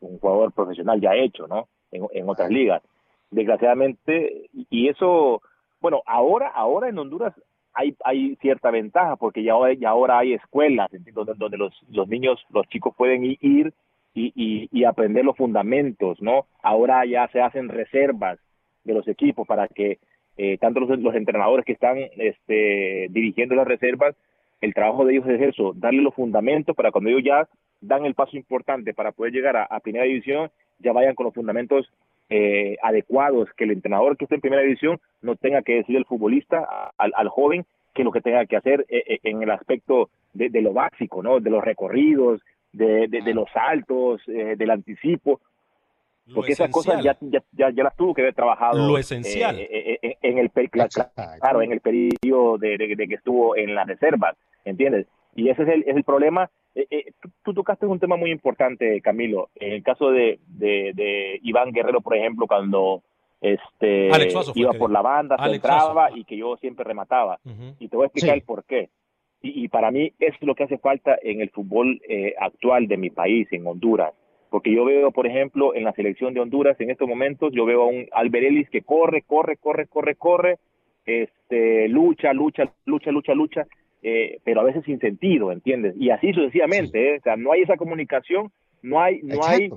un 0.00 0.18
jugador 0.18 0.52
profesional 0.52 1.00
ya 1.00 1.14
hecho, 1.14 1.46
¿no? 1.46 1.68
En, 1.90 2.06
en 2.12 2.28
otras 2.28 2.50
ligas. 2.50 2.82
Desgraciadamente, 3.30 4.48
y- 4.52 4.66
y 4.70 4.88
eso, 4.88 5.42
bueno, 5.80 6.02
ahora, 6.06 6.48
ahora 6.48 6.88
en 6.88 6.98
Honduras 6.98 7.34
hay, 7.74 7.96
hay 8.04 8.36
cierta 8.36 8.70
ventaja, 8.70 9.16
porque 9.16 9.42
ya 9.42 9.52
ahora, 9.52 10.18
hay 10.18 10.34
escuelas 10.34 10.90
donde, 10.90 11.34
donde 11.36 11.56
los, 11.56 11.72
los 11.90 12.08
niños, 12.08 12.44
los 12.50 12.66
chicos 12.68 12.94
pueden 12.96 13.24
ir 13.24 13.72
y, 14.14 14.68
y, 14.70 14.84
aprender 14.84 15.24
los 15.24 15.36
fundamentos, 15.36 16.20
¿no? 16.20 16.46
Ahora 16.62 17.04
ya 17.06 17.28
se 17.28 17.40
hacen 17.40 17.68
reservas 17.68 18.38
de 18.84 18.94
los 18.94 19.08
equipos 19.08 19.46
para 19.46 19.68
que 19.68 19.98
eh, 20.36 20.58
tanto 20.58 20.80
los, 20.80 21.14
entrenadores 21.14 21.64
que 21.64 21.72
están 21.72 21.96
este, 22.16 23.08
dirigiendo 23.10 23.54
las 23.54 23.66
reservas, 23.66 24.14
el 24.60 24.74
trabajo 24.74 25.04
de 25.04 25.14
ellos 25.14 25.28
es 25.28 25.40
eso, 25.40 25.72
darle 25.74 26.02
los 26.02 26.14
fundamentos 26.14 26.76
para 26.76 26.90
cuando 26.92 27.10
ellos 27.10 27.24
ya 27.24 27.48
dan 27.80 28.04
el 28.04 28.14
paso 28.14 28.36
importante 28.36 28.94
para 28.94 29.12
poder 29.12 29.32
llegar 29.32 29.56
a 29.56 29.80
primera 29.80 30.04
división, 30.04 30.50
ya 30.78 30.92
vayan 30.92 31.14
con 31.14 31.24
los 31.24 31.34
fundamentos 31.34 31.90
eh, 32.30 32.76
adecuados, 32.82 33.48
que 33.56 33.64
el 33.64 33.72
entrenador 33.72 34.16
que 34.16 34.24
esté 34.24 34.36
en 34.36 34.40
primera 34.40 34.62
división 34.62 34.98
no 35.20 35.36
tenga 35.36 35.62
que 35.62 35.74
decir 35.76 35.96
el 35.96 36.04
futbolista 36.06 36.90
al, 36.96 37.12
al 37.14 37.28
joven 37.28 37.64
que 37.94 38.04
lo 38.04 38.10
que 38.12 38.20
tenga 38.22 38.46
que 38.46 38.56
hacer 38.56 38.86
eh, 38.88 39.02
eh, 39.06 39.18
en 39.24 39.42
el 39.42 39.50
aspecto 39.50 40.08
de, 40.32 40.48
de 40.48 40.62
lo 40.62 40.72
básico, 40.72 41.22
¿no? 41.22 41.40
De 41.40 41.50
los 41.50 41.62
recorridos, 41.62 42.40
de, 42.72 43.06
de, 43.08 43.20
de 43.20 43.34
los 43.34 43.50
saltos, 43.50 44.22
eh, 44.28 44.54
del 44.56 44.70
anticipo, 44.70 45.40
Lo 46.26 46.36
porque 46.36 46.52
esas 46.52 46.70
cosas 46.70 47.04
ya, 47.04 47.16
ya, 47.20 47.42
ya, 47.52 47.68
ya 47.70 47.82
las 47.84 47.94
tuvo 47.96 48.14
que 48.14 48.22
haber 48.22 48.34
trabajado 48.34 48.86
Lo 48.88 48.96
esencial. 48.96 49.58
eh, 49.58 49.68
eh, 49.70 49.98
eh, 50.00 50.16
en 50.22 50.38
el 50.38 50.48
claro 51.40 51.60
en 51.62 51.72
el 51.72 51.80
periodo 51.80 52.56
de, 52.56 52.78
de- 52.78 52.96
de 52.96 53.08
que 53.08 53.14
estuvo 53.16 53.56
en 53.56 53.74
las 53.74 53.86
reservas 53.86 54.36
¿entiendes? 54.64 55.06
y 55.34 55.50
ese 55.50 55.64
es 55.64 55.68
el, 55.68 55.82
es 55.86 55.96
el 55.96 56.04
problema 56.04 56.48
Eh, 56.74 56.86
eh, 56.90 57.12
tú, 57.20 57.28
tú 57.44 57.54
tocaste 57.54 57.86
un 57.86 57.98
tema 58.00 58.16
muy 58.16 58.30
importante 58.30 59.00
Camilo 59.02 59.50
en 59.56 59.72
el 59.72 59.82
caso 59.82 60.10
de, 60.10 60.38
de, 60.46 60.92
de 60.94 61.38
Iván 61.42 61.70
Guerrero 61.70 62.00
por 62.00 62.16
ejemplo 62.16 62.46
cuando 62.46 63.02
este 63.42 64.08
iba 64.54 64.72
por 64.72 64.90
la 64.90 65.02
banda 65.02 65.36
se 65.36 65.54
entraba 65.56 66.16
y 66.16 66.24
que 66.24 66.36
yo 66.36 66.56
siempre 66.56 66.84
remataba 66.84 67.38
y 67.78 67.88
te 67.88 67.96
voy 67.96 68.04
a 68.04 68.06
explicar 68.06 68.30
Sí. 68.30 68.38
el 68.40 68.42
por 68.42 68.64
qué. 68.64 68.88
Y, 69.42 69.64
y 69.64 69.68
para 69.68 69.90
mí 69.90 70.12
es 70.20 70.34
lo 70.40 70.54
que 70.54 70.62
hace 70.64 70.78
falta 70.78 71.18
en 71.20 71.40
el 71.40 71.50
fútbol 71.50 72.00
eh, 72.08 72.34
actual 72.38 72.86
de 72.86 72.96
mi 72.96 73.10
país, 73.10 73.48
en 73.50 73.66
Honduras. 73.66 74.14
Porque 74.50 74.70
yo 74.72 74.84
veo, 74.84 75.10
por 75.10 75.26
ejemplo, 75.26 75.74
en 75.74 75.82
la 75.82 75.92
selección 75.92 76.32
de 76.32 76.40
Honduras, 76.40 76.80
en 76.80 76.90
estos 76.90 77.08
momentos, 77.08 77.52
yo 77.52 77.64
veo 77.64 77.82
a 77.82 77.86
un 77.86 78.06
Albert 78.12 78.46
Ellis 78.46 78.70
que 78.70 78.82
corre, 78.82 79.22
corre, 79.22 79.56
corre, 79.56 79.88
corre, 79.88 80.14
corre, 80.14 80.58
este, 81.04 81.88
lucha, 81.88 82.32
lucha, 82.32 82.72
lucha, 82.84 83.10
lucha, 83.10 83.34
lucha, 83.34 83.66
eh, 84.02 84.38
pero 84.44 84.60
a 84.60 84.64
veces 84.64 84.84
sin 84.84 84.98
sentido, 84.98 85.52
¿entiendes? 85.52 85.94
Y 85.98 86.10
así 86.10 86.32
sucesivamente, 86.32 87.14
¿eh? 87.14 87.18
o 87.18 87.22
sea, 87.22 87.36
no 87.36 87.52
hay 87.52 87.62
esa 87.62 87.76
comunicación, 87.76 88.50
no 88.82 89.00
hay, 89.00 89.20
no 89.22 89.44
hay 89.44 89.70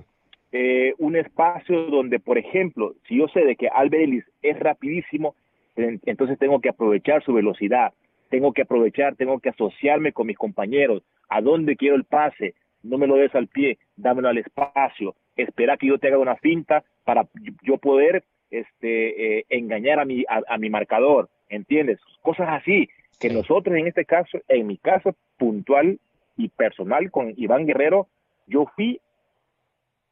eh, 0.51 0.93
un 0.99 1.15
espacio 1.15 1.83
donde, 1.87 2.19
por 2.19 2.37
ejemplo, 2.37 2.93
si 3.07 3.17
yo 3.17 3.27
sé 3.27 3.41
de 3.45 3.55
que 3.55 3.67
Albert 3.67 4.03
Ellis 4.03 4.25
es 4.41 4.59
rapidísimo, 4.59 5.35
en- 5.75 5.99
entonces 6.05 6.39
tengo 6.39 6.59
que 6.61 6.69
aprovechar 6.69 7.23
su 7.23 7.33
velocidad, 7.33 7.93
tengo 8.29 8.53
que 8.53 8.63
aprovechar, 8.63 9.15
tengo 9.15 9.39
que 9.39 9.49
asociarme 9.49 10.11
con 10.11 10.27
mis 10.27 10.37
compañeros, 10.37 11.03
a 11.29 11.41
dónde 11.41 11.75
quiero 11.75 11.95
el 11.95 12.05
pase, 12.05 12.53
no 12.83 12.97
me 12.97 13.07
lo 13.07 13.15
des 13.15 13.33
al 13.35 13.47
pie, 13.47 13.77
dámelo 13.95 14.29
al 14.29 14.37
espacio, 14.37 15.15
espera 15.35 15.77
que 15.77 15.87
yo 15.87 15.97
te 15.97 16.07
haga 16.07 16.17
una 16.17 16.35
finta 16.37 16.83
para 17.03 17.27
yo 17.63 17.77
poder 17.77 18.23
este, 18.51 19.39
eh, 19.39 19.45
engañar 19.49 19.99
a 19.99 20.05
mi, 20.05 20.23
a, 20.27 20.57
mi 20.57 20.69
marcador, 20.69 21.29
¿entiendes? 21.49 21.99
Cosas 22.21 22.47
así, 22.49 22.87
que 23.19 23.29
nosotros 23.29 23.75
en 23.75 23.87
este 23.87 24.05
caso, 24.05 24.39
en 24.47 24.67
mi 24.67 24.77
caso 24.77 25.15
puntual 25.37 25.99
y 26.37 26.49
personal 26.49 27.11
con 27.11 27.33
Iván 27.37 27.65
Guerrero, 27.65 28.07
yo 28.47 28.65
fui 28.75 28.99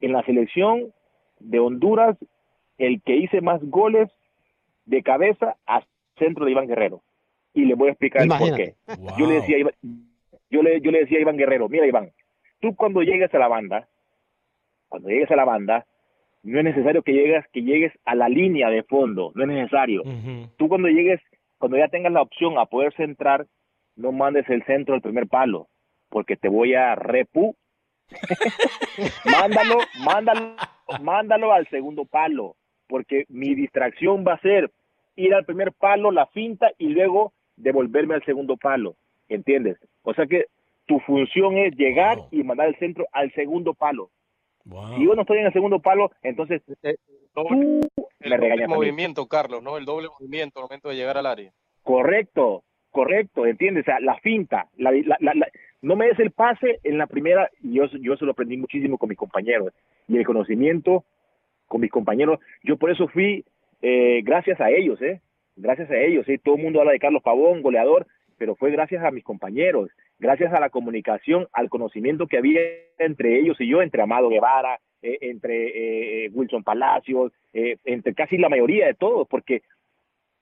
en 0.01 0.13
la 0.13 0.23
selección 0.23 0.93
de 1.39 1.59
Honduras 1.59 2.17
el 2.77 3.01
que 3.01 3.15
hice 3.15 3.41
más 3.41 3.61
goles 3.63 4.09
de 4.85 5.03
cabeza 5.03 5.55
a 5.65 5.83
centro 6.17 6.45
de 6.45 6.51
Iván 6.51 6.67
Guerrero. 6.67 7.01
Y 7.53 7.65
le 7.65 7.75
voy 7.75 7.89
a 7.89 7.91
explicar 7.91 8.27
por 8.27 8.55
qué. 8.55 8.75
Yo 9.17 9.27
le 9.27 9.35
decía 9.35 9.57
yo 10.49 10.61
le, 10.61 10.81
yo 10.81 10.91
le 10.91 10.99
decía 10.99 11.17
a 11.17 11.21
Iván 11.21 11.37
Guerrero, 11.37 11.67
mira 11.67 11.87
Iván, 11.87 12.11
tú 12.59 12.75
cuando 12.75 13.01
llegues 13.01 13.33
a 13.33 13.39
la 13.39 13.47
banda, 13.47 13.87
cuando 14.87 15.09
llegues 15.09 15.31
a 15.31 15.35
la 15.35 15.45
banda, 15.45 15.85
no 16.43 16.59
es 16.59 16.63
necesario 16.63 17.01
que 17.01 17.13
llegues, 17.13 17.43
que 17.51 17.63
llegues 17.63 17.91
a 18.05 18.13
la 18.13 18.29
línea 18.29 18.69
de 18.69 18.83
fondo, 18.83 19.31
no 19.33 19.43
es 19.43 19.49
necesario. 19.49 20.03
Tú 20.57 20.67
cuando 20.67 20.89
llegues, 20.89 21.19
cuando 21.63 21.77
ya 21.77 21.87
tengas 21.87 22.11
la 22.11 22.21
opción 22.21 22.57
a 22.57 22.65
poder 22.65 22.93
centrar, 22.93 23.47
no 23.95 24.11
mandes 24.11 24.49
el 24.49 24.65
centro 24.65 24.95
al 24.95 25.01
primer 25.01 25.29
palo, 25.29 25.69
porque 26.09 26.35
te 26.35 26.49
voy 26.49 26.73
a 26.73 26.93
repu. 26.93 27.55
mándalo, 29.23 29.77
mándalo, 30.03 30.57
mándalo 31.01 31.53
al 31.53 31.65
segundo 31.69 32.03
palo, 32.03 32.57
porque 32.89 33.23
mi 33.29 33.55
distracción 33.55 34.25
va 34.27 34.33
a 34.33 34.41
ser 34.41 34.71
ir 35.15 35.33
al 35.33 35.45
primer 35.45 35.71
palo, 35.71 36.11
la 36.11 36.25
finta 36.25 36.69
y 36.77 36.89
luego 36.89 37.31
devolverme 37.55 38.15
al 38.15 38.25
segundo 38.25 38.57
palo, 38.57 38.97
¿entiendes? 39.29 39.77
O 40.01 40.13
sea 40.13 40.25
que 40.25 40.47
tu 40.85 40.99
función 40.99 41.57
es 41.57 41.73
llegar 41.77 42.17
y 42.29 42.43
mandar 42.43 42.67
el 42.67 42.75
centro 42.75 43.07
al 43.13 43.31
segundo 43.35 43.73
palo. 43.73 44.09
Si 44.65 45.05
yo 45.05 45.15
no 45.15 45.21
estoy 45.21 45.37
en 45.37 45.45
el 45.45 45.53
segundo 45.53 45.79
palo, 45.79 46.11
entonces 46.23 46.61
el 48.23 48.39
doble, 48.39 48.67
movimiento, 48.67 49.27
Carlos, 49.27 49.61
¿no? 49.61 49.77
El 49.77 49.85
doble 49.85 50.07
movimiento 50.19 50.59
al 50.59 50.63
momento 50.63 50.89
de 50.89 50.95
llegar 50.95 51.17
al 51.17 51.25
área. 51.25 51.51
Correcto, 51.83 52.63
correcto, 52.91 53.45
¿entiendes? 53.45 53.83
O 53.83 53.85
sea, 53.85 53.99
la 53.99 54.17
finta, 54.19 54.69
la, 54.77 54.91
no 55.81 55.95
me 55.95 56.07
des 56.07 56.19
el 56.19 56.31
pase 56.31 56.79
en 56.83 56.97
la 56.97 57.07
primera, 57.07 57.49
y 57.61 57.73
yo, 57.73 57.85
yo 57.99 58.15
se 58.15 58.25
lo 58.25 58.31
aprendí 58.31 58.57
muchísimo 58.57 58.97
con 58.97 59.09
mis 59.09 59.17
compañeros, 59.17 59.73
y 60.07 60.17
el 60.17 60.25
conocimiento 60.25 61.03
con 61.67 61.81
mis 61.81 61.91
compañeros, 61.91 62.39
yo 62.63 62.77
por 62.77 62.91
eso 62.91 63.07
fui, 63.07 63.43
eh, 63.81 64.21
gracias 64.23 64.61
a 64.61 64.69
ellos, 64.69 65.01
¿eh? 65.01 65.21
Gracias 65.55 65.89
a 65.91 65.97
ellos, 65.97 66.27
¿eh? 66.29 66.39
Todo 66.43 66.55
el 66.55 66.63
mundo 66.63 66.79
habla 66.79 66.93
de 66.93 66.99
Carlos 66.99 67.21
Pavón, 67.23 67.61
goleador, 67.61 68.07
pero 68.37 68.55
fue 68.55 68.71
gracias 68.71 69.03
a 69.03 69.11
mis 69.11 69.23
compañeros, 69.23 69.89
gracias 70.19 70.53
a 70.53 70.59
la 70.59 70.69
comunicación, 70.69 71.47
al 71.51 71.69
conocimiento 71.69 72.27
que 72.27 72.37
había 72.37 72.61
entre 72.97 73.39
ellos 73.39 73.59
y 73.59 73.67
yo, 73.67 73.81
entre 73.81 74.01
Amado 74.01 74.29
Guevara, 74.29 74.79
eh, 75.03 75.17
entre 75.21 76.25
eh, 76.25 76.29
Wilson 76.33 76.63
Palacios, 76.63 77.33
eh, 77.53 77.77
entre 77.83 78.13
casi 78.13 78.37
la 78.37 78.49
mayoría 78.49 78.87
de 78.87 78.93
todos, 78.93 79.27
porque, 79.27 79.61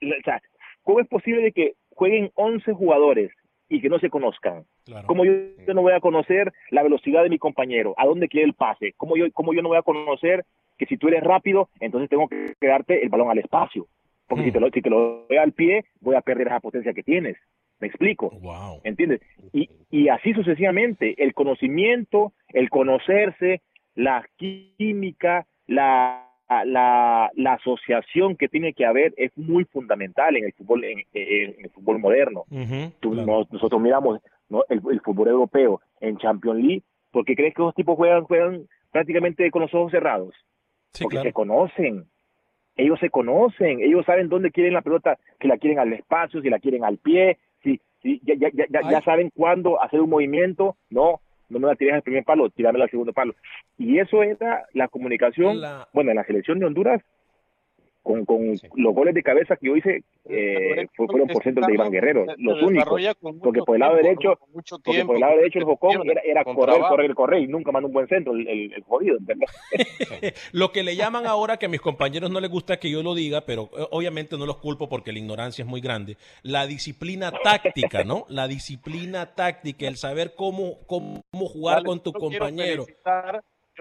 o 0.02 0.24
sea, 0.24 0.42
¿cómo 0.84 1.00
es 1.00 1.08
posible 1.08 1.42
de 1.42 1.52
que 1.52 1.74
jueguen 1.90 2.32
11 2.36 2.72
jugadores 2.74 3.32
y 3.70 3.82
que 3.82 3.90
no 3.90 4.00
se 4.00 4.10
conozcan? 4.10 4.64
¿Cómo 5.08 5.26
yo, 5.26 5.34
no 5.74 5.82
voy 5.82 5.94
a 5.94 6.00
conocer 6.00 6.54
la 6.70 6.84
velocidad 6.84 7.24
de 7.24 7.30
mi 7.30 7.40
compañero? 7.40 7.96
¿A 7.98 8.06
dónde 8.06 8.28
quiere 8.28 8.46
el 8.46 8.54
pase? 8.54 8.94
¿Cómo 8.98 9.18
yo, 9.18 9.26
cómo 9.34 9.54
yo 9.54 9.62
no 9.62 9.70
voy 9.70 9.80
a 9.80 9.84
conocer 9.84 10.46
que 10.78 10.86
si 10.86 10.98
tú 10.98 11.08
eres 11.08 11.24
rápido, 11.24 11.70
entonces 11.80 12.10
tengo 12.10 12.28
que 12.28 12.56
darte 12.62 13.04
el 13.04 13.10
balón 13.10 13.32
al 13.32 13.40
espacio? 13.40 13.88
Porque 14.28 14.44
si, 14.44 14.50
mm. 14.52 14.54
te 14.54 14.60
lo, 14.60 14.70
si 14.70 14.82
te 14.82 14.90
lo 14.90 15.26
doy 15.28 15.38
al 15.38 15.54
pie, 15.54 15.86
voy 16.00 16.16
a 16.16 16.22
perder 16.22 16.48
esa 16.48 16.60
potencia 16.60 16.94
que 16.94 17.04
tienes. 17.04 17.36
¿Me 17.82 17.88
explico? 17.88 18.30
Wow. 18.30 18.80
¿Entiendes? 18.84 19.22
Y, 19.52 19.70
y 19.90 20.08
así 20.08 20.34
sucesivamente, 20.34 21.16
el 21.18 21.34
conocimiento, 21.34 22.32
el 22.50 22.70
conocerse, 22.70 23.62
la 23.96 24.26
química, 24.38 25.46
la, 25.68 26.28
la, 26.66 27.30
la, 27.34 27.54
asociación 27.54 28.36
que 28.36 28.50
tiene 28.50 28.74
que 28.74 28.86
haber 28.86 29.14
es 29.18 29.36
muy 29.38 29.66
fundamental 29.66 30.36
en 30.36 30.46
el 30.46 30.54
fútbol 30.54 30.84
en, 30.84 31.04
el 31.14 31.70
fútbol 31.72 32.00
moderno. 32.00 32.46
nosotros 33.02 33.82
miramos 33.82 34.20
el, 34.70 35.02
fútbol 35.02 35.30
europeo 35.30 35.82
en 36.00 36.18
Champions 36.18 36.60
League, 36.62 36.84
porque 37.12 37.36
crees 37.36 37.54
que 37.54 37.62
esos 37.62 37.76
tipos 37.76 37.96
juegan 37.96 38.24
juegan 38.24 38.68
prácticamente 38.92 39.50
con 39.52 39.62
los 39.62 39.74
ojos 39.74 39.92
cerrados, 39.92 40.34
porque 41.02 41.22
se 41.22 41.34
conocen, 41.34 42.06
ellos 42.76 43.00
se 43.00 43.10
conocen, 43.10 43.82
ellos 43.82 44.06
saben 44.06 44.30
dónde 44.30 44.52
quieren 44.52 44.74
la 44.74 44.82
pelota, 44.82 45.18
que 45.40 45.48
la 45.48 45.58
quieren 45.58 45.80
al 45.80 45.94
espacio, 45.94 46.42
si 46.42 46.50
la 46.50 46.60
quieren 46.60 46.84
al 46.84 46.98
pie, 46.98 47.38
Sí, 48.02 48.20
ya, 48.24 48.34
ya, 48.36 48.50
ya, 48.68 48.90
ya 48.90 49.02
saben 49.02 49.30
cuándo 49.30 49.82
hacer 49.82 50.02
un 50.02 50.10
movimiento, 50.10 50.76
no, 50.90 51.22
no 51.52 51.60
me 51.60 51.68
la 51.68 51.76
tires 51.76 51.96
al 51.96 52.02
primer 52.02 52.24
palo, 52.24 52.50
tirarme 52.50 52.82
al 52.82 52.90
segundo 52.90 53.14
palo. 53.14 53.36
Y 53.78 54.00
eso 54.00 54.24
era 54.24 54.66
la 54.74 54.88
comunicación, 54.88 55.62
bueno, 55.94 56.12
en 56.12 56.18
la 56.18 56.26
selección 56.26 56.60
de 56.60 56.66
Honduras, 56.66 57.02
con, 58.04 58.26
con 58.26 58.54
los 58.76 58.96
goles 58.96 59.14
de 59.14 59.24
cabeza 59.24 59.56
que 59.56 59.68
yo 59.68 59.76
hice 59.76 60.04
eh, 60.26 60.88
fueron 60.96 61.28
por 61.28 61.44
centro 61.44 61.66
de 61.66 61.74
Iván 61.74 61.92
Guerrero, 61.92 62.26
los 62.38 62.62
únicos. 62.62 63.00
Porque 63.42 63.62
por 63.62 63.76
el 63.76 63.80
lado 63.80 63.96
derecho, 63.96 64.40
porque 64.84 65.06
por 65.06 65.16
el 65.16 65.22
lado 65.22 65.36
derecho 65.38 65.60
el 65.60 65.66
Jocón 65.66 66.10
era, 66.10 66.22
era 66.22 66.44
correr, 66.44 66.80
correr, 66.80 67.14
correr 67.16 67.42
y 67.44 67.48
nunca 67.48 67.72
mandó 67.72 67.88
un 67.88 67.94
buen 67.94 68.08
centro, 68.08 68.34
el, 68.34 68.48
el, 68.48 68.84
jodido. 68.84 69.18
lo 70.52 70.72
que 70.72 70.84
le 70.84 70.96
llaman 70.96 71.26
ahora, 71.26 71.58
que 71.58 71.68
a 71.68 71.70
mis 71.70 71.82
compañeros 71.82 72.32
no 72.32 72.40
les 72.40 72.50
gusta 72.50 72.80
que 72.80 72.90
yo 72.90 73.04
lo 73.04 73.14
diga, 73.14 73.42
pero 73.46 73.70
eh, 73.78 73.86
obviamente 73.92 74.38
no 74.38 74.46
los 74.46 74.58
culpo 74.58 74.90
porque 74.90 75.12
la 75.12 75.20
ignorancia 75.20 75.64
es 75.64 75.68
muy 75.68 75.82
grande, 75.82 76.18
la 76.44 76.66
disciplina 76.66 77.32
táctica, 77.32 78.04
¿no? 78.04 78.26
La 78.30 78.48
disciplina 78.48 79.36
táctica, 79.36 79.88
el 79.88 79.98
saber 79.98 80.34
cómo, 80.36 80.80
cómo 80.88 81.22
jugar 81.34 81.84
con 81.84 82.02
tu 82.02 82.12
compañero 82.14 82.86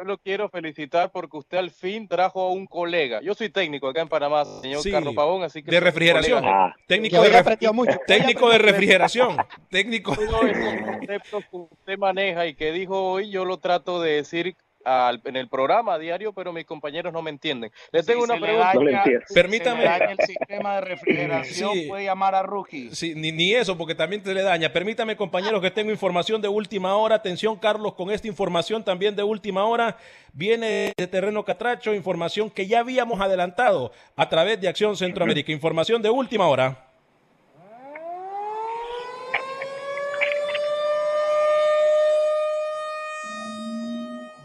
yo 0.01 0.05
lo 0.05 0.18
quiero 0.18 0.48
felicitar 0.48 1.12
porque 1.12 1.36
usted 1.36 1.59
al 1.59 1.70
fin 1.70 2.09
trajo 2.09 2.40
a 2.40 2.51
un 2.51 2.66
colega. 2.66 3.20
Yo 3.22 3.34
soy 3.34 3.51
técnico 3.51 3.86
acá 3.88 4.01
en 4.01 4.09
Panamá, 4.09 4.44
señor 4.44 4.82
Carlos 4.90 5.14
Pavón, 5.14 5.42
así 5.42 5.62
que... 5.62 5.70
De 5.70 5.78
refrigeración. 5.78 6.42
técnico, 6.86 7.20
de 7.20 7.72
mucho. 7.72 7.98
técnico 8.07 8.48
de 8.48 8.59
refrigeración. 8.59 9.36
técnico. 9.68 10.16
conceptos 10.16 11.44
que 11.51 11.57
usted 11.57 11.98
maneja 11.98 12.46
y 12.46 12.55
que 12.55 12.72
dijo 12.72 13.11
hoy, 13.11 13.30
yo 13.30 13.44
lo 13.44 13.59
trato 13.59 14.01
de 14.01 14.12
decir 14.12 14.57
en 14.85 15.37
el 15.37 15.49
programa 15.49 15.99
diario, 15.99 16.33
pero 16.33 16.53
mis 16.53 16.64
compañeros 16.64 17.12
no 17.12 17.22
me 17.22 17.31
entienden. 17.31 17.70
Les 17.93 18.07
tengo 18.07 18.24
una 18.24 18.39
pregunta. 18.39 19.05
Permítame. 19.35 19.85
el 19.85 20.18
sistema 20.26 20.76
de 20.76 20.81
refrigeración, 20.83 21.72
puede 21.89 22.05
llamar 22.05 22.35
a 22.35 22.43
Rookie. 22.43 22.91
Sí, 22.95 23.14
ni, 23.14 23.33
ni, 23.33 23.53
eso, 23.53 23.76
porque 23.76 23.95
también 23.95 24.22
te 24.22 24.35
le 24.35 24.43
daña. 24.43 24.72
Permítame, 24.72 25.16
compañeros, 25.16 25.61
que 25.61 25.70
tengo 25.70 25.91
información 25.91 26.41
de 26.41 26.49
última 26.49 26.97
hora. 26.97 27.16
Atención, 27.16 27.57
Carlos, 27.57 27.95
con 27.95 28.11
esta 28.11 28.28
información 28.28 28.85
también 28.85 29.16
de 29.16 29.22
última 29.22 29.64
hora. 29.64 29.97
Viene 30.33 30.93
de 30.97 31.07
Terreno 31.07 31.45
Catracho, 31.45 31.95
información 31.95 32.51
que 32.51 32.66
ya 32.66 32.81
habíamos 32.81 33.20
adelantado 33.20 33.93
a 34.16 34.28
través 34.28 34.61
de 34.61 34.68
Acción 34.68 34.97
Centroamérica. 34.97 35.53
Información 35.53 36.03
de 36.03 36.11
última 36.11 36.47
hora. 36.47 36.89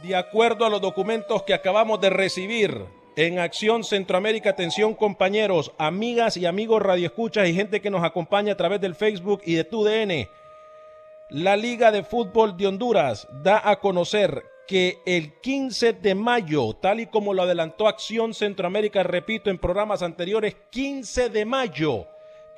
De 0.05 0.15
acuerdo 0.15 0.67
a 0.67 0.69
los 0.69 0.81
documentos 0.81 1.41
que 1.41 1.55
acabamos 1.55 1.99
de 1.99 2.11
recibir 2.11 2.85
en 3.15 3.39
Acción 3.39 3.83
Centroamérica, 3.83 4.51
atención 4.51 4.93
compañeros, 4.93 5.71
amigas 5.79 6.37
y 6.37 6.45
amigos 6.45 6.83
radioescuchas 6.83 7.49
y 7.49 7.55
gente 7.55 7.81
que 7.81 7.89
nos 7.89 8.03
acompaña 8.03 8.53
a 8.53 8.55
través 8.57 8.79
del 8.79 8.93
Facebook 8.93 9.41
y 9.45 9.55
de 9.55 9.63
TUDN, 9.63 10.29
la 11.31 11.57
Liga 11.57 11.91
de 11.91 12.03
Fútbol 12.03 12.55
de 12.55 12.67
Honduras 12.67 13.27
da 13.41 13.67
a 13.67 13.79
conocer 13.79 14.43
que 14.67 14.99
el 15.07 15.39
15 15.41 15.93
de 15.93 16.13
mayo, 16.13 16.73
tal 16.75 16.99
y 16.99 17.07
como 17.07 17.33
lo 17.33 17.41
adelantó 17.41 17.87
Acción 17.87 18.35
Centroamérica, 18.35 19.01
repito, 19.01 19.49
en 19.49 19.57
programas 19.57 20.03
anteriores, 20.03 20.55
15 20.69 21.29
de 21.29 21.45
mayo 21.45 22.05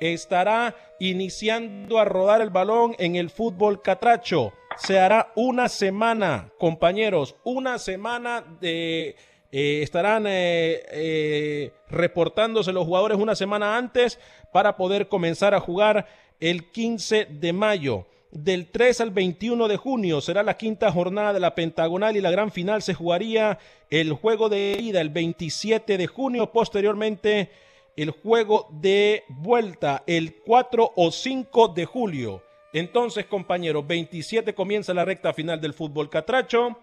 estará 0.00 0.76
iniciando 0.98 1.98
a 1.98 2.04
rodar 2.04 2.42
el 2.42 2.50
balón 2.50 2.94
en 2.98 3.16
el 3.16 3.30
fútbol 3.30 3.80
catracho 3.80 4.52
se 4.78 4.98
hará 4.98 5.32
una 5.34 5.68
semana, 5.68 6.50
compañeros, 6.58 7.36
una 7.44 7.78
semana 7.78 8.44
de... 8.60 9.16
Eh, 9.50 9.80
estarán 9.82 10.26
eh, 10.26 10.82
eh, 10.90 11.72
reportándose 11.88 12.70
los 12.70 12.84
jugadores 12.84 13.16
una 13.16 13.34
semana 13.34 13.78
antes 13.78 14.18
para 14.52 14.76
poder 14.76 15.08
comenzar 15.08 15.54
a 15.54 15.60
jugar 15.60 16.06
el 16.38 16.70
15 16.70 17.28
de 17.30 17.52
mayo. 17.54 18.06
Del 18.30 18.70
3 18.70 19.00
al 19.00 19.10
21 19.10 19.68
de 19.68 19.78
junio 19.78 20.20
será 20.20 20.42
la 20.42 20.58
quinta 20.58 20.92
jornada 20.92 21.32
de 21.32 21.40
la 21.40 21.54
Pentagonal 21.54 22.14
y 22.14 22.20
la 22.20 22.30
gran 22.30 22.52
final 22.52 22.82
se 22.82 22.92
jugaría 22.92 23.58
el 23.88 24.12
juego 24.12 24.50
de 24.50 24.76
ida 24.78 25.00
el 25.00 25.08
27 25.08 25.96
de 25.96 26.06
junio. 26.06 26.52
Posteriormente, 26.52 27.50
el 27.96 28.10
juego 28.10 28.68
de 28.70 29.24
vuelta 29.28 30.02
el 30.06 30.36
4 30.44 30.92
o 30.94 31.10
5 31.10 31.68
de 31.68 31.86
julio. 31.86 32.42
Entonces, 32.72 33.26
compañeros, 33.26 33.86
27 33.86 34.54
comienza 34.54 34.94
la 34.94 35.04
recta 35.04 35.32
final 35.32 35.60
del 35.60 35.74
fútbol 35.74 36.10
catracho. 36.10 36.78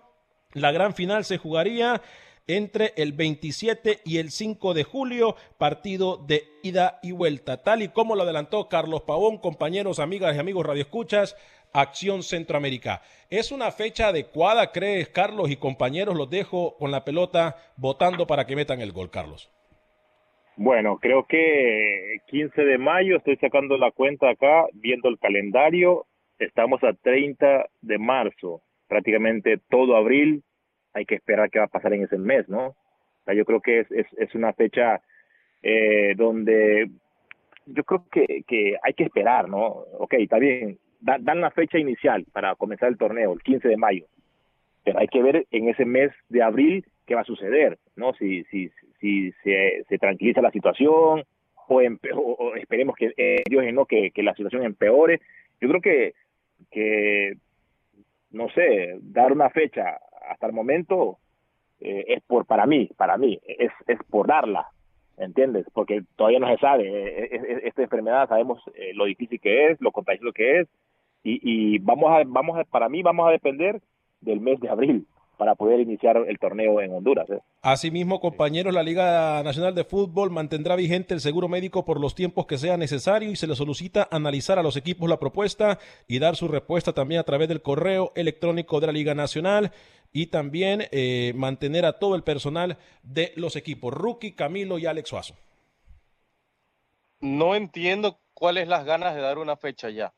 La 0.53 0.71
gran 0.71 0.93
final 0.93 1.25
se 1.25 1.37
jugaría 1.37 2.01
entre 2.47 2.93
el 2.97 3.13
27 3.13 4.01
y 4.05 4.17
el 4.17 4.31
5 4.31 4.73
de 4.73 4.83
julio, 4.83 5.35
partido 5.57 6.17
de 6.17 6.47
ida 6.63 6.99
y 7.01 7.11
vuelta. 7.11 7.63
Tal 7.63 7.81
y 7.81 7.89
como 7.89 8.15
lo 8.15 8.23
adelantó 8.23 8.69
Carlos 8.69 9.01
Pavón, 9.01 9.37
compañeros, 9.37 9.99
amigas 9.99 10.35
y 10.35 10.39
amigos 10.39 10.65
radioescuchas, 10.65 11.35
Acción 11.73 12.23
Centroamérica. 12.23 13.01
¿Es 13.29 13.51
una 13.51 13.71
fecha 13.71 14.07
adecuada, 14.07 14.71
crees, 14.71 15.09
Carlos 15.09 15.49
y 15.49 15.57
compañeros? 15.57 16.15
Los 16.15 16.29
dejo 16.29 16.77
con 16.77 16.91
la 16.91 17.03
pelota 17.03 17.57
votando 17.75 18.25
para 18.27 18.45
que 18.45 18.55
metan 18.55 18.79
el 18.79 18.93
gol, 18.93 19.09
Carlos. 19.09 19.49
Bueno, 20.57 20.99
creo 20.99 21.25
que 21.25 22.19
15 22.27 22.63
de 22.63 22.77
mayo, 22.77 23.17
estoy 23.17 23.35
sacando 23.37 23.77
la 23.77 23.91
cuenta 23.91 24.29
acá, 24.29 24.65
viendo 24.73 25.09
el 25.09 25.19
calendario, 25.19 26.05
estamos 26.39 26.81
a 26.83 26.93
30 26.93 27.67
de 27.81 27.97
marzo, 27.97 28.61
prácticamente 28.87 29.59
todo 29.69 29.97
abril, 29.97 30.43
hay 30.93 31.05
que 31.05 31.15
esperar 31.15 31.49
qué 31.49 31.59
va 31.59 31.65
a 31.65 31.69
pasar 31.69 31.93
en 31.93 32.03
ese 32.03 32.17
mes, 32.17 32.47
¿no? 32.47 32.67
O 32.67 33.23
sea, 33.25 33.33
yo 33.33 33.43
creo 33.43 33.59
que 33.59 33.81
es, 33.81 33.87
es, 33.91 34.33
una 34.33 34.53
fecha 34.53 35.01
eh, 35.61 36.13
donde 36.15 36.89
yo 37.65 37.83
creo 37.83 38.05
que, 38.09 38.43
que 38.47 38.75
hay 38.81 38.93
que 38.93 39.03
esperar, 39.03 39.49
¿no? 39.49 39.65
Ok, 39.99 40.13
está 40.13 40.39
bien, 40.39 40.77
dan 41.01 41.41
la 41.41 41.51
fecha 41.51 41.77
inicial 41.77 42.25
para 42.31 42.55
comenzar 42.55 42.87
el 42.89 42.97
torneo, 42.97 43.33
el 43.33 43.41
15 43.41 43.67
de 43.67 43.77
mayo, 43.77 44.05
pero 44.85 44.99
hay 44.99 45.07
que 45.07 45.21
ver 45.21 45.47
en 45.51 45.67
ese 45.67 45.83
mes 45.83 46.11
de 46.29 46.43
abril 46.43 46.85
qué 47.05 47.15
va 47.15 47.21
a 47.21 47.25
suceder, 47.25 47.77
¿no? 47.95 48.13
Si, 48.13 48.43
si, 48.45 48.71
si 49.05 49.31
se, 49.43 49.83
se 49.87 49.99
tranquiliza 49.99 50.41
la 50.41 50.49
situación 50.49 51.23
o, 51.67 51.81
o, 52.15 52.55
esperemos 52.55 52.95
que 52.95 53.13
eh, 53.17 53.43
Dios 53.47 53.63
no 53.71 53.85
que, 53.85 54.11
la 54.17 54.33
situación 54.33 54.63
empeore. 54.63 55.21
Yo 55.61 55.69
creo 55.69 55.81
que, 55.81 56.13
que 56.71 57.37
no 58.31 58.49
sé, 58.49 58.97
dar 59.01 59.31
una 59.31 59.51
fecha 59.51 59.99
hasta 60.27 60.47
el 60.47 60.53
momento 60.53 61.19
eh, 61.79 62.05
es 62.07 62.23
por 62.23 62.47
para 62.47 62.65
mí, 62.65 62.89
para 62.97 63.17
mí, 63.17 63.39
es, 63.45 63.71
es 63.85 63.99
por 64.09 64.27
darla, 64.27 64.69
¿entiendes? 65.17 65.67
Porque 65.71 66.01
todavía 66.15 66.39
no 66.39 66.47
se 66.47 66.57
sabe, 66.57 66.87
eh, 66.87 67.61
esta 67.63 67.83
enfermedad 67.83 68.27
sabemos 68.27 68.59
lo 68.95 69.05
difícil 69.05 69.39
que 69.39 69.67
es, 69.67 69.81
lo 69.81 69.91
contagioso 69.91 70.33
que 70.33 70.61
es, 70.61 70.67
y, 71.23 71.39
y 71.43 71.77
vamos 71.77 72.11
a, 72.11 72.23
vamos 72.25 72.57
a, 72.57 72.63
para 72.63 72.89
mí 72.89 73.03
vamos 73.03 73.27
a 73.27 73.31
depender 73.31 73.81
del 74.21 74.39
mes 74.41 74.59
de 74.59 74.69
abril 74.69 75.05
para 75.35 75.55
poder 75.55 75.79
iniciar 75.79 76.17
el 76.17 76.39
torneo 76.39 76.81
en 76.81 76.91
Honduras. 76.93 77.29
¿eh? 77.29 77.39
Asimismo, 77.61 78.19
compañeros, 78.19 78.73
la 78.73 78.83
Liga 78.83 79.41
Nacional 79.43 79.75
de 79.75 79.83
Fútbol 79.83 80.31
mantendrá 80.31 80.75
vigente 80.75 81.13
el 81.13 81.21
seguro 81.21 81.47
médico 81.47 81.85
por 81.85 81.99
los 81.99 82.15
tiempos 82.15 82.45
que 82.45 82.57
sea 82.57 82.77
necesario 82.77 83.29
y 83.29 83.35
se 83.35 83.47
le 83.47 83.55
solicita 83.55 84.07
analizar 84.11 84.59
a 84.59 84.63
los 84.63 84.77
equipos 84.77 85.09
la 85.09 85.19
propuesta 85.19 85.79
y 86.07 86.19
dar 86.19 86.35
su 86.35 86.47
respuesta 86.47 86.93
también 86.93 87.19
a 87.19 87.23
través 87.23 87.47
del 87.47 87.61
correo 87.61 88.11
electrónico 88.15 88.79
de 88.79 88.87
la 88.87 88.93
Liga 88.93 89.13
Nacional 89.13 89.71
y 90.11 90.27
también 90.27 90.83
eh, 90.91 91.33
mantener 91.35 91.85
a 91.85 91.99
todo 91.99 92.15
el 92.15 92.23
personal 92.23 92.77
de 93.03 93.33
los 93.35 93.55
equipos, 93.55 93.93
Rookie, 93.93 94.33
Camilo 94.33 94.79
y 94.79 94.85
Alex 94.85 95.09
Suazo. 95.09 95.35
No 97.19 97.55
entiendo 97.55 98.19
cuáles 98.33 98.67
las 98.67 98.85
ganas 98.85 99.15
de 99.15 99.21
dar 99.21 99.37
una 99.37 99.57
fecha 99.57 99.89
ya. 99.89 100.13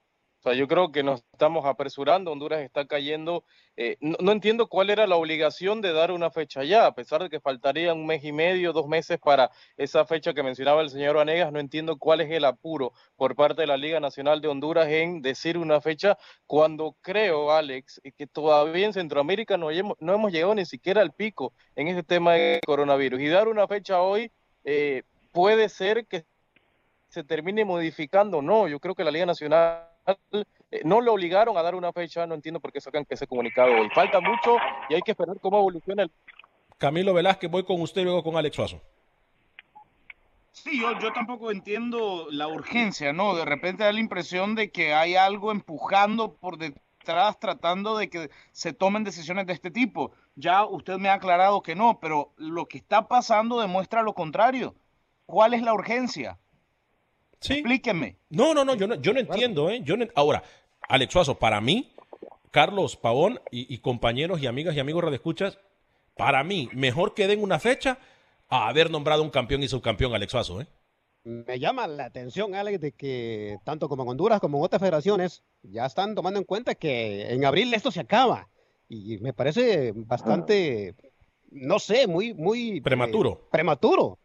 Sea, 0.47 0.55
yo 0.55 0.67
creo 0.69 0.93
que 0.93 1.03
nos 1.03 1.25
estamos 1.33 1.65
apresurando, 1.65 2.31
Honduras 2.31 2.61
está 2.61 2.85
cayendo. 2.87 3.43
Eh, 3.75 3.97
no, 3.99 4.31
entiendo 4.31 4.67
cuál 4.67 4.89
era 4.89 5.05
la 5.05 5.17
obligación 5.17 5.81
de 5.81 5.91
dar 5.91 6.11
una 6.13 6.31
fecha 6.31 6.63
ya, 6.63 6.85
a 6.85 6.95
pesar 6.95 7.21
de 7.21 7.29
que 7.29 7.41
faltaría 7.41 7.93
un 7.93 8.05
mes 8.05 8.23
y 8.23 8.31
medio, 8.31 8.71
dos 8.71 8.87
meses 8.87 9.19
para 9.19 9.51
esa 9.75 10.05
fecha 10.05 10.33
que 10.33 10.43
mencionaba 10.43 10.81
el 10.81 10.89
señor 10.89 11.17
Vanegas, 11.17 11.51
no 11.51 11.59
entiendo 11.59 11.97
cuál 11.97 12.21
es 12.21 12.31
el 12.31 12.45
apuro 12.45 12.93
por 13.17 13.35
parte 13.35 13.63
de 13.63 13.67
la 13.67 13.75
Liga 13.75 13.99
Nacional 13.99 14.39
de 14.39 14.47
Honduras 14.47 14.87
en 14.87 15.21
decir 15.21 15.57
una 15.57 15.81
fecha 15.81 16.17
cuando 16.45 16.95
creo, 17.01 17.51
Alex, 17.51 17.99
que 18.17 18.25
todavía 18.25 18.85
en 18.85 18.93
Centroamérica 18.93 19.57
no, 19.57 19.67
no 19.99 20.13
hemos 20.13 20.31
llegado 20.31 20.55
ni 20.55 20.65
siquiera 20.65 21.01
al 21.01 21.11
pico 21.11 21.51
en 21.75 21.89
este 21.89 22.03
tema 22.03 22.35
de 22.35 22.61
coronavirus. 22.65 23.19
Y 23.19 23.27
dar 23.27 23.49
una 23.49 23.67
fecha 23.67 24.01
hoy 24.01 24.31
eh, 24.63 25.03
puede 25.33 25.67
ser 25.67 26.07
que 26.07 26.25
se 27.09 27.25
termine 27.25 27.65
modificando, 27.65 28.41
no, 28.41 28.69
yo 28.69 28.79
creo 28.79 28.95
que 28.95 29.03
la 29.03 29.11
Liga 29.11 29.25
Nacional 29.25 29.83
eh, 29.83 29.96
no 30.83 31.01
lo 31.01 31.13
obligaron 31.13 31.57
a 31.57 31.61
dar 31.61 31.75
una 31.75 31.93
fecha, 31.93 32.25
no 32.27 32.35
entiendo 32.35 32.59
por 32.59 32.71
qué 32.71 32.81
sacan 32.81 33.05
ese 33.09 33.27
comunicado 33.27 33.71
hoy. 33.71 33.89
Falta 33.93 34.19
mucho 34.19 34.57
y 34.89 34.95
hay 34.95 35.01
que 35.01 35.11
esperar 35.11 35.39
cómo 35.39 35.59
evoluciona 35.59 36.03
el... 36.03 36.11
Camilo 36.77 37.13
Velázquez, 37.13 37.49
voy 37.49 37.63
con 37.63 37.81
usted 37.81 38.01
y 38.01 38.05
luego 38.05 38.23
con 38.23 38.37
Alex 38.37 38.55
Suazo. 38.55 38.81
Sí, 40.51 40.79
yo, 40.79 40.97
yo 40.99 41.13
tampoco 41.13 41.51
entiendo 41.51 42.27
la 42.31 42.47
urgencia, 42.47 43.13
¿no? 43.13 43.35
De 43.35 43.45
repente 43.45 43.83
da 43.83 43.91
la 43.91 43.99
impresión 43.99 44.55
de 44.55 44.71
que 44.71 44.93
hay 44.93 45.15
algo 45.15 45.51
empujando 45.51 46.33
por 46.33 46.57
detrás 46.57 47.39
tratando 47.39 47.97
de 47.97 48.09
que 48.09 48.29
se 48.51 48.73
tomen 48.73 49.03
decisiones 49.03 49.45
de 49.45 49.53
este 49.53 49.71
tipo. 49.71 50.11
Ya 50.35 50.65
usted 50.65 50.97
me 50.97 51.09
ha 51.09 51.13
aclarado 51.13 51.61
que 51.61 51.75
no, 51.75 51.99
pero 51.99 52.33
lo 52.37 52.65
que 52.65 52.77
está 52.77 53.07
pasando 53.07 53.59
demuestra 53.59 54.01
lo 54.01 54.13
contrario. 54.13 54.75
¿Cuál 55.25 55.53
es 55.53 55.61
la 55.61 55.73
urgencia? 55.73 56.37
Sí. 57.39 57.53
Explíqueme. 57.53 58.17
No, 58.29 58.53
no, 58.53 58.65
no, 58.65 58.75
yo 58.75 58.87
no, 58.87 58.95
yo 58.95 59.13
no 59.13 59.19
entiendo, 59.19 59.69
¿eh? 59.69 59.81
Yo 59.83 59.95
Ahora, 60.15 60.43
Alex 60.87 61.13
Suazo, 61.13 61.35
para 61.35 61.61
mí, 61.61 61.93
Carlos 62.51 62.95
Pavón 62.95 63.39
y, 63.51 63.77
compañeros 63.79 64.41
y 64.41 64.47
amigas 64.47 64.75
y 64.75 64.79
amigos 64.79 65.03
radioescuchas, 65.03 65.59
para 66.15 66.43
mí, 66.43 66.69
mejor 66.73 67.13
que 67.13 67.27
den 67.27 67.43
una 67.43 67.59
fecha 67.59 67.99
a 68.49 68.67
haber 68.67 68.89
nombrado 68.89 69.21
un 69.21 69.29
campeón 69.29 69.61
y 69.61 69.67
subcampeón 69.67 70.15
Alex 70.15 70.31
Suazo, 70.31 70.61
¿eh? 70.61 70.67
Me 71.23 71.59
llama 71.59 71.87
la 71.87 72.05
atención, 72.05 72.55
Alex, 72.55 72.79
de 72.79 72.93
que 72.93 73.57
tanto 73.65 73.89
como 73.89 74.03
en 74.03 74.09
Honduras 74.09 74.39
como 74.39 74.59
en 74.59 74.63
otras 74.63 74.79
federaciones 74.79 75.43
ya 75.61 75.85
están 75.85 76.15
tomando 76.15 76.39
en 76.39 76.45
cuenta 76.45 76.73
que 76.75 77.33
en 77.33 77.43
abril 77.43 77.73
esto 77.73 77.91
se 77.91 77.99
acaba. 77.99 78.47
Y 78.87 79.17
me 79.17 79.33
parece 79.33 79.91
bastante, 79.93 80.95
no 81.51 81.79
sé, 81.79 82.07
muy, 82.07 82.33
muy... 82.33 82.79
Prematuro. 82.79 83.41
Eh, 83.43 83.47
prematuro. 83.51 84.17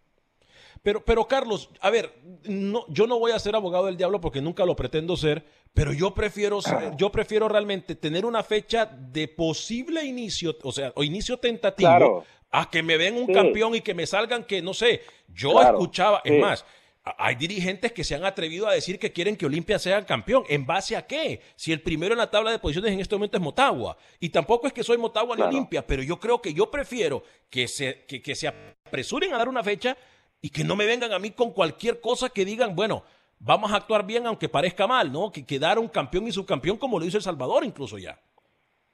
Pero, 0.83 1.05
pero 1.05 1.28
Carlos, 1.28 1.70
a 1.80 1.91
ver, 1.91 2.12
no, 2.45 2.85
yo 2.89 3.07
no 3.07 3.18
voy 3.18 3.30
a 3.30 3.39
ser 3.39 3.55
abogado 3.55 3.87
del 3.87 3.97
diablo 3.97 4.20
porque 4.20 4.41
nunca 4.41 4.66
lo 4.66 4.74
pretendo 4.74 5.16
ser, 5.16 5.45
pero 5.72 5.93
yo 5.93 6.12
prefiero, 6.12 6.59
yo 6.97 7.12
prefiero 7.12 7.49
realmente 7.49 7.95
tener 7.95 8.26
una 8.26 8.43
fecha 8.43 8.87
de 8.87 9.28
posible 9.28 10.05
inicio, 10.05 10.57
o 10.62 10.72
sea, 10.72 10.93
o 10.97 11.05
inicio 11.05 11.37
tentativo, 11.37 12.24
a 12.51 12.68
que 12.68 12.83
me 12.83 12.99
den 12.99 13.16
un 13.16 13.33
campeón 13.33 13.76
y 13.76 13.80
que 13.80 13.95
me 13.95 14.07
salgan 14.07 14.45
que, 14.45 14.61
no 14.61 14.74
sé, 14.74 15.03
yo 15.28 15.62
escuchaba, 15.62 16.20
es 16.24 16.41
más, 16.41 16.66
hay 17.05 17.35
dirigentes 17.37 17.93
que 17.93 18.05
se 18.05 18.14
han 18.14 18.24
atrevido 18.24 18.68
a 18.68 18.74
decir 18.74 18.99
que 18.99 19.12
quieren 19.12 19.37
que 19.37 19.47
Olimpia 19.47 19.78
sea 19.78 19.99
el 19.99 20.07
campeón. 20.07 20.45
¿En 20.49 20.66
base 20.66 20.97
a 20.97 21.05
qué? 21.05 21.41
Si 21.57 21.72
el 21.72 21.80
primero 21.80 22.12
en 22.14 22.18
la 22.18 22.30
tabla 22.30 22.53
de 22.53 22.61
posiciones 22.61 22.93
en 22.93 23.01
este 23.01 23.16
momento 23.16 23.37
es 23.37 23.43
Motagua. 23.43 23.97
Y 24.20 24.28
tampoco 24.28 24.68
es 24.68 24.72
que 24.72 24.85
soy 24.85 24.99
Motagua 24.99 25.35
ni 25.35 25.43
Olimpia, 25.43 25.85
pero 25.85 26.03
yo 26.05 26.20
creo 26.20 26.41
que 26.41 26.55
yo 26.55 26.70
prefiero 26.70 27.24
que 27.51 27.66
se, 27.66 28.05
que, 28.07 28.22
que 28.22 28.37
se 28.37 28.47
apresuren 28.47 29.35
a 29.35 29.39
dar 29.39 29.49
una 29.49 29.64
fecha 29.64 29.97
y 30.43 30.51
que 30.51 30.64
no 30.64 30.74
me 30.74 30.86
vengan 30.86 31.12
a 31.12 31.20
mí 31.20 31.30
con 31.30 31.53
cualquier 31.53 32.01
cosa 32.01 32.28
que 32.28 32.45
digan, 32.45 32.74
bueno, 32.74 33.05
vamos 33.38 33.72
a 33.72 33.76
actuar 33.76 34.05
bien 34.05 34.26
aunque 34.26 34.49
parezca 34.49 34.88
mal, 34.88 35.12
¿no? 35.12 35.30
Que 35.30 35.47
quedar 35.47 35.78
un 35.78 35.88
campeón 35.88 36.26
y 36.26 36.32
subcampeón 36.32 36.76
como 36.76 36.99
lo 36.99 37.07
hizo 37.07 37.16
El 37.16 37.22
Salvador 37.22 37.64
incluso 37.64 37.97
ya. 37.97 38.18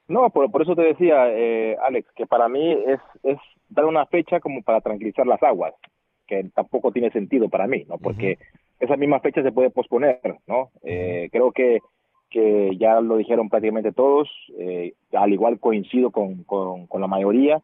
No, 0.06 0.28
por, 0.30 0.50
por 0.50 0.62
eso 0.62 0.76
te 0.76 0.82
decía, 0.82 1.28
eh, 1.30 1.76
Alex, 1.82 2.10
que 2.14 2.26
para 2.26 2.48
mí 2.48 2.72
es, 2.72 3.00
es 3.22 3.38
dar 3.68 3.86
una 3.86 4.06
fecha 4.06 4.40
como 4.40 4.62
para 4.62 4.80
tranquilizar 4.80 5.26
las 5.26 5.42
aguas, 5.42 5.74
que 6.26 6.44
tampoco 6.54 6.92
tiene 6.92 7.10
sentido 7.10 7.48
para 7.48 7.66
mí, 7.66 7.84
¿no? 7.88 7.98
Porque 7.98 8.38
esa 8.78 8.96
misma 8.96 9.20
fecha 9.20 9.42
se 9.42 9.52
puede 9.52 9.70
posponer, 9.70 10.20
¿no? 10.46 10.70
Eh, 10.82 11.28
creo 11.32 11.52
que, 11.52 11.80
que 12.30 12.76
ya 12.78 13.00
lo 13.00 13.16
dijeron 13.16 13.48
prácticamente 13.48 13.92
todos, 13.92 14.28
eh, 14.58 14.94
al 15.12 15.32
igual 15.32 15.60
coincido 15.60 16.10
con, 16.10 16.44
con, 16.44 16.86
con 16.86 17.00
la 17.00 17.06
mayoría, 17.06 17.62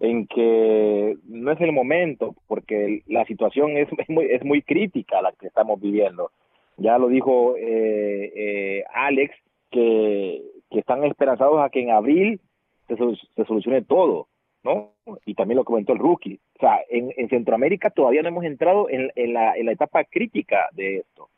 en 0.00 0.26
que 0.26 1.16
no 1.24 1.50
es 1.50 1.60
el 1.60 1.72
momento, 1.72 2.34
porque 2.46 3.02
la 3.06 3.24
situación 3.24 3.76
es, 3.76 3.88
muy, 4.08 4.26
es 4.26 4.44
muy 4.44 4.62
crítica 4.62 5.20
la 5.22 5.32
que 5.32 5.48
estamos 5.48 5.80
viviendo. 5.80 6.30
Ya 6.76 6.98
lo 6.98 7.08
dijo 7.08 7.56
eh, 7.56 8.32
eh, 8.34 8.84
Alex, 8.94 9.34
que, 9.70 10.42
que 10.70 10.78
están 10.78 11.04
esperanzados 11.04 11.60
a 11.60 11.70
que 11.70 11.80
en 11.80 11.90
abril 11.90 12.40
se, 12.86 12.96
se, 12.96 13.44
solucione 13.44 13.82
todo, 13.82 14.28
¿no? 14.62 14.92
Y 15.26 15.34
también 15.34 15.56
lo 15.56 15.64
comentó 15.64 15.92
el 15.92 15.98
rookie. 15.98 16.38
O 16.56 16.60
sea, 16.60 16.78
en, 16.88 17.12
en 17.16 17.28
Centroamérica 17.28 17.90
todavía 17.90 18.22
no 18.22 18.28
hemos 18.28 18.44
entrado 18.44 18.88
en, 18.88 19.10
en, 19.16 19.32
la, 19.32 19.56
en 19.56 19.66
la 19.66 19.72
etapa 19.72 20.04
crítica 20.04 20.68
de 20.72 20.98
esto. 20.98 21.28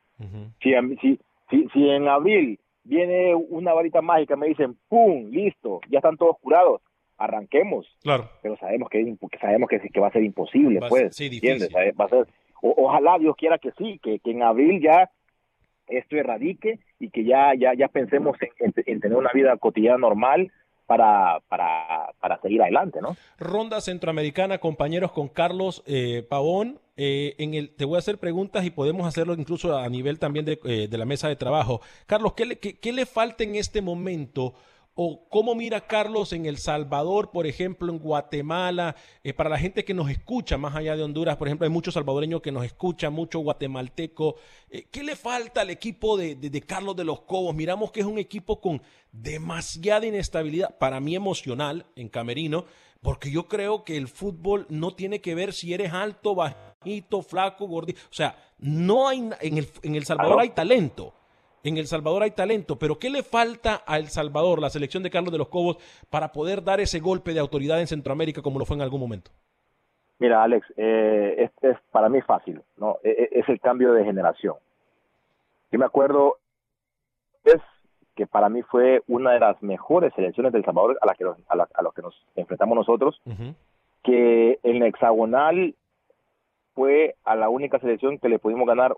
si, 0.62 0.74
si, 1.00 1.18
si, 1.48 1.68
si 1.72 1.88
en 1.88 2.08
abril 2.08 2.60
viene 2.84 3.34
una 3.34 3.72
varita 3.72 4.02
mágica, 4.02 4.36
me 4.36 4.48
dicen, 4.48 4.76
¡pum! 4.88 5.30
Listo, 5.30 5.80
ya 5.88 5.98
están 5.98 6.18
todos 6.18 6.36
curados 6.40 6.82
arranquemos. 7.20 7.86
Claro. 8.02 8.28
Pero 8.42 8.56
sabemos 8.56 8.88
que, 8.88 9.16
sabemos 9.40 9.68
que, 9.68 9.78
que 9.78 10.00
va 10.00 10.08
a 10.08 10.12
ser 10.12 10.24
imposible, 10.24 10.80
pues. 10.88 11.14
Sí, 11.14 11.28
difícil. 11.28 11.68
Va 12.00 12.06
a 12.06 12.08
ser, 12.08 12.26
ojalá 12.62 13.18
Dios 13.18 13.36
quiera 13.36 13.58
que 13.58 13.70
sí, 13.72 14.00
que, 14.02 14.18
que 14.18 14.30
en 14.30 14.42
abril 14.42 14.82
ya 14.82 15.10
esto 15.86 16.16
erradique 16.16 16.78
y 16.98 17.10
que 17.10 17.24
ya 17.24 17.52
ya 17.58 17.74
ya 17.74 17.88
pensemos 17.88 18.36
en, 18.58 18.72
en, 18.86 19.00
tener 19.00 19.18
una 19.18 19.32
vida 19.34 19.56
cotidiana 19.56 19.98
normal 19.98 20.50
para, 20.86 21.40
para, 21.48 22.12
para 22.20 22.40
seguir 22.40 22.62
adelante, 22.62 23.00
¿no? 23.00 23.16
Ronda 23.38 23.80
centroamericana, 23.80 24.58
compañeros, 24.58 25.12
con 25.12 25.28
Carlos 25.28 25.84
eh, 25.86 26.26
Pavón. 26.28 26.80
Eh, 26.96 27.34
en 27.38 27.54
el, 27.54 27.74
te 27.74 27.84
voy 27.84 27.96
a 27.96 27.98
hacer 27.98 28.18
preguntas 28.18 28.64
y 28.64 28.70
podemos 28.70 29.06
hacerlo 29.06 29.34
incluso 29.34 29.76
a 29.76 29.88
nivel 29.88 30.18
también 30.18 30.44
de, 30.44 30.58
eh, 30.64 30.88
de 30.88 30.98
la 30.98 31.04
mesa 31.04 31.28
de 31.28 31.36
trabajo. 31.36 31.80
Carlos, 32.06 32.34
¿qué 32.34 32.44
le, 32.44 32.58
qué, 32.58 32.78
qué 32.78 32.92
le 32.92 33.06
falta 33.06 33.44
en 33.44 33.54
este 33.54 33.82
momento 33.82 34.54
¿O 34.94 35.28
cómo 35.28 35.54
mira 35.54 35.86
Carlos 35.86 36.32
en 36.32 36.46
El 36.46 36.58
Salvador, 36.58 37.30
por 37.30 37.46
ejemplo, 37.46 37.92
en 37.92 37.98
Guatemala? 37.98 38.96
Eh, 39.22 39.32
para 39.32 39.48
la 39.48 39.58
gente 39.58 39.84
que 39.84 39.94
nos 39.94 40.10
escucha 40.10 40.58
más 40.58 40.74
allá 40.74 40.96
de 40.96 41.02
Honduras, 41.04 41.36
por 41.36 41.46
ejemplo, 41.46 41.64
hay 41.64 41.70
muchos 41.70 41.94
salvadoreños 41.94 42.42
que 42.42 42.50
nos 42.50 42.64
escuchan, 42.64 43.12
mucho 43.12 43.38
guatemalteco. 43.38 44.36
Eh, 44.68 44.88
¿Qué 44.90 45.04
le 45.04 45.14
falta 45.14 45.60
al 45.60 45.70
equipo 45.70 46.16
de, 46.16 46.34
de, 46.34 46.60
Carlos 46.62 46.96
de 46.96 47.04
los 47.04 47.20
Cobos? 47.20 47.54
Miramos 47.54 47.92
que 47.92 48.00
es 48.00 48.06
un 48.06 48.18
equipo 48.18 48.60
con 48.60 48.82
demasiada 49.12 50.06
inestabilidad, 50.06 50.76
para 50.76 50.98
mí 50.98 51.14
emocional, 51.14 51.86
en 51.94 52.08
Camerino, 52.08 52.64
porque 53.00 53.30
yo 53.30 53.46
creo 53.46 53.84
que 53.84 53.96
el 53.96 54.08
fútbol 54.08 54.66
no 54.68 54.94
tiene 54.94 55.20
que 55.20 55.36
ver 55.36 55.52
si 55.52 55.72
eres 55.72 55.92
alto, 55.92 56.34
bajito, 56.34 57.22
flaco, 57.22 57.68
gordito. 57.68 58.00
O 58.10 58.14
sea, 58.14 58.36
no 58.58 59.08
hay 59.08 59.30
en 59.40 59.58
El, 59.58 59.68
en 59.82 59.94
el 59.94 60.04
Salvador 60.04 60.40
hay 60.40 60.50
talento 60.50 61.14
en 61.62 61.76
El 61.76 61.86
Salvador 61.86 62.22
hay 62.22 62.30
talento, 62.30 62.78
pero 62.78 62.98
¿qué 62.98 63.10
le 63.10 63.22
falta 63.22 63.82
a 63.86 63.98
El 63.98 64.08
Salvador, 64.08 64.60
la 64.60 64.70
selección 64.70 65.02
de 65.02 65.10
Carlos 65.10 65.32
de 65.32 65.38
los 65.38 65.48
Cobos, 65.48 65.78
para 66.10 66.32
poder 66.32 66.62
dar 66.64 66.80
ese 66.80 67.00
golpe 67.00 67.32
de 67.32 67.40
autoridad 67.40 67.80
en 67.80 67.86
Centroamérica 67.86 68.42
como 68.42 68.58
lo 68.58 68.64
fue 68.64 68.76
en 68.76 68.82
algún 68.82 69.00
momento? 69.00 69.30
Mira, 70.18 70.42
Alex, 70.42 70.66
eh, 70.76 71.34
este 71.38 71.70
es 71.70 71.78
para 71.90 72.08
mí 72.08 72.20
fácil, 72.20 72.60
¿no? 72.76 72.98
E, 73.02 73.10
e, 73.10 73.40
es 73.40 73.48
el 73.48 73.58
cambio 73.60 73.92
de 73.92 74.04
generación. 74.04 74.54
Yo 75.72 75.78
me 75.78 75.86
acuerdo, 75.86 76.36
es 77.44 77.60
que 78.14 78.26
para 78.26 78.50
mí 78.50 78.60
fue 78.62 79.02
una 79.08 79.32
de 79.32 79.40
las 79.40 79.62
mejores 79.62 80.12
selecciones 80.14 80.52
del 80.52 80.64
Salvador 80.64 80.98
a 81.00 81.06
la 81.06 81.14
que 81.14 81.24
a, 81.24 81.56
la, 81.56 81.68
los 81.82 81.94
que 81.94 82.02
nos 82.02 82.26
enfrentamos 82.36 82.76
nosotros, 82.76 83.20
que 84.02 84.58
en 84.62 84.76
el 84.76 84.82
hexagonal 84.82 85.74
fue 86.74 87.14
a 87.24 87.34
la 87.34 87.48
única 87.48 87.78
selección 87.78 88.18
que 88.18 88.28
le 88.28 88.38
pudimos 88.38 88.66
ganar 88.66 88.94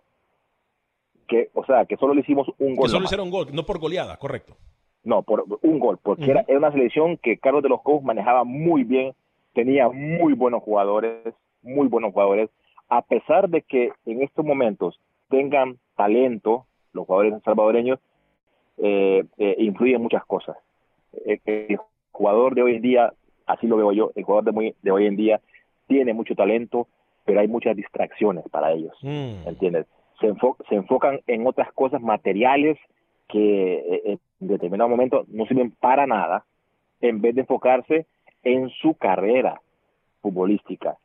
que, 1.27 1.51
o 1.55 1.65
sea, 1.65 1.85
que 1.87 1.97
solo 1.97 2.15
le 2.15 2.21
hicimos 2.21 2.49
un 2.59 2.77
gol. 2.77 2.87
Que 2.87 2.93
solo 2.93 3.05
hicieron 3.05 3.27
un 3.27 3.33
gol, 3.33 3.47
no 3.53 3.65
por 3.65 3.79
goleada, 3.79 4.17
correcto. 4.17 4.57
No, 5.05 5.23
por 5.23 5.45
un 5.63 5.79
gol, 5.79 5.99
porque 6.03 6.31
era, 6.31 6.45
una 6.49 6.71
selección 6.71 7.17
que 7.17 7.39
Carlos 7.39 7.63
de 7.63 7.69
los 7.69 7.83
Cobos 7.83 8.05
manejaba 8.05 8.45
muy 8.45 8.85
bien, 8.85 9.15
tenía 9.53 9.89
muy 9.89 10.33
buenos 10.35 10.63
jugadores, 10.63 11.35
muy 11.63 11.89
buenos 11.89 12.13
jugadores, 12.13 12.51
a 12.89 13.03
pesar 13.03 13.49
de 13.49 13.63
que 13.63 13.91
en 14.07 14.23
estos 14.23 14.45
momentos 14.45 15.01
tengan 15.29 15.79
talento, 15.97 16.67
los 16.93 17.07
jugadores 17.07 17.43
salvadoreños, 17.43 17.99
eh, 18.79 19.25
eh, 19.39 19.57
influyen 19.59 20.01
muchas 20.01 20.25
cosas. 20.25 20.57
El, 21.25 21.41
el, 21.47 21.79
jugador 22.13 22.55
de 22.55 22.63
hoy 22.63 22.77
en 22.77 22.83
día, 22.83 23.13
así 23.47 23.67
lo 23.67 23.77
veo 23.77 23.91
yo, 23.93 24.13
el 24.15 24.23
jugador 24.25 24.45
de, 24.45 24.53
muy, 24.53 24.75
de 24.83 24.91
hoy 24.91 25.07
en 25.07 25.17
día 25.17 25.41
tiene 25.89 26.13
mucho 26.13 26.35
talento, 26.35 26.87
pero 27.25 27.41
hay 27.41 27.49
muchas 27.49 27.77
distracciones 27.77 28.45
para 28.51 28.73
ellos, 28.73 28.97
mm. 29.03 29.49
¿entiendes? 29.49 29.87
Se, 30.69 30.75
enfocan 30.75 31.21
en 31.27 31.47
otras 31.47 31.73
cosas 31.73 32.01
materiales 32.01 32.79
que 33.29 33.75
eh, 33.75 34.19
en 34.41 34.49
determinado 34.49 34.89
momento 34.89 35.25
no 35.29 35.47
sirven 35.47 35.71
para 35.73 36.07
nada, 36.07 36.45
en 37.01 37.21
vez 37.21 37.35
de 37.35 37.43
enfocarse 37.43 38.07
en 38.43 38.71
su 38.71 38.95
carrera 38.95 39.61
futbolística. 40.21 40.97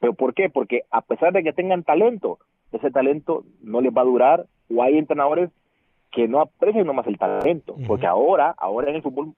¿Pero 0.00 0.14
por 0.14 0.34
qué? 0.34 0.50
Porque 0.50 0.82
a 0.90 1.00
pesar 1.00 1.32
de 1.32 1.42
que 1.42 1.52
tengan 1.52 1.82
talento, 1.82 2.38
ese 2.72 2.90
talento 2.90 3.44
no 3.60 3.80
les 3.80 3.92
va 3.92 4.02
a 4.02 4.06
durar 4.06 4.46
o 4.74 4.82
hay 4.82 4.98
entrenadores 4.98 5.50
que 6.10 6.28
no 6.28 6.40
aprecian 6.40 6.86
nomás 6.86 7.06
el 7.06 7.18
talento, 7.18 7.76
porque 7.86 8.06
ahora, 8.06 8.54
ahora 8.56 8.90
en 8.90 8.96
el 8.96 9.02
fútbol 9.02 9.34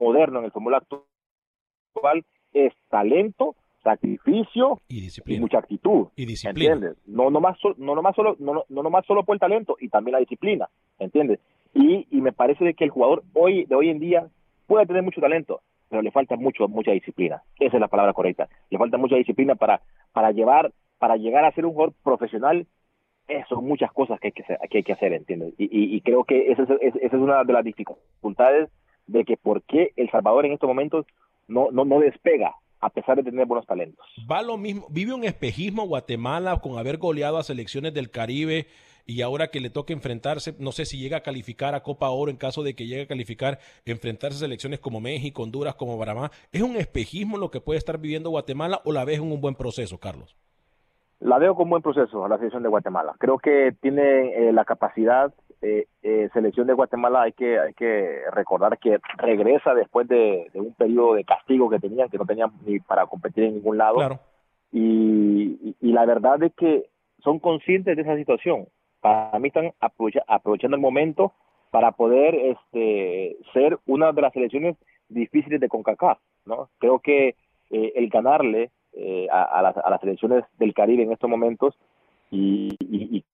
moderno, 0.00 0.38
en 0.38 0.46
el 0.46 0.50
fútbol 0.50 0.74
actual, 0.74 2.24
es 2.52 2.72
talento 2.88 3.54
sacrificio 3.86 4.80
y, 4.88 5.08
mucha 5.38 5.58
actitud. 5.58 6.08
Y 6.16 6.26
disciplina. 6.26 6.74
¿Entiendes? 6.74 6.98
No 7.06 7.30
nomás, 7.30 7.56
no 7.78 7.94
nomás 7.94 8.16
solo, 8.16 8.36
no, 8.40 8.64
no 8.68 8.82
nomás 8.82 9.06
solo 9.06 9.24
por 9.24 9.36
el 9.36 9.40
talento 9.40 9.76
y 9.80 9.88
también 9.88 10.14
la 10.14 10.18
disciplina, 10.18 10.68
¿entiendes? 10.98 11.38
Y, 11.72 12.06
y 12.10 12.20
me 12.20 12.32
parece 12.32 12.64
de 12.64 12.74
que 12.74 12.84
el 12.84 12.90
jugador 12.90 13.22
hoy 13.34 13.64
de 13.66 13.74
hoy 13.76 13.90
en 13.90 14.00
día 14.00 14.26
puede 14.66 14.86
tener 14.86 15.04
mucho 15.04 15.20
talento, 15.20 15.60
pero 15.88 16.02
le 16.02 16.10
falta 16.10 16.36
mucho 16.36 16.66
mucha 16.66 16.90
disciplina. 16.90 17.42
Esa 17.60 17.76
es 17.76 17.80
la 17.80 17.88
palabra 17.88 18.12
correcta. 18.12 18.48
Le 18.70 18.78
falta 18.78 18.98
mucha 18.98 19.16
disciplina 19.16 19.54
para 19.54 19.80
para 20.12 20.32
llevar 20.32 20.72
para 20.98 21.16
llegar 21.16 21.44
a 21.44 21.52
ser 21.52 21.64
un 21.64 21.72
jugador 21.72 21.94
profesional. 22.02 22.66
Eso, 23.28 23.56
son 23.56 23.66
muchas 23.66 23.92
cosas 23.92 24.20
que 24.20 24.28
hay 24.28 24.32
que, 24.32 24.42
hacer, 24.42 24.58
que 24.70 24.78
hay 24.78 24.84
que 24.84 24.92
hacer, 24.92 25.12
¿entiendes? 25.12 25.54
Y, 25.58 25.66
y, 25.96 26.00
creo 26.00 26.22
que 26.22 26.52
esa 26.52 26.62
es, 26.62 26.94
esa 26.94 27.16
es 27.16 27.22
una 27.22 27.42
de 27.42 27.52
las 27.52 27.64
dificultades 27.64 28.70
de 29.08 29.24
que 29.24 29.36
por 29.36 29.62
qué 29.62 29.90
El 29.96 30.08
Salvador 30.10 30.46
en 30.46 30.52
estos 30.52 30.68
momentos 30.68 31.06
no, 31.48 31.72
no, 31.72 31.84
no 31.84 31.98
despega 31.98 32.54
a 32.86 32.90
pesar 32.90 33.16
de 33.16 33.24
tener 33.24 33.46
buenos 33.46 33.66
talentos. 33.66 34.06
Va 34.30 34.42
lo 34.42 34.56
mismo, 34.56 34.86
vive 34.88 35.12
un 35.12 35.24
espejismo 35.24 35.86
Guatemala 35.86 36.60
con 36.60 36.78
haber 36.78 36.98
goleado 36.98 37.36
a 37.36 37.42
selecciones 37.42 37.92
del 37.92 38.10
Caribe 38.10 38.68
y 39.04 39.22
ahora 39.22 39.48
que 39.48 39.58
le 39.58 39.70
toca 39.70 39.92
enfrentarse, 39.92 40.54
no 40.60 40.70
sé 40.70 40.84
si 40.84 40.98
llega 40.98 41.18
a 41.18 41.22
calificar 41.22 41.74
a 41.74 41.82
Copa 41.82 42.10
Oro 42.10 42.30
en 42.30 42.36
caso 42.36 42.62
de 42.62 42.74
que 42.74 42.86
llegue 42.86 43.02
a 43.02 43.08
calificar, 43.08 43.58
enfrentarse 43.84 44.36
a 44.36 44.40
selecciones 44.40 44.78
como 44.78 45.00
México, 45.00 45.42
Honduras, 45.42 45.74
como 45.74 45.98
Baramá. 45.98 46.30
¿Es 46.52 46.62
un 46.62 46.76
espejismo 46.76 47.38
lo 47.38 47.50
que 47.50 47.60
puede 47.60 47.78
estar 47.78 47.98
viviendo 47.98 48.30
Guatemala 48.30 48.80
o 48.84 48.92
la 48.92 49.04
ves 49.04 49.18
en 49.18 49.32
un 49.32 49.40
buen 49.40 49.56
proceso, 49.56 49.98
Carlos? 49.98 50.36
La 51.18 51.38
veo 51.38 51.56
con 51.56 51.68
buen 51.68 51.82
proceso 51.82 52.24
a 52.24 52.28
la 52.28 52.36
selección 52.36 52.62
de 52.62 52.68
Guatemala. 52.68 53.16
Creo 53.18 53.38
que 53.38 53.74
tiene 53.80 54.48
eh, 54.48 54.52
la 54.52 54.64
capacidad 54.64 55.34
eh, 55.62 55.86
eh, 56.02 56.28
selección 56.32 56.66
de 56.66 56.74
Guatemala 56.74 57.22
hay 57.22 57.32
que 57.32 57.58
hay 57.58 57.72
que 57.74 58.20
recordar 58.32 58.78
que 58.78 58.98
regresa 59.16 59.74
después 59.74 60.06
de, 60.08 60.50
un 60.54 60.74
periodo 60.74 61.14
de 61.14 61.24
castigo 61.24 61.70
que 61.70 61.78
tenían 61.78 62.08
que 62.08 62.18
no 62.18 62.26
tenían 62.26 62.50
ni 62.64 62.78
para 62.80 63.06
competir 63.06 63.44
en 63.44 63.54
ningún 63.54 63.78
lado. 63.78 63.98
Y, 64.72 65.74
la 65.80 66.04
verdad 66.04 66.42
es 66.42 66.52
que 66.54 66.90
son 67.22 67.38
conscientes 67.38 67.96
de 67.96 68.02
esa 68.02 68.16
situación. 68.16 68.68
Para 69.00 69.38
mí 69.38 69.48
están 69.48 69.72
aprovechando 69.80 70.76
el 70.76 70.82
momento 70.82 71.32
para 71.70 71.92
poder 71.92 72.34
este 72.34 73.36
ser 73.52 73.78
una 73.86 74.12
de 74.12 74.22
las 74.22 74.32
selecciones 74.32 74.76
difíciles 75.08 75.60
de 75.60 75.68
Concacaf 75.68 76.18
no 76.46 76.70
creo 76.78 77.00
que 77.00 77.34
eh, 77.70 77.92
el 77.96 78.08
ganarle 78.08 78.70
eh, 78.92 79.26
a, 79.30 79.60
las, 79.60 79.76
a 79.76 79.90
las 79.90 80.00
selecciones 80.00 80.44
del 80.58 80.72
Caribe 80.72 81.02
en 81.02 81.12
estos 81.12 81.28
momentos 81.28 81.76
y, 82.30 82.74
y, 82.80 83.24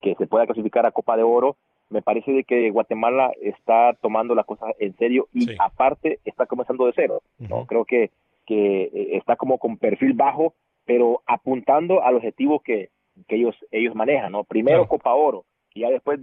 que 0.00 0.14
se 0.16 0.26
pueda 0.26 0.46
clasificar 0.46 0.86
a 0.86 0.92
Copa 0.92 1.16
de 1.16 1.22
Oro, 1.22 1.56
me 1.90 2.02
parece 2.02 2.32
de 2.32 2.44
que 2.44 2.70
Guatemala 2.70 3.32
está 3.42 3.94
tomando 4.00 4.34
las 4.34 4.46
cosas 4.46 4.70
en 4.78 4.96
serio 4.96 5.28
y 5.32 5.56
aparte 5.58 6.20
está 6.24 6.46
comenzando 6.46 6.86
de 6.86 6.92
cero. 6.94 7.22
¿no? 7.38 7.66
Creo 7.66 7.84
que, 7.84 8.10
que 8.46 8.84
eh, 8.84 9.16
está 9.16 9.36
como 9.36 9.58
con 9.58 9.76
perfil 9.76 10.12
bajo, 10.12 10.54
pero 10.84 11.22
apuntando 11.26 12.02
al 12.02 12.14
objetivo 12.14 12.60
que, 12.60 12.90
que 13.26 13.36
ellos, 13.36 13.56
ellos 13.72 13.94
manejan. 13.94 14.32
¿no? 14.32 14.44
Primero 14.44 14.86
Copa 14.86 15.12
Oro, 15.14 15.44
y 15.74 15.80
ya 15.80 15.90
después 15.90 16.18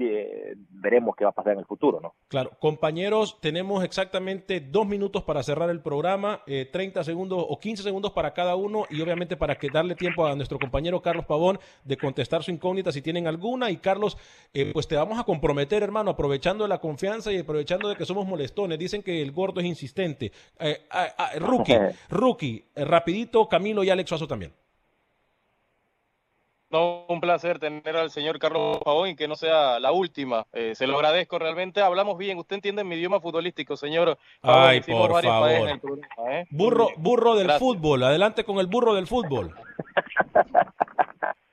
veremos 0.70 1.16
qué 1.16 1.24
va 1.24 1.30
a 1.30 1.34
pasar 1.34 1.54
en 1.54 1.60
el 1.60 1.66
futuro, 1.66 2.00
¿no? 2.02 2.14
Claro, 2.28 2.52
compañeros, 2.60 3.40
tenemos 3.42 3.84
exactamente 3.84 4.60
dos 4.60 4.86
minutos 4.88 5.24
para 5.24 5.44
cerrar 5.44 5.70
el 5.70 5.82
programa, 5.82 6.42
eh, 6.48 6.66
30 6.72 7.04
segundos 7.04 7.46
o 7.48 7.60
15 7.60 7.84
segundos 7.84 8.12
para 8.12 8.34
cada 8.34 8.56
uno 8.56 8.86
y 8.90 9.02
obviamente 9.02 9.38
para 9.38 9.56
que 9.56 9.70
darle 9.70 9.96
tiempo 9.96 10.26
a 10.26 10.36
nuestro 10.36 10.60
compañero 10.60 11.02
Carlos 11.02 11.26
Pavón 11.26 11.60
de 11.84 11.98
contestar 11.98 12.44
su 12.44 12.52
incógnita 12.52 12.92
si 12.92 13.02
tienen 13.02 13.28
alguna 13.28 13.72
y 13.72 13.78
Carlos, 13.78 14.18
eh, 14.54 14.72
pues 14.74 14.88
te 14.88 14.96
vamos 14.96 15.20
a 15.20 15.24
comprometer, 15.24 15.84
hermano, 15.84 16.12
aprovechando 16.12 16.68
la 16.68 16.80
confianza 16.80 17.32
y 17.32 17.40
aprovechando 17.40 17.90
de 17.90 17.96
que 17.96 18.06
somos 18.06 18.28
molestones, 18.28 18.78
dicen 18.78 19.04
que 19.04 19.22
el 19.22 19.32
gordo 19.32 19.62
es 19.62 19.66
insistente. 19.66 20.32
Eh, 20.60 20.86
ah, 20.92 21.08
ah, 21.18 21.32
rookie, 21.40 21.78
rookie, 22.10 22.66
eh, 22.76 22.86
rapidito, 22.86 23.48
Camilo 23.48 23.84
y 23.84 23.90
Alex 23.90 24.10
Suazo 24.10 24.28
también. 24.28 24.54
No, 26.70 27.06
un 27.08 27.22
placer 27.22 27.60
tener 27.60 27.96
al 27.96 28.12
señor 28.12 28.40
Carlos 28.40 28.80
Pavón 28.84 29.10
y 29.10 29.16
que 29.16 29.28
no 29.28 29.36
sea 29.36 29.80
la 29.80 29.94
última. 29.94 30.46
Eh, 30.52 30.76
se 30.76 30.86
lo 30.86 30.96
agradezco 30.96 31.40
realmente. 31.40 31.82
Hablamos 31.82 32.18
bien. 32.18 32.38
Usted 32.38 32.56
entiende 32.56 32.84
mi 32.84 32.96
idioma 32.96 33.22
futbolístico, 33.22 33.78
señor. 33.78 34.18
Ay, 34.42 34.82
por 34.82 35.22
favor. 35.24 35.70
¿eh? 36.30 36.46
Burro, 36.50 36.90
burro 36.98 37.36
del 37.36 37.52
fútbol. 37.52 38.04
Adelante 38.04 38.44
con 38.44 38.60
el 38.60 38.68
burro 38.68 38.94
del 38.96 39.08
fútbol. 39.08 39.56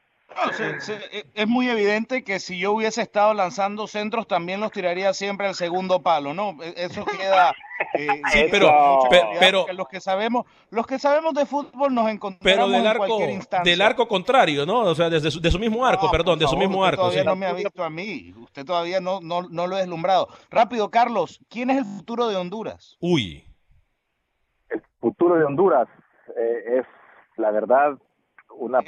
E, 1.13 1.25
es 1.35 1.49
muy 1.49 1.69
evidente 1.69 2.25
que 2.25 2.41
si 2.41 2.59
yo 2.59 2.73
hubiese 2.73 3.03
estado 3.03 3.35
lanzando 3.35 3.87
centros, 3.87 4.27
también 4.27 4.61
los 4.61 4.73
tiraría 4.73 5.13
siempre 5.13 5.47
al 5.47 5.55
segundo 5.55 6.03
palo, 6.03 6.35
¿no? 6.35 6.57
E, 6.63 6.75
eso 6.77 7.05
queda. 7.05 7.53
Eh, 7.95 8.09
sí, 8.33 8.47
pero, 8.51 9.01
pero, 9.41 9.67
los 9.73 9.89
que 9.89 10.01
sabemos, 10.01 10.47
los 10.71 10.87
que 10.87 10.99
sabemos 10.99 11.35
de 11.35 11.47
fútbol 11.47 11.95
nos 11.95 12.09
encontramos 12.09 12.41
pero 12.43 12.69
del 12.69 12.87
arco, 12.87 13.19
Del 13.65 13.81
arco 13.81 14.09
contrario, 14.09 14.67
¿no? 14.67 14.81
O 14.81 14.95
sea, 14.95 15.11
desde 15.11 15.31
su, 15.31 15.41
de 15.41 15.51
su 15.51 15.59
mismo 15.59 15.85
arco, 15.85 16.11
perdón, 16.11 16.39
de 16.39 16.47
su 16.47 16.57
mismo 16.57 16.85
arco. 16.85 17.03
Todavía 17.03 17.25
no 17.25 17.37
me 17.37 17.47
ha 17.47 17.53
visto 17.53 17.83
a 17.83 17.91
mí. 17.91 18.33
Usted 18.37 18.65
todavía 18.65 19.01
no, 19.01 19.21
no, 19.21 19.43
no 19.43 19.67
lo 19.67 19.77
ha 19.77 19.81
deslumbrado. 19.81 20.29
Rápido, 20.51 20.91
Carlos, 20.91 21.41
¿quién 21.49 21.71
es 21.71 21.79
el 21.79 21.85
futuro 21.85 22.29
de 22.29 22.37
Honduras? 22.37 22.97
Uy. 23.01 23.45
El 24.69 24.83
futuro 25.01 25.37
de 25.37 25.45
Honduras 25.45 25.89
eh, 26.37 26.79
es, 26.79 26.87
la 27.37 27.51
verdad, 27.51 27.99
una 28.59 28.81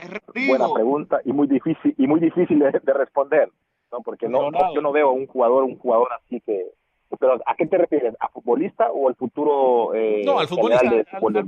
buena 0.48 0.72
pregunta 0.72 1.20
y 1.24 1.32
muy 1.32 1.46
difícil 1.46 1.94
y 1.96 2.06
muy 2.06 2.20
difícil 2.20 2.58
de, 2.58 2.92
responder, 2.92 3.50
¿no? 3.92 4.00
Porque 4.00 4.28
no, 4.28 4.50
yo 4.74 4.80
no 4.80 4.92
veo 4.92 5.12
un 5.12 5.26
jugador 5.26 5.64
un 5.64 5.78
jugador 5.78 6.08
así 6.12 6.40
que 6.40 6.72
pero 7.18 7.40
¿a 7.46 7.54
qué 7.54 7.66
te 7.66 7.78
refieres? 7.78 8.14
¿A 8.20 8.28
futbolista 8.28 8.90
o 8.90 9.08
al 9.08 9.14
futuro? 9.14 9.94
Eh, 9.94 10.22
no, 10.24 10.38
al 10.38 10.48
futbolista. 10.48 10.90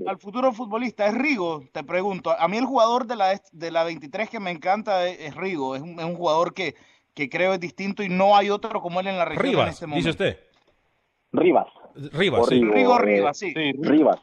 Al, 0.07 0.19
futuro 0.19 0.53
futbolista. 0.53 1.07
Es 1.07 1.15
Rigo, 1.15 1.63
te 1.73 1.83
pregunto. 1.83 2.31
A 2.31 2.47
mí 2.49 2.57
el 2.57 2.65
jugador 2.65 3.07
de 3.07 3.17
la, 3.17 3.41
de 3.53 3.71
la 3.71 3.85
23 3.85 4.31
que 4.31 4.41
me 4.41 4.51
encanta 4.51 5.07
es, 5.09 5.35
Rigo. 5.35 5.75
Es 5.75 5.83
un, 5.83 5.99
es 5.99 6.05
un, 6.05 6.15
jugador 6.15 6.55
que, 6.55 6.75
que 7.13 7.29
creo 7.29 7.55
es 7.55 7.61
distinto 7.61 8.03
y 8.03 8.09
no 8.09 8.37
hay 8.37 8.51
otro 8.51 8.81
como 8.81 9.01
él 9.01 9.09
en 9.09 9.19
la 9.19 9.25
región 9.25 9.63
en 9.63 9.69
este 9.69 9.87
momento. 9.87 10.09
dice 10.09 10.11
usted. 10.11 10.39
Rivas. 11.33 11.67
Rivas, 12.13 12.41
O 12.41 12.45
sí. 12.45 12.61
Rigo, 12.61 12.73
Rigo 12.73 12.99
eh, 12.99 13.03
Rivas, 13.03 13.39
sí. 13.39 13.53
Rivas. 13.55 14.21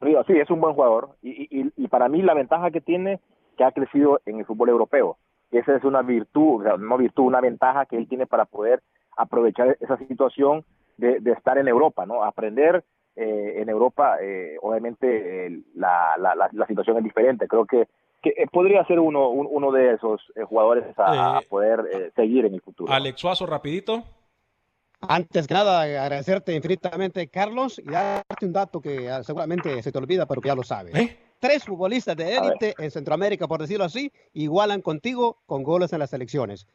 Rivas, 0.00 0.26
sí, 0.26 0.34
es 0.38 0.50
un 0.50 0.60
buen 0.60 0.74
jugador. 0.74 1.10
Y, 1.22 1.48
y, 1.60 1.72
y 1.76 1.88
para 1.88 2.08
mí 2.08 2.22
la 2.22 2.34
ventaja 2.34 2.70
que 2.70 2.80
tiene 2.80 3.20
que 3.56 3.64
ha 3.64 3.72
crecido 3.72 4.20
en 4.26 4.38
el 4.38 4.44
fútbol 4.46 4.68
europeo. 4.68 5.16
Esa 5.50 5.74
es 5.76 5.84
una 5.84 6.02
virtud, 6.02 6.60
o 6.60 6.62
sea, 6.62 6.76
no 6.76 6.96
virtud, 6.98 7.24
una 7.24 7.40
ventaja 7.40 7.86
que 7.86 7.96
él 7.96 8.06
tiene 8.08 8.26
para 8.26 8.44
poder 8.44 8.82
aprovechar 9.16 9.76
esa 9.80 9.96
situación 9.96 10.64
de, 10.96 11.20
de 11.20 11.32
estar 11.32 11.58
en 11.58 11.66
Europa, 11.68 12.06
¿no? 12.06 12.22
Aprender 12.22 12.84
eh, 13.16 13.54
en 13.60 13.68
Europa, 13.68 14.18
eh, 14.22 14.56
obviamente 14.62 15.46
eh, 15.46 15.60
la, 15.74 16.14
la, 16.18 16.34
la, 16.36 16.48
la 16.52 16.66
situación 16.66 16.98
es 16.98 17.04
diferente. 17.04 17.48
Creo 17.48 17.64
que, 17.66 17.88
que 18.22 18.30
eh, 18.36 18.46
podría 18.52 18.84
ser 18.84 19.00
uno, 19.00 19.30
un- 19.30 19.48
uno 19.50 19.72
de 19.72 19.94
esos 19.94 20.20
eh, 20.36 20.44
jugadores 20.44 20.84
a, 20.98 21.36
a 21.36 21.40
Eh, 21.40 21.46
poder 21.48 22.12
seguir 22.14 22.44
en 22.46 22.54
el 22.54 22.60
futuro. 22.60 22.92
Alex 22.92 23.18
Suazo, 23.20 23.46
rapidito. 23.46 24.04
Antes 25.00 25.46
que 25.46 25.54
nada, 25.54 25.82
agradecerte 25.82 26.54
infinitamente, 26.54 27.28
Carlos, 27.28 27.78
y 27.78 27.90
darte 27.90 28.46
un 28.46 28.52
dato 28.52 28.80
que 28.80 29.08
ah, 29.08 29.22
seguramente 29.22 29.82
se 29.82 29.92
te 29.92 29.98
olvida, 29.98 30.26
pero 30.26 30.40
que 30.40 30.48
ya 30.48 30.54
lo 30.56 30.64
sabes. 30.64 30.94
¿Eh? 30.94 31.16
Tres 31.38 31.64
futbolistas 31.64 32.16
de 32.16 32.36
élite 32.36 32.74
en 32.78 32.90
Centroamérica, 32.90 33.46
por 33.46 33.60
decirlo 33.60 33.84
así, 33.84 34.12
igualan 34.32 34.82
contigo 34.82 35.40
con 35.46 35.62
goles 35.62 35.92
en 35.92 36.00
las 36.00 36.10
selecciones. 36.10 36.66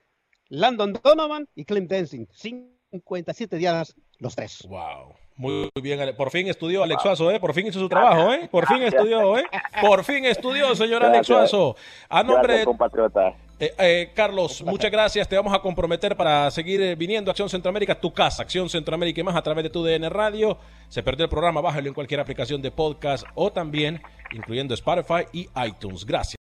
Landon 0.48 0.94
Donovan 1.04 1.50
y 1.56 1.66
Clint 1.66 1.90
Densing, 1.90 2.28
57 2.32 3.58
días 3.58 3.96
los 4.20 4.36
tres. 4.36 4.66
Wow. 4.70 5.16
Muy 5.36 5.70
bien, 5.82 6.16
por 6.16 6.30
fin 6.30 6.48
estudió 6.48 6.84
Alex 6.84 7.02
Suazo, 7.02 7.32
¿eh? 7.32 7.40
Por 7.40 7.54
fin 7.54 7.68
hizo 7.68 7.80
su 7.80 7.90
trabajo, 7.90 8.32
¿eh? 8.34 8.48
Por 8.52 8.68
fin 8.68 8.84
estudió, 8.84 9.38
¿eh? 9.38 9.44
Por 9.82 10.04
fin 10.04 10.26
estudió, 10.26 10.76
señor 10.76 11.04
Alex. 11.04 11.28
Suazo. 11.28 11.76
A 12.10 12.24
nombre 12.24 12.60
de 12.60 12.66
compatriota. 12.66 13.36
Eh, 13.60 13.74
eh, 13.78 14.12
Carlos, 14.14 14.62
muchas 14.64 14.92
gracias. 14.92 15.28
Te 15.28 15.36
vamos 15.36 15.54
a 15.54 15.60
comprometer 15.60 16.18
para 16.18 16.52
seguir 16.52 16.82
eh, 16.82 16.96
viniendo 16.96 17.30
a 17.30 17.32
Acción 17.32 17.50
Centroamérica, 17.50 18.00
tu 18.00 18.14
casa, 18.14 18.44
Acción 18.44 18.70
Centroamérica 18.70 19.22
y 19.22 19.24
más 19.24 19.36
a 19.36 19.42
través 19.42 19.64
de 19.64 19.70
tu 19.70 19.84
DN 19.84 20.10
Radio. 20.10 20.58
Se 20.90 21.02
perdió 21.02 21.24
el 21.24 21.30
programa, 21.30 21.62
bájalo 21.62 21.88
en 21.88 21.94
cualquier 21.94 22.20
aplicación 22.20 22.62
de 22.62 22.72
podcast 22.72 23.26
o 23.36 23.52
también 23.52 24.02
incluyendo 24.32 24.74
Spotify 24.74 25.26
y 25.32 25.50
iTunes. 25.66 26.06
Gracias. 26.06 26.36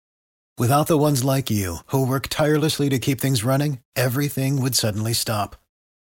Without 0.58 0.86
the 0.86 0.94
ones 0.94 1.24
like 1.24 1.52
you, 1.52 1.78
who 1.92 2.04
work 2.04 2.28
tirelessly 2.28 2.88
to 2.88 2.98
keep 2.98 3.20
things 3.20 3.44
running, 3.44 3.78
everything 3.96 4.60
would 4.60 4.74
suddenly 4.74 5.12
stop. 5.12 5.56